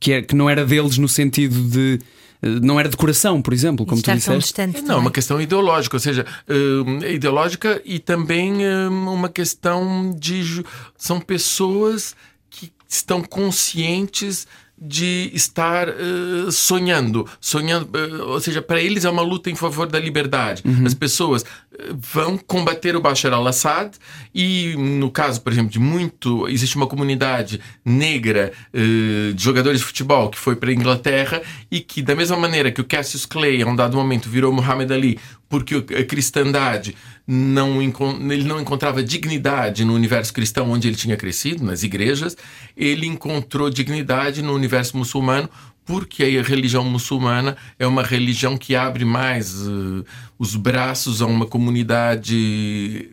que, 0.00 0.12
é- 0.12 0.22
que 0.22 0.34
não 0.34 0.48
era 0.50 0.64
deles 0.64 0.96
no 0.98 1.08
sentido 1.08 1.62
de. 1.68 2.00
eh, 2.42 2.48
Não 2.62 2.80
era 2.80 2.88
de 2.88 2.96
coração, 2.96 3.40
por 3.42 3.52
exemplo, 3.52 3.84
como 3.86 4.00
tu 4.00 4.10
Estar 4.10 4.12
tão 4.12 4.38
disseste. 4.38 4.62
distante. 4.64 4.82
Não, 4.88 4.94
é 4.94 4.98
é? 4.98 5.00
uma 5.00 5.10
questão 5.10 5.40
ideológica, 5.40 5.94
ou 5.96 6.00
seja, 6.00 6.24
hum, 6.48 6.98
ideológica 7.04 7.80
e 7.84 7.98
também 7.98 8.66
hum, 8.66 9.12
uma 9.12 9.28
questão 9.28 10.10
de. 10.18 10.64
São 10.96 11.20
pessoas 11.20 12.16
que 12.48 12.72
estão 12.88 13.22
conscientes 13.22 14.46
de 14.80 15.30
estar 15.34 15.88
eh, 15.88 16.50
sonhando, 16.50 17.28
sonhando, 17.38 17.90
eh, 17.98 18.22
ou 18.22 18.40
seja, 18.40 18.62
para 18.62 18.80
eles 18.80 19.04
é 19.04 19.10
uma 19.10 19.20
luta 19.20 19.50
em 19.50 19.54
favor 19.54 19.86
da 19.86 19.98
liberdade. 19.98 20.62
As 20.86 20.94
pessoas 20.94 21.44
eh, 21.78 21.92
vão 21.92 22.38
combater 22.38 22.96
o 22.96 23.00
Bashar 23.00 23.34
al-Assad 23.34 23.90
e 24.34 24.74
no 24.78 25.10
caso, 25.10 25.42
por 25.42 25.52
exemplo, 25.52 25.70
de 25.70 25.78
muito, 25.78 26.48
existe 26.48 26.76
uma 26.76 26.86
comunidade 26.86 27.60
negra 27.84 28.52
de 28.72 29.42
jogadores 29.42 29.80
de 29.80 29.86
futebol 29.86 30.30
que 30.30 30.38
foi 30.38 30.56
para 30.56 30.70
a 30.70 30.72
Inglaterra 30.72 31.42
e 31.70 31.80
que 31.80 32.00
da 32.00 32.14
mesma 32.14 32.36
maneira 32.36 32.70
que 32.70 32.80
o 32.80 32.84
Cassius 32.84 33.26
Clay 33.26 33.62
a 33.62 33.66
um 33.66 33.76
dado 33.76 33.96
momento 33.96 34.30
virou 34.30 34.52
Muhammad 34.52 34.90
Ali 34.90 35.18
porque 35.48 35.74
a 35.74 36.04
cristandade 36.04 36.94
não 37.32 37.80
ele 37.80 38.42
não 38.42 38.60
encontrava 38.60 39.04
dignidade 39.04 39.84
no 39.84 39.94
universo 39.94 40.32
cristão 40.32 40.68
onde 40.68 40.88
ele 40.88 40.96
tinha 40.96 41.16
crescido, 41.16 41.62
nas 41.62 41.84
igrejas, 41.84 42.36
ele 42.76 43.06
encontrou 43.06 43.70
dignidade 43.70 44.42
no 44.42 44.52
universo 44.52 44.96
muçulmano, 44.96 45.48
porque 45.84 46.24
a 46.24 46.42
religião 46.42 46.84
muçulmana 46.84 47.56
é 47.78 47.86
uma 47.86 48.02
religião 48.02 48.58
que 48.58 48.74
abre 48.74 49.04
mais 49.04 49.54
eh, 49.60 50.04
os 50.36 50.56
braços 50.56 51.22
a 51.22 51.26
uma 51.26 51.46
comunidade 51.46 53.08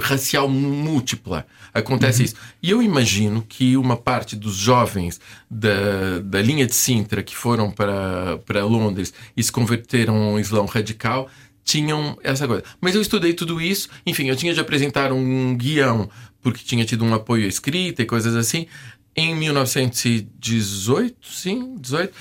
racial 0.00 0.48
múltipla. 0.48 1.46
Acontece 1.72 2.24
isso. 2.24 2.34
E 2.60 2.70
eu 2.70 2.82
imagino 2.82 3.44
que 3.48 3.76
uma 3.76 3.96
parte 3.96 4.34
dos 4.34 4.56
jovens 4.56 5.20
da, 5.48 6.18
da 6.24 6.42
linha 6.42 6.66
de 6.66 6.74
Sintra 6.74 7.22
que 7.22 7.36
foram 7.36 7.70
para, 7.70 8.38
para 8.44 8.64
Londres 8.64 9.14
e 9.36 9.42
se 9.42 9.52
converteram 9.52 10.16
ao 10.16 10.40
Islão 10.40 10.66
radical 10.66 11.30
tinham 11.64 12.18
essa 12.22 12.46
coisa. 12.46 12.64
Mas 12.80 12.94
eu 12.94 13.02
estudei 13.02 13.32
tudo 13.32 13.60
isso, 13.60 13.88
enfim, 14.04 14.28
eu 14.28 14.36
tinha 14.36 14.52
de 14.54 14.60
apresentar 14.60 15.12
um 15.12 15.56
guião, 15.56 16.08
porque 16.40 16.64
tinha 16.64 16.84
tido 16.84 17.04
um 17.04 17.14
apoio 17.14 17.44
à 17.44 17.48
escrita 17.48 18.02
e 18.02 18.06
coisas 18.06 18.34
assim, 18.34 18.66
em 19.14 19.34
1918, 19.34 21.16
sim, 21.22 21.76
18, 21.78 22.12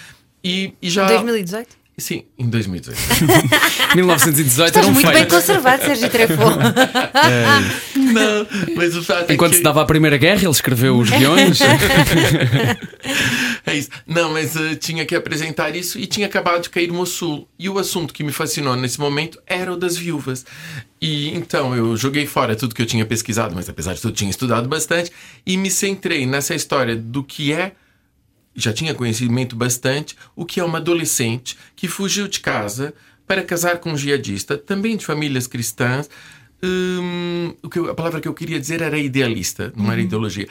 e, 0.44 0.74
e 0.82 0.90
já... 0.90 1.08
2018? 1.08 1.81
Sim, 2.02 2.24
em 2.36 2.50
2018. 2.50 2.98
1918 3.96 4.68
Estás 4.68 4.76
era 4.76 4.88
um 4.88 4.92
muito 4.92 5.12
bem 5.12 5.28
conservado, 5.28 5.86
Sérgio 5.86 6.10
Trefo. 6.10 6.34
não, 7.96 8.48
mas 8.76 8.96
o 8.96 9.04
fato 9.04 9.30
é 9.30 9.34
Enquanto 9.36 9.52
que... 9.52 9.58
se 9.58 9.64
dava 9.64 9.84
a 9.84 9.86
Primeira 9.86 10.18
Guerra, 10.18 10.42
ele 10.42 10.50
escreveu 10.50 10.98
os 10.98 11.10
guiões. 11.10 11.60
É 13.64 13.76
isso. 13.76 13.90
Não, 14.08 14.34
mas 14.34 14.56
eh, 14.56 14.74
tinha 14.74 15.06
que 15.06 15.16
apresentar 15.16 15.76
isso 15.76 16.00
e 16.00 16.08
tinha 16.08 16.26
acabado 16.26 16.64
de 16.64 16.70
cair 16.70 16.92
Mossul. 16.92 17.48
E 17.60 17.70
o 17.70 17.78
assunto 17.78 18.12
que 18.12 18.24
me 18.24 18.32
fascinou 18.32 18.76
nesse 18.76 19.00
momento 19.00 19.40
era 19.46 19.72
o 19.72 19.78
das 19.78 19.96
viúvas. 19.96 20.44
E 21.00 21.30
então 21.30 21.76
eu 21.76 21.96
joguei 21.96 22.26
fora 22.26 22.56
tudo 22.56 22.74
que 22.74 22.82
eu 22.82 22.88
tinha 22.88 23.06
pesquisado, 23.06 23.54
mas 23.54 23.70
apesar 23.70 23.94
de 23.94 24.02
tudo 24.02 24.16
tinha 24.16 24.32
estudado 24.32 24.68
bastante 24.68 25.12
e 25.46 25.58
me 25.58 25.70
centrei 25.70 26.26
nessa 26.26 26.56
história 26.56 26.96
do 26.96 27.24
que 27.24 27.54
é 27.54 27.74
já 28.56 28.74
tinha 28.74 28.94
conhecimento 28.94 29.56
bastante 29.56 30.16
o 30.36 30.46
que 30.46 30.60
é 30.60 30.64
uma 30.64 30.78
adolescente 30.80 31.58
que 31.76 31.88
fugiu 31.88 32.28
de 32.28 32.40
casa 32.40 32.94
para 33.28 33.44
casar 33.44 33.78
com 33.80 33.92
um 33.94 33.98
jihadista, 33.98 34.58
também 34.58 34.98
de 34.98 35.06
famílias 35.06 35.48
cristãs. 35.48 36.10
Hum, 36.64 37.54
o 37.64 37.70
que 37.70 37.80
eu- 37.80 37.90
a 37.90 37.96
palavra 37.96 38.20
que 38.22 38.28
eu 38.28 38.34
queria 38.34 38.60
dizer 38.60 38.82
era 38.82 38.98
idealista, 38.98 39.74
não 39.76 39.92
era 39.92 40.02
ideologia. 40.02 40.48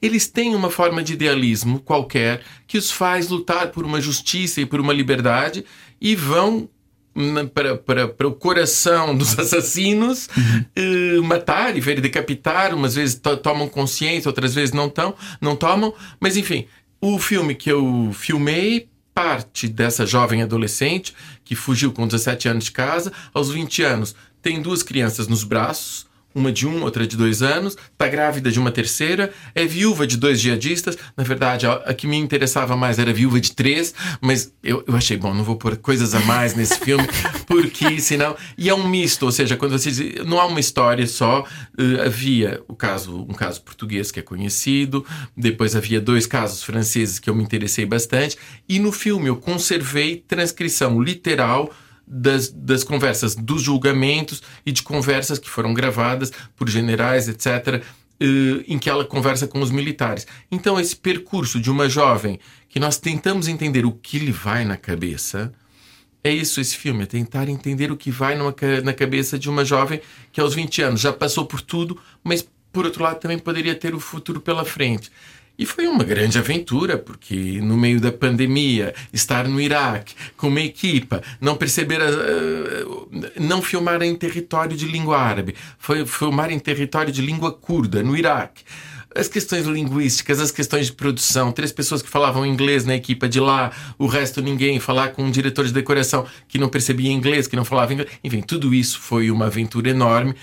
Eles 0.00 0.26
têm 0.26 0.54
uma 0.56 0.70
forma 0.70 1.02
de 1.02 1.12
idealismo 1.12 1.78
qualquer 1.78 2.42
que 2.66 2.76
os 2.76 2.90
faz 2.90 3.28
lutar 3.28 3.68
por 3.70 3.84
uma 3.84 4.00
justiça 4.00 4.60
e 4.60 4.66
por 4.66 4.80
uma 4.80 4.92
liberdade 4.92 5.64
e 6.00 6.16
vão 6.16 6.68
na- 7.14 7.44
para, 7.44 7.76
para, 7.76 8.08
para 8.08 8.26
o 8.26 8.32
coração 8.32 9.14
dos 9.16 9.38
assassinos 9.38 10.28
eh, 10.74 11.20
matar 11.22 11.76
e 11.76 11.80
ver 11.80 12.00
decapitar. 12.00 12.74
Umas 12.74 12.94
vezes 12.96 13.14
to- 13.14 13.36
tomam 13.36 13.68
consciência, 13.68 14.28
outras 14.28 14.54
vezes 14.54 14.72
não, 14.72 14.88
tão, 14.88 15.14
não 15.40 15.54
tomam. 15.54 15.94
Mas 16.18 16.36
enfim, 16.36 16.66
o 17.02 17.18
filme 17.18 17.56
que 17.56 17.70
eu 17.70 18.10
filmei 18.14 18.88
parte 19.12 19.66
dessa 19.66 20.06
jovem 20.06 20.40
adolescente 20.40 21.12
que 21.44 21.56
fugiu 21.56 21.92
com 21.92 22.06
17 22.06 22.48
anos 22.48 22.64
de 22.64 22.70
casa. 22.70 23.12
Aos 23.34 23.50
20 23.50 23.82
anos, 23.82 24.14
tem 24.40 24.62
duas 24.62 24.84
crianças 24.84 25.26
nos 25.26 25.42
braços 25.42 26.06
uma 26.34 26.52
de 26.52 26.66
um, 26.66 26.82
outra 26.82 27.06
de 27.06 27.16
dois 27.16 27.42
anos, 27.42 27.76
está 27.92 28.08
grávida 28.08 28.50
de 28.50 28.58
uma 28.58 28.70
terceira, 28.70 29.32
é 29.54 29.64
viúva 29.64 30.06
de 30.06 30.16
dois 30.16 30.40
jihadistas. 30.40 30.96
Na 31.16 31.24
verdade, 31.24 31.66
a, 31.66 31.74
a 31.74 31.94
que 31.94 32.06
me 32.06 32.16
interessava 32.16 32.76
mais 32.76 32.98
era 32.98 33.12
viúva 33.12 33.40
de 33.40 33.52
três, 33.52 33.94
mas 34.20 34.52
eu, 34.62 34.84
eu 34.86 34.96
achei, 34.96 35.16
bom, 35.16 35.34
não 35.34 35.44
vou 35.44 35.56
pôr 35.56 35.76
coisas 35.76 36.14
a 36.14 36.20
mais 36.20 36.54
nesse 36.54 36.78
filme, 36.80 37.06
porque 37.46 38.00
senão. 38.00 38.36
E 38.56 38.68
é 38.68 38.74
um 38.74 38.88
misto, 38.88 39.24
ou 39.24 39.32
seja, 39.32 39.56
quando 39.56 39.72
você 39.72 39.90
diz, 39.90 40.24
não 40.24 40.40
há 40.40 40.46
uma 40.46 40.60
história 40.60 41.06
só, 41.06 41.44
eh, 41.78 42.04
havia 42.04 42.62
o 42.68 42.74
caso, 42.74 43.26
um 43.28 43.34
caso 43.34 43.62
português 43.62 44.10
que 44.10 44.20
é 44.20 44.22
conhecido, 44.22 45.04
depois 45.36 45.76
havia 45.76 46.00
dois 46.00 46.26
casos 46.26 46.62
franceses 46.62 47.18
que 47.18 47.28
eu 47.28 47.34
me 47.34 47.42
interessei 47.42 47.84
bastante, 47.86 48.36
e 48.68 48.78
no 48.78 48.92
filme 48.92 49.28
eu 49.28 49.36
conservei 49.36 50.16
transcrição 50.26 51.00
literal 51.00 51.72
das, 52.12 52.50
das 52.50 52.84
conversas 52.84 53.34
dos 53.34 53.62
julgamentos 53.62 54.42
e 54.66 54.70
de 54.70 54.82
conversas 54.82 55.38
que 55.38 55.48
foram 55.48 55.72
gravadas 55.72 56.30
por 56.54 56.68
generais, 56.68 57.26
etc., 57.26 57.82
eh, 58.20 58.64
em 58.68 58.78
que 58.78 58.90
ela 58.90 59.04
conversa 59.04 59.46
com 59.46 59.60
os 59.60 59.70
militares. 59.70 60.26
Então, 60.50 60.78
esse 60.78 60.94
percurso 60.94 61.58
de 61.58 61.70
uma 61.70 61.88
jovem 61.88 62.38
que 62.68 62.78
nós 62.78 62.98
tentamos 62.98 63.48
entender 63.48 63.86
o 63.86 63.92
que 63.92 64.18
lhe 64.18 64.30
vai 64.30 64.64
na 64.64 64.76
cabeça. 64.76 65.52
É 66.22 66.30
isso 66.30 66.60
esse 66.60 66.76
filme, 66.76 67.02
é 67.02 67.06
tentar 67.06 67.48
entender 67.48 67.90
o 67.90 67.96
que 67.96 68.10
vai 68.10 68.36
numa 68.36 68.54
na 68.84 68.92
cabeça 68.92 69.38
de 69.38 69.48
uma 69.48 69.64
jovem 69.64 70.00
que 70.30 70.40
aos 70.40 70.54
20 70.54 70.82
anos 70.82 71.00
já 71.00 71.12
passou 71.12 71.46
por 71.46 71.60
tudo, 71.60 71.98
mas 72.22 72.46
por 72.72 72.84
outro 72.84 73.02
lado 73.02 73.18
também 73.18 73.38
poderia 73.38 73.74
ter 73.74 73.94
o 73.94 73.98
futuro 73.98 74.40
pela 74.40 74.64
frente. 74.64 75.10
E 75.62 75.64
foi 75.64 75.86
uma 75.86 76.02
grande 76.02 76.36
aventura, 76.38 76.98
porque 76.98 77.60
no 77.62 77.76
meio 77.76 78.00
da 78.00 78.10
pandemia, 78.10 78.92
estar 79.12 79.46
no 79.46 79.60
Iraque 79.60 80.12
com 80.36 80.48
uma 80.48 80.60
equipa, 80.60 81.22
não 81.40 81.54
perceber, 81.54 82.02
a- 82.02 82.08
a- 82.08 83.40
não 83.40 83.62
filmar 83.62 84.02
em 84.02 84.12
território 84.16 84.76
de 84.76 84.86
língua 84.86 85.16
árabe, 85.18 85.54
foi 85.78 86.04
filmar 86.04 86.50
em 86.50 86.58
território 86.58 87.12
de 87.12 87.22
língua 87.22 87.52
curda, 87.52 88.02
no 88.02 88.16
Iraque 88.16 88.64
as 89.14 89.28
questões 89.28 89.66
linguísticas, 89.66 90.40
as 90.40 90.50
questões 90.50 90.86
de 90.86 90.92
produção, 90.94 91.52
três 91.52 91.70
pessoas 91.70 92.00
que 92.02 92.08
falavam 92.08 92.44
inglês 92.46 92.84
na 92.86 92.94
equipa 92.96 93.28
de 93.28 93.38
lá, 93.38 93.70
o 93.98 94.06
resto 94.06 94.40
ninguém, 94.42 94.80
falar 94.80 95.08
com 95.10 95.22
um 95.22 95.30
diretor 95.30 95.66
de 95.66 95.72
decoração 95.72 96.26
que 96.48 96.56
não 96.58 96.68
percebia 96.70 97.12
inglês, 97.12 97.46
que 97.46 97.54
não 97.54 97.64
falava 97.64 97.92
inglês, 97.92 98.10
enfim, 98.24 98.40
tudo 98.40 98.72
isso 98.74 98.98
foi 98.98 99.30
uma 99.30 99.46
aventura 99.46 99.90
enorme. 99.90 100.34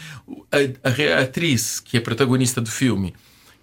A, 0.51 0.87
a- 0.87 1.17
a 1.17 1.21
atriz 1.23 1.79
que 1.81 1.97
é 1.97 1.99
protagonista 1.99 2.61
do 2.61 2.69
filme, 2.69 3.13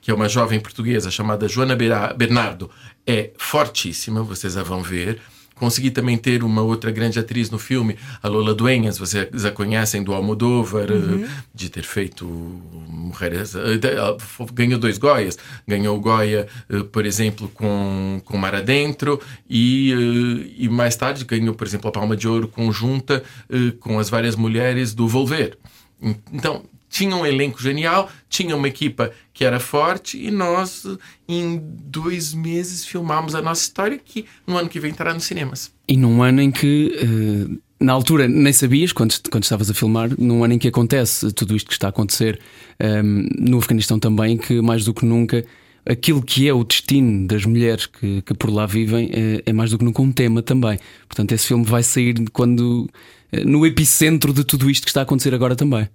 que 0.07 0.11
é 0.13 0.15
uma 0.15 0.29
jovem 0.29 0.61
portuguesa 0.61 1.11
chamada 1.11 1.49
Joana 1.49 1.75
Bernardo, 1.75 2.71
é 3.05 3.33
fortíssima, 3.37 4.23
vocês 4.23 4.57
a 4.57 4.63
vão 4.63 4.81
ver. 4.81 5.19
Consegui 5.57 5.91
também 5.91 6.17
ter 6.17 6.45
uma 6.45 6.63
outra 6.63 6.93
grande 6.93 7.19
atriz 7.19 7.51
no 7.51 7.59
filme, 7.59 7.97
a 8.23 8.29
Lola 8.29 8.55
Dueñas, 8.55 8.99
vocês 8.99 9.45
a 9.45 9.51
conhecem 9.51 10.05
do 10.05 10.15
Almodóvar, 10.15 10.87
eh, 10.93 11.27
de 11.53 11.69
ter 11.69 11.83
feito 11.83 12.25
Mulheres. 12.25 13.57
eh, 13.57 14.17
fo- 14.21 14.47
Ganhou 14.53 14.79
dois 14.79 14.97
Goias. 14.97 15.37
Ganhou 15.67 15.97
o 15.97 16.01
Goya, 16.01 16.47
eh, 16.71 16.85
por 16.93 17.05
exemplo, 17.05 17.49
com, 17.49 18.23
com 18.25 18.37
Mar 18.39 18.55
Adentro, 18.55 19.21
e, 19.51 19.93
eh, 19.93 20.55
e 20.67 20.69
mais 20.69 20.95
tarde 20.95 21.25
ganhou, 21.25 21.53
por 21.53 21.67
exemplo, 21.67 21.89
a 21.89 21.93
Palma 21.93 22.17
de 22.17 22.29
Ouro 22.29 22.47
conjunta 22.47 23.25
eh, 23.51 23.73
com 23.81 23.99
as 23.99 24.09
várias 24.09 24.37
mulheres 24.37 24.95
do 24.95 25.09
Volver. 25.09 25.59
Então, 26.33 26.63
tinha 26.97 27.15
um 27.15 27.27
elenco 27.27 27.61
genial, 27.63 28.11
tinha 28.31 28.57
uma 28.57 28.67
equipa 28.67 29.13
que 29.35 29.45
era 29.45 29.61
forte 29.61 30.17
e 30.17 30.31
nós, 30.31 30.87
em 31.29 31.61
dois 31.63 32.33
meses, 32.33 32.87
filmámos 32.87 33.35
a 33.35 33.43
nossa 33.43 33.63
história 33.63 34.01
que 34.03 34.25
no 34.47 34.57
ano 34.57 34.67
que 34.67 34.81
vem 34.81 34.93
estará 34.93 35.13
nos 35.13 35.25
cinemas. 35.25 35.71
E 35.87 35.95
num 35.95 36.23
ano 36.23 36.41
em 36.41 36.51
que, 36.51 36.97
eh, 36.99 37.55
na 37.79 37.93
altura, 37.93 38.27
nem 38.27 38.51
sabias, 38.51 38.93
quando, 38.93 39.15
quando 39.31 39.43
estavas 39.43 39.71
a 39.71 39.75
filmar, 39.75 40.09
num 40.19 40.43
ano 40.43 40.55
em 40.55 40.59
que 40.59 40.69
acontece 40.69 41.31
tudo 41.33 41.55
isto 41.55 41.67
que 41.67 41.75
está 41.75 41.89
a 41.89 41.91
acontecer 41.91 42.41
ehm, 42.81 43.29
no 43.39 43.59
Afeganistão 43.59 43.99
também, 43.99 44.39
que 44.39 44.63
mais 44.63 44.87
do 44.87 44.95
que 44.95 45.05
nunca. 45.05 45.45
Aquilo 45.85 46.23
que 46.23 46.49
é 46.49 46.53
o 46.53 46.65
destino 46.65 47.29
das 47.29 47.45
mulheres 47.45 47.85
que, 47.87 48.23
que 48.23 48.35
por 48.35 48.51
lá 48.51 48.65
vivem 48.65 49.11
é, 49.13 49.43
é 49.45 49.53
mais 49.53 49.71
do 49.71 49.79
que 49.79 49.85
nunca 49.85 50.01
um 50.01 50.11
tema 50.11 50.43
também. 50.43 50.79
Portanto, 51.07 51.33
esse 51.33 51.47
filme 51.47 51.65
vai 51.65 51.83
sair 51.83 52.15
quando 52.33 52.89
eh, 53.31 53.45
no 53.45 53.67
epicentro 53.67 54.33
de 54.33 54.43
tudo 54.45 54.71
isto 54.71 54.85
que 54.85 54.91
está 54.91 55.01
a 55.01 55.03
acontecer 55.03 55.35
agora 55.35 55.55
também. 55.55 55.87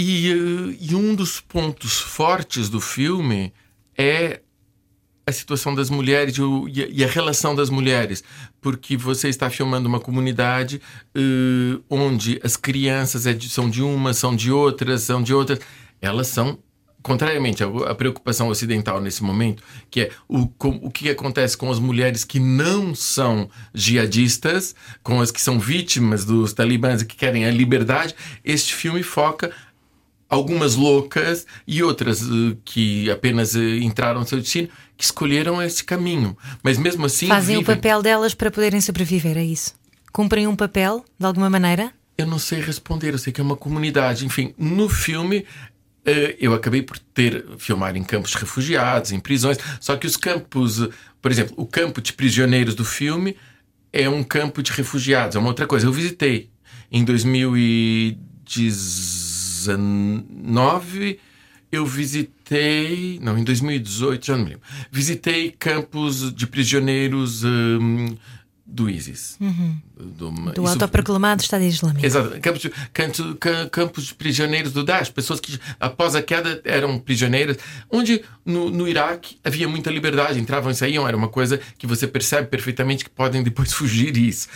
E, 0.00 0.30
eh, 0.30 0.76
e 0.80 0.94
um 0.94 1.12
dos 1.12 1.40
pontos 1.40 1.98
fortes 1.98 2.68
do 2.68 2.80
filme 2.80 3.52
é 3.96 4.40
a 5.26 5.32
situação 5.32 5.74
das 5.74 5.90
mulheres 5.90 6.36
e 6.94 7.02
a, 7.04 7.08
relação 7.08 7.52
das 7.52 7.68
mulheres, 7.68 8.22
porque 8.60 8.96
você 8.96 9.28
está 9.28 9.50
filmando 9.50 9.88
uma 9.88 9.98
comunidade 9.98 10.80
eh, 11.16 11.80
onde 11.90 12.40
as 12.44 12.56
crianças 12.56 13.26
é 13.26 13.32
de- 13.32 13.48
são 13.50 13.68
de 13.68 13.82
uma, 13.82 14.14
são 14.14 14.36
de 14.36 14.52
outras, 14.52 15.02
são 15.02 15.20
de 15.20 15.34
outras. 15.34 15.58
Elas 16.00 16.28
são, 16.28 16.58
contrariamente 17.02 17.62
à, 17.64 17.66
à 17.90 17.94
preocupação 17.94 18.48
ocidental 18.48 19.00
nesse 19.00 19.22
momento, 19.24 19.62
que 19.90 20.02
é 20.02 20.10
o, 20.28 20.46
com- 20.46 20.78
o 20.80 20.90
que 20.92 21.10
acontece 21.10 21.56
com 21.56 21.70
as 21.72 21.78
mulheres 21.80 22.22
que 22.24 22.38
não 22.38 22.94
são 22.94 23.50
jihadistas, 23.74 24.74
com 25.02 25.20
as 25.20 25.30
que 25.32 25.40
são 25.40 25.58
vítimas 25.58 26.24
dos 26.24 26.52
talibãs 26.52 27.02
e 27.02 27.04
que 27.04 27.16
querem 27.16 27.44
a 27.44 27.50
liberdade, 27.50 28.14
este 28.44 28.72
filme 28.74 29.02
foca 29.02 29.50
algumas 30.28 30.74
loucas 30.74 31.46
e 31.66 31.82
outras 31.82 32.22
eh, 32.22 32.56
que 32.64 33.10
apenas 33.10 33.54
eh, 33.56 33.78
entraram 33.78 34.20
no 34.20 34.26
seu 34.26 34.38
destino, 34.38 34.68
que 34.96 35.04
escolheram 35.04 35.62
esse 35.62 35.82
caminho. 35.84 36.36
Mas 36.62 36.76
mesmo 36.78 37.06
assim. 37.06 37.26
Fazem 37.28 37.56
o 37.56 37.60
vivem. 37.60 37.76
papel 37.76 38.02
delas 38.02 38.34
para 38.34 38.50
poderem 38.50 38.80
sobreviver, 38.80 39.36
é 39.38 39.44
isso? 39.44 39.74
Cumprem 40.12 40.46
um 40.46 40.56
papel, 40.56 41.04
de 41.18 41.24
alguma 41.26 41.48
maneira? 41.48 41.92
Eu 42.16 42.26
não 42.26 42.38
sei 42.38 42.60
responder, 42.60 43.12
eu 43.14 43.18
sei 43.18 43.32
que 43.32 43.40
é 43.40 43.44
uma 43.44 43.56
comunidade. 43.56 44.26
Enfim, 44.26 44.52
no 44.58 44.88
filme. 44.88 45.44
eh, 46.04 46.36
Eu 46.40 46.52
acabei 46.54 46.82
por 46.82 46.98
ter 46.98 47.44
filmar 47.58 47.96
em 47.96 48.02
campos 48.02 48.34
refugiados, 48.34 49.12
em 49.12 49.20
prisões. 49.20 49.56
Só 49.80 49.96
que 49.96 50.06
os 50.06 50.16
campos, 50.16 50.88
por 51.22 51.30
exemplo, 51.30 51.54
o 51.56 51.64
campo 51.66 52.00
de 52.00 52.12
prisioneiros 52.12 52.74
do 52.74 52.84
filme 52.84 53.36
é 53.92 54.08
um 54.08 54.22
campo 54.24 54.62
de 54.62 54.72
refugiados, 54.72 55.36
é 55.36 55.38
uma 55.38 55.48
outra 55.48 55.66
coisa. 55.66 55.86
Eu 55.86 55.92
visitei 55.92 56.50
em 56.90 57.04
2019, 59.66 61.18
eu 61.70 61.84
visitei. 61.84 63.18
Não, 63.22 63.36
em 63.36 63.44
2018, 63.44 64.26
já 64.26 64.36
não 64.36 64.44
me 64.44 64.50
lembro. 64.50 64.66
Visitei 64.90 65.50
campos 65.50 66.32
de 66.32 66.46
prisioneiros 66.46 67.44
hum, 67.44 68.16
do 68.70 68.88
ISIS. 68.90 69.38
Do, 69.98 70.30
Do 70.30 70.62
isso- 70.62 70.66
autoproclamado 70.74 71.42
Estado 71.42 71.64
Islâmico. 71.64 72.04
Exato. 72.04 72.38
Campos 72.40 72.62
campos 73.70 74.04
de 74.04 74.14
prisioneiros 74.14 74.72
do 74.72 74.84
Daesh, 74.84 75.08
pessoas 75.08 75.40
que 75.40 75.58
após 75.80 76.14
a 76.14 76.22
queda 76.22 76.60
eram 76.64 76.98
prisioneiras, 76.98 77.56
onde 77.90 78.22
no, 78.44 78.68
no 78.70 78.86
Iraque 78.86 79.38
havia 79.42 79.66
muita 79.66 79.90
liberdade, 79.90 80.38
entravam 80.38 80.70
e 80.70 80.74
saíam, 80.74 81.08
era 81.08 81.16
uma 81.16 81.28
coisa 81.28 81.58
que 81.78 81.86
você 81.86 82.06
percebe 82.06 82.48
perfeitamente 82.48 83.04
que 83.04 83.10
podem 83.10 83.42
depois 83.42 83.72
fugir 83.74 84.16
isso. 84.16 84.48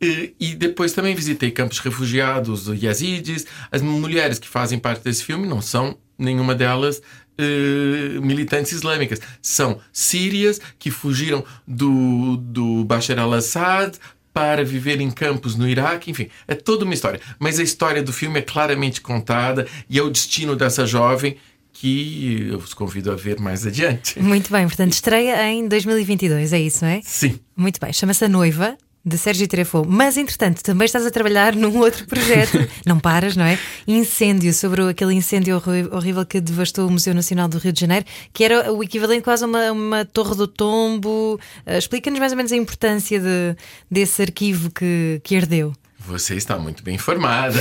E, 0.00 0.34
e 0.40 0.54
depois 0.54 0.92
também 0.92 1.14
visitei 1.14 1.50
campos 1.52 1.78
refugiados 1.78 2.66
yazidis, 2.66 3.46
as 3.70 3.80
mulheres 3.82 4.38
que 4.38 4.48
fazem 4.48 4.78
parte 4.78 5.04
desse 5.04 5.22
filme 5.24 5.46
não 5.46 5.62
são 5.62 5.96
nenhuma 6.18 6.54
delas 6.54 7.00
eh, 7.40 8.20
militantes 8.20 8.72
islâmicas. 8.72 9.20
São 9.40 9.80
sírias 9.92 10.60
que 10.78 10.90
fugiram 10.90 11.44
do, 11.66 12.36
do 12.36 12.84
Bashar 12.84 13.18
al-Assad 13.18 13.98
para 14.32 14.64
viver 14.64 15.00
em 15.00 15.10
campos 15.10 15.56
no 15.56 15.68
Iraque, 15.68 16.10
enfim, 16.10 16.28
é 16.46 16.54
toda 16.54 16.84
uma 16.84 16.94
história. 16.94 17.20
Mas 17.38 17.58
a 17.58 17.62
história 17.62 18.02
do 18.02 18.12
filme 18.12 18.38
é 18.38 18.42
claramente 18.42 19.00
contada 19.00 19.66
e 19.88 19.98
é 19.98 20.02
o 20.02 20.10
destino 20.10 20.54
dessa 20.54 20.86
jovem 20.86 21.36
que 21.72 22.48
eu 22.50 22.58
os 22.58 22.74
convido 22.74 23.10
a 23.10 23.16
ver 23.16 23.40
mais 23.40 23.66
adiante. 23.66 24.20
Muito 24.20 24.50
bem, 24.52 24.66
portanto, 24.66 24.92
estreia 24.92 25.50
em 25.50 25.66
2022, 25.66 26.52
é 26.52 26.60
isso, 26.60 26.84
não 26.84 26.90
é? 26.92 27.00
Sim. 27.02 27.40
Muito 27.56 27.80
bem, 27.80 27.92
chama-se 27.92 28.24
A 28.24 28.28
Noiva. 28.28 28.76
De 29.02 29.16
Sérgio 29.16 29.48
Trefo, 29.48 29.82
mas 29.88 30.18
entretanto 30.18 30.62
também 30.62 30.84
estás 30.84 31.06
a 31.06 31.10
trabalhar 31.10 31.56
num 31.56 31.78
outro 31.78 32.06
projeto, 32.06 32.58
não 32.84 33.00
paras, 33.00 33.34
não 33.34 33.44
é? 33.46 33.58
Incêndio, 33.88 34.52
sobre 34.52 34.82
aquele 34.90 35.14
incêndio 35.14 35.56
horrível 35.90 36.26
que 36.26 36.38
devastou 36.38 36.86
o 36.86 36.90
Museu 36.90 37.14
Nacional 37.14 37.48
do 37.48 37.56
Rio 37.56 37.72
de 37.72 37.80
Janeiro, 37.80 38.04
que 38.32 38.44
era 38.44 38.70
o 38.70 38.84
equivalente 38.84 39.22
quase 39.22 39.42
a 39.44 39.46
uma, 39.46 39.72
uma 39.72 40.04
torre 40.04 40.34
do 40.36 40.46
tombo. 40.46 41.40
Ah, 41.64 41.78
Explica-nos 41.78 42.18
mais 42.20 42.32
ou 42.32 42.36
menos 42.36 42.52
a 42.52 42.56
importância 42.56 43.18
de- 43.18 43.56
desse 43.90 44.20
arquivo 44.20 44.70
que, 44.70 45.18
que 45.24 45.34
herdeu. 45.34 45.72
Você 46.00 46.34
está 46.34 46.58
muito 46.58 46.82
bem 46.82 46.94
informada. 46.96 47.58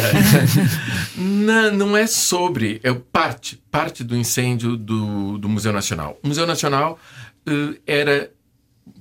não, 1.16 1.72
não 1.72 1.98
é 1.98 2.08
sobre, 2.08 2.80
é 2.84 2.94
parte, 2.94 3.62
parte 3.72 4.04
do 4.04 4.16
incêndio 4.16 4.76
do, 4.78 5.38
do 5.38 5.48
Museu 5.50 5.72
Nacional. 5.74 6.18
O 6.24 6.28
Museu 6.28 6.46
Nacional 6.48 7.00
eh, 7.46 7.80
era. 7.88 8.32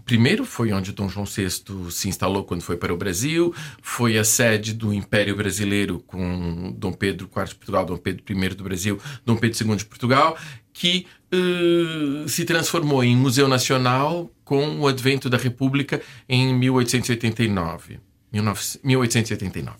Primeiro 0.09 0.46
foi 0.46 0.72
onde 0.72 0.90
Dom 0.92 1.06
João 1.06 1.26
VI 1.26 1.50
se 1.90 2.09
instalou 2.09 2.42
quando 2.42 2.62
foi 2.62 2.78
para 2.78 2.94
o 2.94 2.96
Brasil, 2.96 3.54
foi 3.82 4.16
a 4.16 4.24
sede 4.24 4.72
do 4.72 4.94
Império 4.94 5.36
Brasileiro 5.36 6.02
com 6.06 6.74
Dom 6.78 6.94
Pedro 6.94 7.26
IV 7.30 7.44
de 7.44 7.54
Portugal, 7.56 7.84
Dom 7.84 7.98
Pedro 7.98 8.24
I 8.26 8.48
do 8.54 8.64
Brasil, 8.64 8.98
Dom 9.22 9.36
Pedro 9.36 9.68
II 9.68 9.76
de 9.76 9.84
Portugal, 9.84 10.34
que 10.72 11.06
eh, 11.30 12.26
se 12.26 12.46
transformou 12.46 13.04
em 13.04 13.14
Museu 13.14 13.46
Nacional 13.46 14.32
com 14.46 14.80
o 14.80 14.88
advento 14.88 15.28
da 15.28 15.36
República 15.36 16.00
em 16.26 16.54
1889. 16.54 18.00
19 18.32 18.80
1889. 18.82 19.76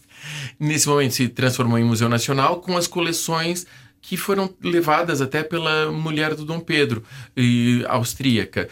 Nesse 0.61 0.87
momento 0.87 1.15
se 1.15 1.29
transformou 1.31 1.79
em 1.79 1.85
Museu 1.85 2.09
Nacional 2.11 2.61
com 2.61 2.77
as 2.77 2.87
coleções 2.87 3.67
que 4.01 4.17
foram 4.17 4.55
levadas 4.63 5.21
até 5.21 5.43
pela 5.43 5.91
mulher 5.91 6.35
do 6.35 6.45
Dom 6.45 6.61
Pedro, 6.61 7.03
e, 7.37 7.85
austríaca. 7.89 8.69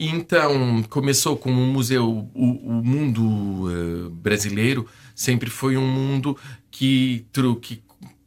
Então, 0.00 0.82
começou 0.88 1.36
como 1.36 1.60
um 1.60 1.72
museu. 1.72 2.28
O, 2.34 2.44
o 2.44 2.72
mundo 2.84 3.68
eh, 3.70 4.08
brasileiro 4.10 4.86
sempre 5.14 5.50
foi 5.50 5.76
um 5.76 5.86
mundo 5.86 6.36
que, 6.70 7.26
que 7.60 7.82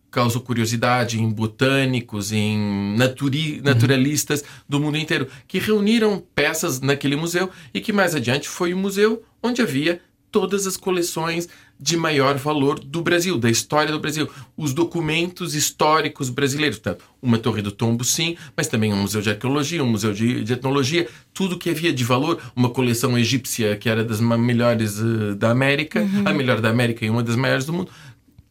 causou 0.10 0.42
curiosidade 0.42 1.22
em 1.22 1.30
botânicos, 1.30 2.34
em 2.34 2.96
naturi- 2.98 3.62
naturalistas 3.62 4.44
do 4.68 4.80
mundo 4.82 4.98
inteiro, 4.98 5.28
que 5.48 5.58
reuniram 5.60 6.22
peças 6.36 6.82
naquele 6.82 7.16
museu 7.16 7.50
e 7.74 7.80
que 7.80 7.94
mais 7.94 8.14
adiante 8.14 8.50
foi 8.50 8.74
o 8.74 8.78
museu 8.78 9.24
onde 9.42 9.62
havia 9.62 10.02
todas 10.32 10.66
as 10.66 10.78
coleções 10.78 11.50
de 11.80 11.98
maior 11.98 12.38
valor 12.38 12.80
do 12.80 13.02
Brasil, 13.02 13.38
da 13.38 13.50
história 13.50 13.92
do 13.92 14.00
Brasil, 14.00 14.30
os 14.56 14.72
documentos 14.74 15.56
históricos 15.56 16.30
brasileiros, 16.30 16.78
tanto 16.78 17.04
uma 17.22 17.40
Torre 17.40 17.62
do 17.62 17.72
Tombo, 17.72 18.04
sim, 18.04 18.38
mas 18.56 18.68
também 18.68 18.94
um 18.94 19.02
museu 19.02 19.22
de 19.22 19.32
arqueologia, 19.32 19.84
um 19.84 19.90
museu 19.90 20.14
de, 20.14 20.44
de 20.44 20.54
etnologia, 20.54 21.08
tudo 21.34 21.58
que 21.58 21.70
havia 21.70 21.92
de 21.92 22.04
valor, 22.04 22.40
uma 22.56 22.70
coleção 22.70 23.18
egípcia 23.18 23.76
que 23.76 23.90
era 23.90 24.04
das 24.04 24.22
melhores 24.22 25.00
eh, 25.00 25.34
da 25.36 25.50
América, 25.50 26.08
a 26.24 26.34
melhor 26.34 26.62
da 26.62 26.70
América 26.70 27.04
e 27.04 27.10
uma 27.10 27.24
das 27.24 27.36
maiores 27.36 27.66
do 27.66 27.74
mundo, 27.74 27.92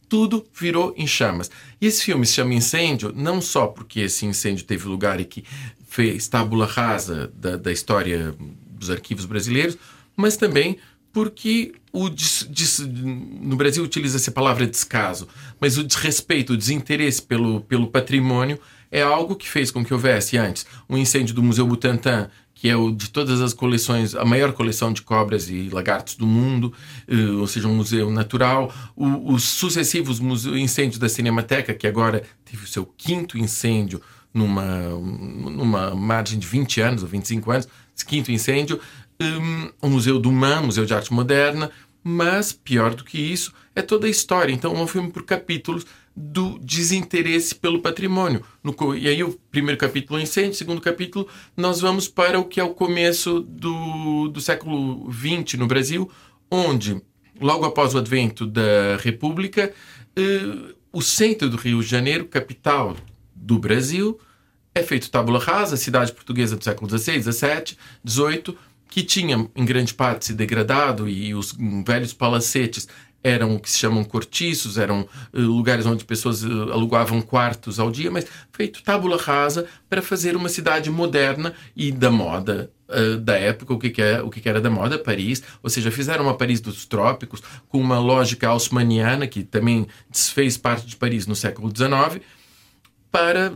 tudo 0.09 0.45
virou 0.53 0.93
em 0.97 1.07
chamas. 1.07 1.49
E 1.79 1.87
esse 1.87 2.03
filme 2.03 2.25
se 2.25 2.33
chama 2.33 2.53
Incêndio, 2.53 3.13
não 3.15 3.39
só 3.39 3.67
porque 3.67 4.01
esse 4.01 4.25
incêndio 4.25 4.65
teve 4.65 4.85
lugar 4.89 5.21
e 5.21 5.25
que 5.25 5.45
fez 5.87 6.27
tábula 6.27 6.65
rasa 6.65 7.31
da, 7.33 7.55
da 7.55 7.71
história 7.71 8.35
dos 8.69 8.89
arquivos 8.89 9.23
brasileiros, 9.23 9.77
mas 10.17 10.35
também 10.35 10.77
porque 11.13 11.73
o 11.91 12.09
des- 12.09 12.47
des- 12.49 12.79
no 12.79 13.55
Brasil 13.55 13.83
utiliza-se 13.83 14.29
a 14.29 14.33
palavra 14.33 14.65
descaso, 14.65 15.27
mas 15.59 15.77
o 15.77 15.83
desrespeito, 15.83 16.53
o 16.53 16.57
desinteresse 16.57 17.21
pelo, 17.21 17.61
pelo 17.61 17.87
patrimônio 17.87 18.59
é 18.89 19.01
algo 19.01 19.35
que 19.35 19.47
fez 19.49 19.71
com 19.71 19.83
que 19.83 19.93
houvesse 19.93 20.37
antes 20.37 20.65
um 20.89 20.97
incêndio 20.97 21.33
do 21.35 21.43
Museu 21.43 21.65
Butantan, 21.67 22.29
que 22.53 22.69
é 22.69 22.75
o 22.75 22.91
de 22.91 23.09
todas 23.09 23.41
as 23.41 23.53
coleções, 23.53 24.13
a 24.15 24.23
maior 24.23 24.53
coleção 24.53 24.93
de 24.93 25.01
cobras 25.01 25.49
e 25.49 25.69
lagartos 25.71 26.15
do 26.15 26.27
mundo, 26.27 26.71
eh, 27.07 27.15
ou 27.39 27.47
seja, 27.47 27.67
um 27.67 27.75
museu 27.75 28.11
natural. 28.11 28.71
O- 28.95 29.33
os 29.33 29.43
sucessivos 29.43 30.19
museu, 30.19 30.55
incêndios 30.57 30.99
da 30.99 31.09
Cinemateca, 31.09 31.73
que 31.73 31.87
agora 31.87 32.21
teve 32.45 32.63
o 32.63 32.67
seu 32.67 32.85
quinto 32.85 33.37
incêndio 33.37 33.99
numa, 34.33 34.89
numa 34.89 35.95
margem 35.95 36.37
de 36.39 36.45
20 36.47 36.79
anos 36.81 37.01
ou 37.03 37.09
25 37.09 37.51
anos, 37.51 37.67
quinto 38.07 38.31
incêndio. 38.31 38.79
Um, 39.21 39.71
o 39.81 39.89
Museu 39.89 40.19
do 40.19 40.31
MAN, 40.31 40.61
Museu 40.61 40.85
de 40.85 40.93
Arte 40.93 41.13
Moderna, 41.13 41.69
mas 42.03 42.51
pior 42.51 42.95
do 42.95 43.03
que 43.03 43.19
isso 43.19 43.53
é 43.75 43.81
toda 43.81 44.07
a 44.07 44.09
história. 44.09 44.53
Então 44.53 44.75
é 44.75 44.79
um 44.79 44.87
filme 44.87 45.11
por 45.11 45.23
capítulos 45.23 45.85
do 46.15 46.59
desinteresse 46.59 47.55
pelo 47.55 47.81
patrimônio. 47.81 48.43
No 48.63 48.75
e 48.95 49.07
aí 49.07 49.23
o 49.23 49.39
primeiro 49.49 49.79
capítulo 49.79 50.19
é 50.19 50.23
incêndio, 50.23 50.51
o 50.51 50.55
segundo 50.55 50.81
capítulo 50.81 51.27
nós 51.55 51.79
vamos 51.79 52.07
para 52.07 52.39
o 52.39 52.45
que 52.45 52.59
é 52.59 52.63
o 52.63 52.73
começo 52.73 53.41
do, 53.41 54.27
do 54.27 54.41
século 54.41 55.09
XX 55.11 55.57
no 55.57 55.67
Brasil, 55.67 56.11
onde 56.49 57.01
logo 57.39 57.65
após 57.65 57.95
o 57.95 57.97
advento 57.97 58.45
da 58.45 58.97
República, 58.99 59.73
eh, 60.15 60.73
o 60.91 61.01
centro 61.01 61.49
do 61.49 61.57
Rio 61.57 61.81
de 61.81 61.87
Janeiro, 61.87 62.25
capital 62.25 62.95
do 63.33 63.57
Brasil, 63.57 64.19
é 64.75 64.83
feito 64.83 65.09
tábula 65.09 65.39
rasa, 65.39 65.75
cidade 65.75 66.11
portuguesa 66.11 66.55
do 66.55 66.63
século 66.63 66.89
XVI, 66.89 67.21
XVII, 67.21 67.77
XVIII, 68.07 68.57
que 68.91 69.03
tinha 69.03 69.49
em 69.55 69.65
grande 69.65 69.93
parte 69.93 70.25
se 70.25 70.33
degradado 70.33 71.07
e 71.07 71.33
os 71.33 71.53
hum, 71.53 71.81
velhos 71.81 72.13
palacetes 72.13 72.89
eram 73.23 73.55
o 73.55 73.59
que 73.59 73.69
se 73.69 73.77
chamam 73.77 74.03
cortiços, 74.03 74.77
eram 74.77 75.07
eh, 75.33 75.39
lugares 75.39 75.85
onde 75.85 76.03
pessoas 76.03 76.43
eh, 76.43 76.47
alugavam 76.47 77.21
quartos 77.21 77.79
ao 77.79 77.89
dia, 77.89 78.11
mas 78.11 78.25
feito 78.51 78.83
tábula 78.83 79.15
rasa 79.15 79.65
para 79.89 80.01
fazer 80.01 80.35
uma 80.35 80.49
cidade 80.49 80.89
moderna 80.89 81.53
e 81.75 81.91
da 81.91 82.11
moda 82.11 82.69
eh, 82.89 83.15
da 83.15 83.37
época, 83.37 83.73
o 83.73 83.79
que, 83.79 83.91
que, 83.91 84.01
é, 84.01 84.21
o 84.21 84.29
que, 84.29 84.41
que 84.41 84.49
era 84.49 84.59
da 84.59 84.69
moda, 84.69 84.99
Paris, 84.99 85.41
ou 85.63 85.69
seja, 85.69 85.89
fizeram 85.89 86.25
uma 86.25 86.35
Paris 86.35 86.59
dos 86.59 86.85
trópicos 86.85 87.41
com 87.69 87.79
uma 87.79 87.99
lógica 87.99 88.49
haussmanniana 88.49 89.25
que 89.25 89.43
também 89.43 89.87
desfez 90.09 90.57
parte 90.57 90.85
de 90.85 90.97
Paris 90.97 91.25
no 91.25 91.35
século 91.35 91.71
XIX 91.73 92.21
para, 93.11 93.53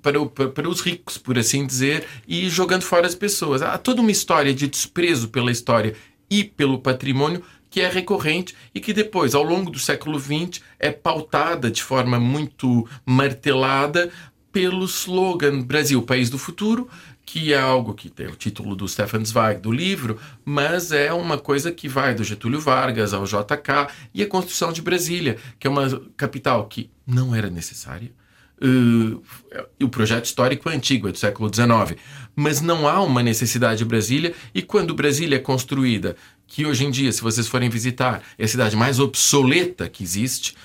para, 0.00 0.48
para 0.48 0.68
os 0.68 0.80
ricos, 0.80 1.18
por 1.18 1.38
assim 1.38 1.66
dizer, 1.66 2.06
e 2.26 2.48
jogando 2.48 2.82
fora 2.82 3.06
as 3.06 3.14
pessoas. 3.14 3.60
Há 3.60 3.76
toda 3.76 4.00
uma 4.00 4.10
história 4.10 4.54
de 4.54 4.68
desprezo 4.68 5.28
pela 5.28 5.50
história 5.50 5.94
e 6.30 6.44
pelo 6.44 6.78
patrimônio 6.78 7.42
que 7.68 7.80
é 7.80 7.88
recorrente 7.88 8.54
e 8.74 8.80
que 8.80 8.92
depois, 8.92 9.34
ao 9.34 9.42
longo 9.42 9.70
do 9.70 9.78
século 9.78 10.18
XX, 10.18 10.62
é 10.78 10.90
pautada 10.90 11.70
de 11.70 11.82
forma 11.82 12.18
muito 12.18 12.88
martelada 13.04 14.10
pelo 14.52 14.86
slogan 14.86 15.60
Brasil, 15.60 16.00
País 16.00 16.30
do 16.30 16.38
Futuro, 16.38 16.88
que 17.26 17.52
é 17.52 17.58
algo 17.58 17.92
que 17.92 18.08
tem 18.08 18.28
o 18.28 18.36
título 18.36 18.76
do 18.76 18.88
Stefan 18.88 19.24
Zweig 19.24 19.60
do 19.60 19.72
livro, 19.72 20.18
mas 20.44 20.92
é 20.92 21.12
uma 21.12 21.36
coisa 21.36 21.72
que 21.72 21.88
vai 21.88 22.14
do 22.14 22.24
Getúlio 22.24 22.60
Vargas 22.60 23.12
ao 23.12 23.24
JK 23.24 23.88
e 24.14 24.22
a 24.22 24.28
construção 24.28 24.72
de 24.72 24.80
Brasília, 24.80 25.36
que 25.58 25.66
é 25.66 25.70
uma 25.70 26.00
capital 26.16 26.66
que 26.68 26.88
não 27.06 27.34
era 27.34 27.50
necessária. 27.50 28.10
Uh, 28.62 29.22
o 29.82 29.88
projeto 29.88 30.24
histórico 30.24 30.70
é 30.70 30.74
antigo, 30.74 31.08
é 31.08 31.12
do 31.12 31.18
século 31.18 31.52
XIX, 31.52 32.00
mas 32.34 32.62
não 32.62 32.88
há 32.88 33.02
uma 33.02 33.22
necessidade 33.22 33.78
de 33.78 33.84
Brasília. 33.84 34.34
E 34.54 34.62
quando 34.62 34.94
Brasília 34.94 35.36
é 35.36 35.38
construída, 35.38 36.16
que 36.46 36.64
hoje 36.64 36.84
em 36.84 36.90
dia, 36.90 37.10
se 37.12 37.20
vocês 37.20 37.46
forem 37.46 37.68
visitar, 37.68 38.22
é 38.38 38.44
a 38.44 38.48
cidade 38.48 38.76
mais 38.76 38.98
obsoleta 39.00 39.88
que 39.88 40.02
existe, 40.02 40.56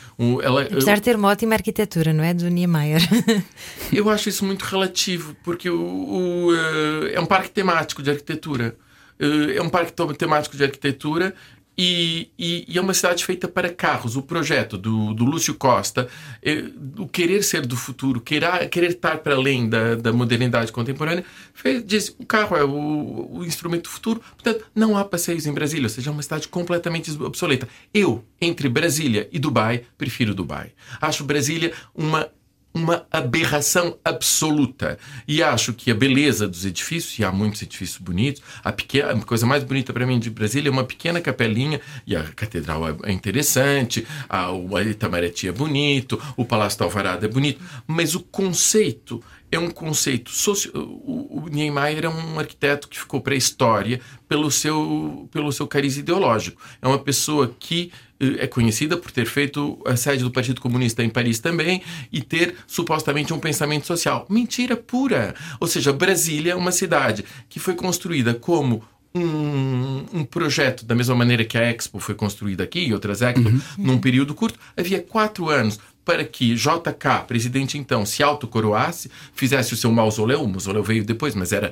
ela, 0.41 0.61
Apesar 0.61 0.95
de 0.95 1.01
ter 1.01 1.15
uma 1.15 1.29
ótima 1.29 1.55
arquitetura, 1.55 2.13
não 2.13 2.23
é? 2.23 2.33
Do 2.33 2.47
Niemeyer. 2.47 3.01
eu 3.91 4.09
acho 4.09 4.29
isso 4.29 4.45
muito 4.45 4.63
relativo, 4.63 5.35
porque 5.43 5.69
o, 5.69 5.81
o, 5.81 6.55
eh, 6.55 7.13
é 7.15 7.19
um 7.19 7.25
parque 7.25 7.49
temático 7.49 8.03
de 8.03 8.11
arquitetura. 8.11 8.75
Eh, 9.19 9.55
é 9.55 9.61
um 9.61 9.69
parque 9.69 9.91
temático 10.15 10.55
de 10.55 10.63
arquitetura 10.63 11.33
e, 11.77 12.29
e- 12.37 12.65
e 12.67 12.77
é 12.77 12.81
uma 12.81 12.93
cidade 12.93 13.23
feita 13.25 13.47
para 13.47 13.69
carros. 13.73 14.15
O 14.15 14.21
projeto 14.21 14.77
do, 14.77 15.13
do 15.13 15.23
Lúcio 15.25 15.53
Costa, 15.55 16.07
eh, 16.43 16.65
o 16.97 17.07
querer 17.07 17.43
ser 17.43 17.65
do 17.65 17.75
futuro, 17.77 18.19
querer, 18.21 18.67
querer 18.69 18.91
estar 18.91 19.17
para 19.19 19.35
além 19.35 19.67
da, 19.69 19.95
da 19.95 20.11
modernidade 20.13 20.71
contemporânea, 20.71 21.23
fez, 21.53 21.83
diz 21.85 22.15
o 22.19 22.25
carro 22.25 22.55
é 22.57 22.63
o, 22.63 23.29
o 23.39 23.45
instrumento 23.45 23.83
do 23.83 23.89
futuro. 23.89 24.21
Portanto, 24.37 24.65
não 24.75 24.97
há 24.97 25.03
passeios 25.05 25.45
em 25.45 25.53
Brasília, 25.53 25.85
ou 25.85 25.89
seja, 25.89 26.09
é 26.09 26.13
uma 26.13 26.21
cidade 26.23 26.47
completamente 26.47 27.09
obsoleta. 27.21 27.67
Eu, 27.93 28.23
entre 28.39 28.67
Brasília 28.69 29.27
e 29.31 29.39
Dubai, 29.39 29.83
prefiro 29.97 30.33
Dubai. 30.35 30.71
Acho 30.99 31.23
Brasília 31.23 31.71
uma 31.95 32.27
uma 32.73 33.05
aberração 33.11 33.97
absoluta. 34.03 34.97
E 35.27 35.43
acho 35.43 35.73
que 35.73 35.91
a 35.91 35.95
beleza 35.95 36.47
dos 36.47 36.65
edifícios, 36.65 37.17
e 37.19 37.23
há 37.23 37.31
muitos 37.31 37.61
edifícios 37.61 37.97
bonitos, 37.97 38.41
a, 38.63 38.71
pequena, 38.71 39.11
a 39.11 39.21
coisa 39.21 39.45
mais 39.45 39.63
bonita 39.63 39.91
para 39.91 40.05
mim 40.05 40.19
de 40.19 40.29
Brasília 40.29 40.69
é 40.69 40.71
uma 40.71 40.83
pequena 40.83 41.19
capelinha, 41.19 41.81
e 42.07 42.15
a 42.15 42.23
catedral 42.23 42.87
é- 42.87 42.95
é 43.03 43.11
interessante, 43.11 44.07
a, 44.29 44.51
o 44.51 44.79
Itamaraty 44.79 45.47
é 45.47 45.51
bonito, 45.51 46.21
o 46.37 46.45
Palácio 46.45 46.79
da 46.79 46.85
Alvarado 46.85 47.25
é 47.25 47.29
bonito, 47.29 47.61
mas 47.85 48.15
o 48.15 48.21
conceito 48.21 49.21
é 49.51 49.59
um 49.59 49.69
conceito. 49.69 50.31
Socio... 50.31 50.71
O, 50.73 51.43
o 51.43 51.49
Niemeyer 51.49 52.05
é 52.05 52.09
um 52.09 52.39
arquiteto 52.39 52.87
que 52.87 52.97
ficou 52.97 53.21
para 53.21 53.33
a 53.33 53.37
história 53.37 53.99
pelo 54.27 54.49
seu, 54.49 55.29
pelo 55.31 55.51
seu 55.51 55.67
cariz 55.67 55.97
ideológico. 55.97 56.61
É 56.81 56.87
uma 56.87 56.99
pessoa 56.99 57.53
que 57.59 57.91
eh, 58.19 58.45
é 58.45 58.47
conhecida 58.47 58.95
por 58.95 59.11
ter 59.11 59.25
feito 59.25 59.81
a 59.85 59.95
sede 59.95 60.23
do 60.23 60.31
Partido 60.31 60.61
Comunista 60.61 61.03
em 61.03 61.09
Paris 61.09 61.39
também 61.39 61.81
e 62.11 62.21
ter 62.21 62.55
supostamente 62.65 63.33
um 63.33 63.39
pensamento 63.39 63.85
social. 63.85 64.25
Mentira 64.29 64.77
pura! 64.77 65.35
Ou 65.59 65.67
seja, 65.67 65.91
Brasília 65.91 66.53
é 66.53 66.55
uma 66.55 66.71
cidade 66.71 67.25
que 67.49 67.59
foi 67.59 67.75
construída 67.75 68.33
como 68.33 68.83
um, 69.13 70.05
um, 70.13 70.23
projeto, 70.23 70.85
da 70.85 70.95
mesma 70.95 71.15
maneira 71.15 71.43
que 71.43 71.57
a 71.57 71.69
Expo 71.69 71.99
foi 71.99 72.15
construída 72.15 72.63
aqui 72.63 72.79
e 72.79 72.93
outras 72.93 73.21
Expo, 73.21 73.49
uhum. 73.49 73.61
num 73.77 73.97
período 73.97 74.33
curto, 74.33 74.57
havia 74.77 75.01
quatro 75.01 75.49
anos 75.49 75.79
para 76.03 76.23
que 76.23 76.55
JK, 76.55 77.25
presidente 77.27 77.77
então, 77.77 78.05
se 78.05 78.23
autocoroasse, 78.23 79.11
fizesse 79.33 79.73
o 79.73 79.77
seu 79.77 79.91
mausoléu, 79.91 80.43
o 80.43 80.47
mausoléu 80.47 80.83
veio 80.83 81.05
depois, 81.05 81.35
mas 81.35 81.51
era 81.51 81.71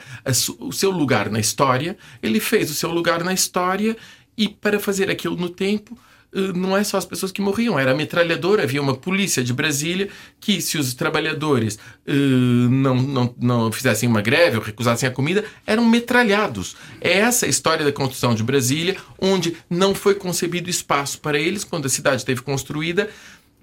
o 0.60 0.72
seu 0.72 0.92
lugar 0.92 1.30
na 1.30 1.40
história, 1.40 1.98
ele 2.22 2.40
fez 2.40 2.70
o 2.70 2.74
seu 2.74 2.92
lugar 2.92 3.24
na 3.24 3.34
história 3.34 3.98
e 4.38 4.48
para 4.48 4.80
fazer 4.80 5.10
aquilo 5.10 5.36
no 5.36 5.50
tempo, 5.50 5.98
eh, 6.34 6.54
não 6.54 6.78
é 6.78 6.84
só 6.84 6.98
as 6.98 7.06
pessoas 7.06 7.32
que 7.32 7.42
morriam, 7.42 7.80
era 7.80 7.92
a 7.92 7.96
metralhadora, 7.96 8.64
havia 8.64 8.82
uma 8.82 8.96
polícia 8.96 9.44
de 9.44 9.52
Brasília 9.52 10.10
que, 10.40 10.62
se 10.62 10.78
os 10.78 10.94
trabalhadores 10.94 11.76
uh, 12.08 12.70
não, 12.70 12.96
não, 12.96 13.36
não 13.40 13.72
fizessem 13.72 14.08
uma 14.08 14.22
greve 14.22 14.58
ou 14.58 14.64
recusassem 14.64 15.10
a 15.10 15.12
comida, 15.12 15.44
eram 15.66 15.86
metralhados. 15.86 16.76
É 17.02 17.18
essa 17.18 17.46
a 17.46 17.50
história 17.50 17.84
da 17.84 17.92
construção 17.92 18.36
de 18.36 18.44
Brasília, 18.44 18.96
onde 19.20 19.58
não 19.70 19.96
foi 19.96 20.14
concebido 20.14 20.70
espaço 20.70 21.20
para 21.20 21.40
eles 21.40 21.64
quando 21.64 21.88
a 21.88 21.90
cidade 21.90 22.18
esteve 22.18 22.42
construída, 22.42 23.10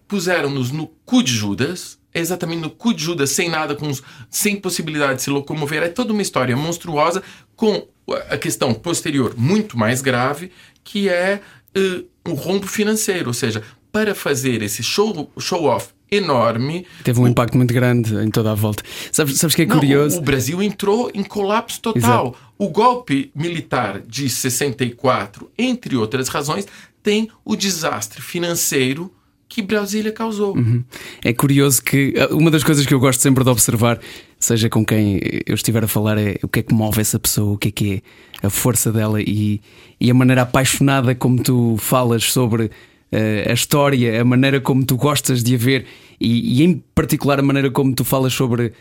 puseram-nos 0.08 0.70
no 0.70 0.86
cu 1.04 1.22
de 1.22 1.32
Judas, 1.32 1.98
exatamente 2.14 2.60
no 2.60 2.70
cu 2.70 2.94
de 2.94 3.02
Judas, 3.02 3.30
sem 3.30 3.48
nada, 3.48 3.74
com, 3.74 3.90
sem 4.30 4.56
possibilidade 4.56 5.16
de 5.16 5.22
se 5.22 5.30
locomover. 5.30 5.82
É 5.82 5.88
toda 5.88 6.12
uma 6.12 6.22
história 6.22 6.56
monstruosa 6.56 7.22
com 7.54 7.86
a 8.30 8.38
questão 8.38 8.72
posterior 8.72 9.34
muito 9.36 9.78
mais 9.78 10.00
grave, 10.00 10.50
que 10.84 11.08
é 11.08 11.40
uh, 11.76 12.30
um 12.30 12.34
rombo 12.34 12.66
financeiro. 12.66 13.28
Ou 13.28 13.34
seja, 13.34 13.62
para 13.90 14.14
fazer 14.14 14.62
esse 14.62 14.82
show, 14.82 15.30
show 15.38 15.64
off 15.64 15.88
enorme. 16.10 16.86
Teve 17.02 17.20
um 17.20 17.24
o... 17.24 17.28
impacto 17.28 17.56
muito 17.56 17.74
grande 17.74 18.14
em 18.14 18.30
toda 18.30 18.52
a 18.52 18.54
volta. 18.54 18.82
Sabes, 19.10 19.38
sabes 19.38 19.56
que 19.56 19.62
é 19.62 19.66
curioso? 19.66 20.16
Não, 20.16 20.20
o, 20.20 20.22
o 20.22 20.24
Brasil 20.24 20.62
entrou 20.62 21.10
em 21.12 21.24
colapso 21.24 21.80
total. 21.80 22.28
Exato. 22.28 22.46
O 22.58 22.68
golpe 22.68 23.30
militar 23.34 24.00
de 24.00 24.28
64, 24.28 25.50
entre 25.58 25.96
outras 25.96 26.28
razões, 26.28 26.66
tem 27.02 27.28
o 27.44 27.54
desastre 27.56 28.22
financeiro 28.22 29.12
que 29.48 29.62
Brasília 29.62 30.12
causou. 30.12 30.56
Uhum. 30.56 30.82
É 31.24 31.32
curioso 31.32 31.82
que 31.82 32.14
ah, 32.18 32.34
uma 32.34 32.50
das 32.50 32.64
coisas 32.64 32.84
que 32.84 32.92
eu 32.92 33.00
gosto 33.00 33.20
sempre 33.20 33.44
de 33.44 33.50
observar, 33.50 33.98
seja 34.38 34.68
com 34.68 34.84
quem 34.84 35.20
eu 35.46 35.54
estiver 35.54 35.84
a 35.84 35.88
falar, 35.88 36.18
é 36.18 36.36
o 36.42 36.48
que 36.48 36.60
é 36.60 36.62
que 36.62 36.74
move 36.74 37.00
essa 37.00 37.18
pessoa, 37.18 37.54
o 37.54 37.58
que 37.58 37.68
é 37.68 37.70
que 37.70 38.02
é 38.42 38.46
a 38.46 38.50
força 38.50 38.92
dela 38.92 39.20
e, 39.20 39.60
e 40.00 40.10
a 40.10 40.14
maneira 40.14 40.42
apaixonada 40.42 41.14
como 41.14 41.42
tu 41.42 41.76
falas 41.78 42.24
sobre 42.24 42.64
uh, 42.64 43.50
a 43.50 43.52
história, 43.52 44.20
a 44.20 44.24
maneira 44.24 44.60
como 44.60 44.84
tu 44.84 44.96
gostas 44.96 45.42
de 45.42 45.54
a 45.54 45.58
ver 45.58 45.86
e, 46.20 46.60
e 46.60 46.64
em 46.64 46.82
particular 46.94 47.38
a 47.38 47.42
maneira 47.42 47.70
como 47.70 47.94
tu 47.94 48.04
falas 48.04 48.32
sobre 48.32 48.66
uh, 48.66 48.72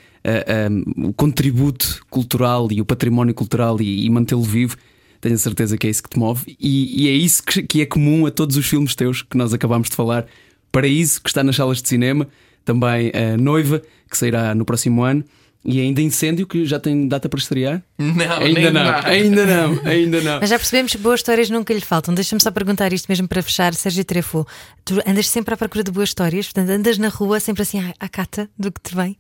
um, 0.98 1.10
o 1.10 1.14
contributo 1.14 2.02
cultural 2.10 2.68
e 2.72 2.82
o 2.82 2.86
património 2.86 3.34
cultural 3.34 3.80
e, 3.82 4.06
e 4.06 4.10
mantê-lo 4.10 4.44
vivo. 4.44 4.76
Tenho 5.22 5.36
a 5.36 5.40
certeza 5.40 5.78
que 5.78 5.88
é 5.88 5.90
isso 5.90 6.04
que 6.04 6.10
te 6.10 6.20
move, 6.20 6.56
e, 6.60 7.04
e 7.04 7.08
é 7.08 7.12
isso 7.12 7.42
que, 7.42 7.64
que 7.64 7.82
é 7.82 7.86
comum 7.86 8.28
a 8.28 8.32
todos 8.32 8.58
os 8.58 8.66
filmes 8.66 8.94
teus 8.94 9.24
que 9.24 9.36
nós 9.36 9.54
acabamos 9.54 9.90
de 9.90 9.96
falar 9.96 10.28
Paraíso, 10.76 11.22
que 11.22 11.30
está 11.30 11.42
nas 11.42 11.56
salas 11.56 11.82
de 11.82 11.88
cinema, 11.88 12.28
também 12.66 13.10
a 13.16 13.38
Noiva, 13.38 13.82
que 14.10 14.18
sairá 14.18 14.54
no 14.54 14.66
próximo 14.66 15.04
ano. 15.04 15.24
E 15.64 15.80
ainda 15.80 16.02
Incêndio, 16.02 16.46
que 16.46 16.66
já 16.66 16.78
tem 16.80 17.08
data 17.08 17.30
para 17.30 17.40
estrear? 17.40 17.82
Não, 17.98 18.38
ainda 18.38 18.72
não, 18.72 18.84
nada. 18.84 19.08
ainda 19.08 19.46
não, 19.46 19.80
ainda 19.86 20.22
não. 20.22 20.40
Mas 20.42 20.50
já 20.50 20.60
percebemos 20.60 20.92
que 20.92 20.98
boas 20.98 21.22
histórias 21.22 21.50
nunca 21.50 21.74
lhe 21.74 21.80
faltam. 21.80 22.14
Deixa-me 22.14 22.44
só 22.44 22.52
perguntar 22.52 22.92
isto 22.92 23.08
mesmo 23.08 23.26
para 23.26 23.42
fechar, 23.42 23.74
Sérgio 23.74 24.04
Trefo. 24.04 24.46
Tu 24.84 25.02
andas 25.08 25.30
sempre 25.30 25.54
à 25.54 25.58
procura 25.58 25.82
de 25.82 25.92
boas 25.92 26.10
histórias, 26.10 26.48
portanto, 26.48 26.70
andas 26.70 26.98
na 26.98 27.08
rua 27.08 27.40
sempre 27.40 27.64
assim 27.64 27.80
à, 27.80 27.94
à 27.98 28.10
cata 28.10 28.50
do 28.60 28.70
que 28.70 28.82
te 28.82 28.94
vem? 28.94 29.18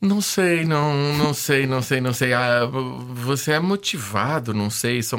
Não 0.00 0.20
sei, 0.20 0.64
não, 0.64 1.16
não 1.16 1.32
sei, 1.32 1.66
não 1.66 1.80
sei, 1.80 2.00
não 2.00 2.12
sei. 2.12 2.32
Ah, 2.34 2.66
você 2.66 3.52
é 3.52 3.60
motivado, 3.60 4.52
não 4.52 4.68
sei, 4.68 5.02
são, 5.02 5.18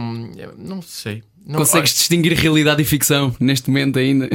não 0.57 0.81
sei. 0.81 1.23
Não, 1.45 1.59
Consegues 1.59 1.91
olha, 1.91 1.97
distinguir 1.97 2.33
realidade 2.33 2.81
e 2.81 2.85
ficção 2.85 3.35
neste 3.39 3.69
momento 3.69 3.99
ainda? 3.99 4.27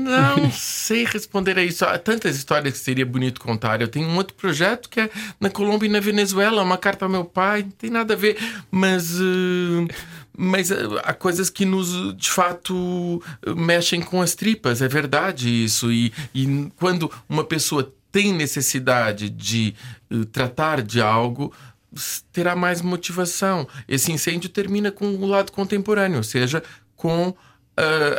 Não 0.00 0.50
sei 0.54 1.04
responder 1.04 1.58
a 1.58 1.64
isso. 1.64 1.84
Há 1.84 1.98
tantas 1.98 2.36
histórias 2.36 2.74
que 2.74 2.78
seria 2.78 3.04
bonito 3.04 3.40
contar. 3.40 3.80
Eu 3.80 3.88
tenho 3.88 4.08
um 4.08 4.16
outro 4.16 4.34
projeto 4.34 4.88
que 4.88 5.00
é 5.00 5.10
na 5.40 5.50
Colômbia 5.50 5.88
e 5.88 5.90
na 5.90 5.98
Venezuela, 5.98 6.62
uma 6.62 6.78
carta 6.78 7.04
ao 7.04 7.10
meu 7.10 7.24
pai, 7.24 7.62
não 7.62 7.70
tem 7.70 7.90
nada 7.90 8.14
a 8.14 8.16
ver, 8.16 8.38
mas. 8.70 9.18
Uh, 9.18 9.88
mas 10.38 10.70
uh, 10.70 11.00
há 11.02 11.14
coisas 11.14 11.48
que 11.48 11.64
nos, 11.64 12.14
de 12.14 12.30
fato, 12.30 13.22
mexem 13.56 14.02
com 14.02 14.20
as 14.20 14.34
tripas, 14.34 14.82
é 14.82 14.86
verdade 14.86 15.48
isso. 15.64 15.90
E, 15.90 16.12
e 16.34 16.70
quando 16.76 17.10
uma 17.28 17.42
pessoa 17.42 17.90
tem 18.12 18.32
necessidade 18.32 19.28
de 19.28 19.74
uh, 20.10 20.24
tratar 20.26 20.82
de 20.82 21.00
algo, 21.00 21.52
terá 22.32 22.54
mais 22.54 22.80
motivação. 22.82 23.66
Esse 23.88 24.12
incêndio 24.12 24.48
termina 24.48 24.90
com 24.90 25.06
o 25.06 25.26
lado 25.26 25.52
contemporâneo, 25.52 26.18
ou 26.18 26.22
seja, 26.22 26.62
com 26.94 27.28
uh, 27.28 27.34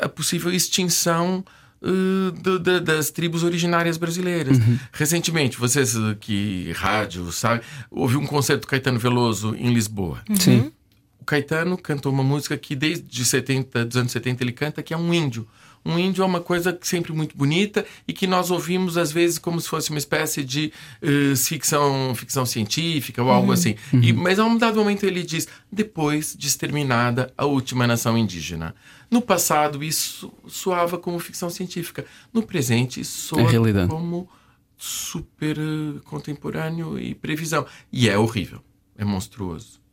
a 0.01 0.09
possível 0.09 0.51
extinção 0.51 1.43
uh, 1.81 2.31
do, 2.31 2.59
do, 2.59 2.81
das 2.81 3.09
tribos 3.11 3.43
originárias 3.43 3.97
brasileiras. 3.97 4.57
Uhum. 4.57 4.79
Recentemente, 4.91 5.57
vocês 5.57 5.95
que 6.19 6.71
rádio, 6.73 7.31
sabe, 7.31 7.61
houve 7.89 8.17
um 8.17 8.25
concerto 8.25 8.61
do 8.61 8.67
Caetano 8.67 8.99
Veloso 8.99 9.55
em 9.55 9.73
Lisboa. 9.73 10.21
Uhum. 10.29 10.35
Sim. 10.35 10.71
O 11.19 11.25
Caetano 11.25 11.77
cantou 11.77 12.11
uma 12.11 12.23
música 12.23 12.57
que 12.57 12.75
desde 12.75 13.25
70, 13.25 13.85
dos 13.85 13.97
anos 13.97 14.11
70 14.11 14.43
ele 14.43 14.53
canta, 14.53 14.81
que 14.81 14.93
é 14.93 14.97
um 14.97 15.13
índio 15.13 15.47
um 15.85 15.97
índio 15.97 16.21
é 16.21 16.25
uma 16.25 16.41
coisa 16.41 16.77
sempre 16.81 17.13
muito 17.13 17.35
bonita 17.37 17.85
e 18.07 18.13
que 18.13 18.27
nós 18.27 18.51
ouvimos 18.51 18.97
às 18.97 19.11
vezes 19.11 19.37
como 19.37 19.59
se 19.61 19.69
fosse 19.69 19.89
uma 19.89 19.99
espécie 19.99 20.43
de 20.43 20.71
uh, 21.01 21.35
ficção, 21.35 22.13
ficção 22.15 22.45
científica 22.45 23.23
ou 23.23 23.29
algo 23.29 23.47
uhum. 23.47 23.53
assim. 23.53 23.75
Uhum. 23.93 24.03
E, 24.03 24.13
mas 24.13 24.39
a 24.39 24.45
um 24.45 24.57
dado 24.57 24.77
momento 24.77 25.05
ele 25.05 25.23
diz: 25.23 25.47
depois 25.71 26.35
de 26.37 26.47
exterminada 26.47 27.33
a 27.37 27.45
última 27.45 27.87
nação 27.87 28.17
indígena. 28.17 28.75
No 29.09 29.21
passado 29.21 29.83
isso 29.83 30.31
soava 30.47 30.97
como 30.97 31.17
ficção 31.19 31.49
científica. 31.49 32.05
No 32.33 32.43
presente 32.43 32.99
isso 32.99 33.35
soa 33.35 33.41
é 33.43 33.87
como 33.87 34.29
super 34.77 35.57
uh, 35.57 36.01
contemporâneo 36.03 36.99
e 36.99 37.15
previsão. 37.15 37.65
E 37.91 38.09
é 38.09 38.17
horrível, 38.17 38.61
é 38.97 39.05
monstruoso. 39.05 39.86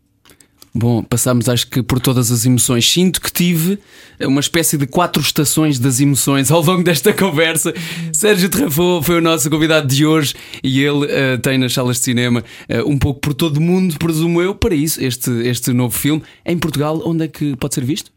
Bom, 0.76 1.04
passamos 1.04 1.48
acho 1.48 1.68
que 1.68 1.84
por 1.84 2.00
todas 2.00 2.32
as 2.32 2.44
emoções. 2.44 2.90
Sinto 2.90 3.20
que 3.20 3.32
tive 3.32 3.78
uma 4.20 4.40
espécie 4.40 4.76
de 4.76 4.88
quatro 4.88 5.22
estações 5.22 5.78
das 5.78 6.00
emoções 6.00 6.50
ao 6.50 6.60
longo 6.60 6.82
desta 6.82 7.12
conversa. 7.12 7.72
Sérgio 8.12 8.48
Terrafou 8.48 9.00
foi 9.00 9.18
o 9.18 9.20
nosso 9.20 9.48
convidado 9.48 9.86
de 9.86 10.04
hoje 10.04 10.34
e 10.64 10.82
ele 10.82 11.06
uh, 11.06 11.38
tem 11.40 11.58
nas 11.58 11.72
salas 11.72 11.98
de 11.98 12.02
cinema 12.02 12.42
uh, 12.68 12.90
um 12.90 12.98
pouco 12.98 13.20
por 13.20 13.34
todo 13.34 13.58
o 13.58 13.60
mundo, 13.60 13.96
presumo 14.00 14.42
eu, 14.42 14.52
para 14.52 14.74
isso, 14.74 15.00
este, 15.00 15.30
este 15.46 15.72
novo 15.72 15.96
filme. 15.96 16.24
Em 16.44 16.58
Portugal, 16.58 17.00
onde 17.06 17.24
é 17.24 17.28
que 17.28 17.54
pode 17.54 17.72
ser 17.76 17.84
visto? 17.84 18.10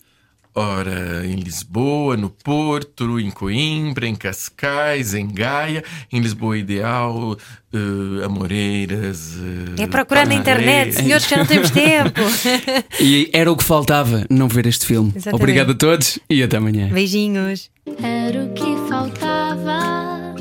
Ora, 0.60 1.24
em 1.24 1.36
Lisboa, 1.36 2.18
no 2.18 2.32
Porto, 2.32 3.20
em 3.20 3.30
Coimbra, 3.30 4.08
em 4.08 4.16
Cascais, 4.16 5.14
em 5.14 5.28
Gaia, 5.28 5.84
em 6.12 6.20
Lisboa 6.20 6.58
Ideal, 6.58 7.34
uh, 7.34 8.26
Amoreiras. 8.26 9.36
Uh, 9.36 9.80
é 9.80 9.86
procurar 9.86 10.26
na 10.26 10.34
internet, 10.34 10.96
senhores, 10.96 11.28
já 11.28 11.38
não 11.38 11.46
temos 11.46 11.70
tempo. 11.70 12.20
e 13.00 13.30
era 13.32 13.52
o 13.52 13.56
que 13.56 13.64
faltava 13.64 14.26
não 14.32 14.48
ver 14.48 14.66
este 14.66 14.88
filme. 14.88 15.14
Exatamente. 15.16 15.44
Obrigado 15.44 15.72
a 15.74 15.76
todos 15.76 16.18
e 16.28 16.42
até 16.42 16.58
amanhã. 16.58 16.90
Beijinhos. 16.92 17.70
Era 18.02 18.46
o 18.46 18.54
que 18.54 18.90
faltava 18.90 20.34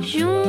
juntos. 0.00 0.44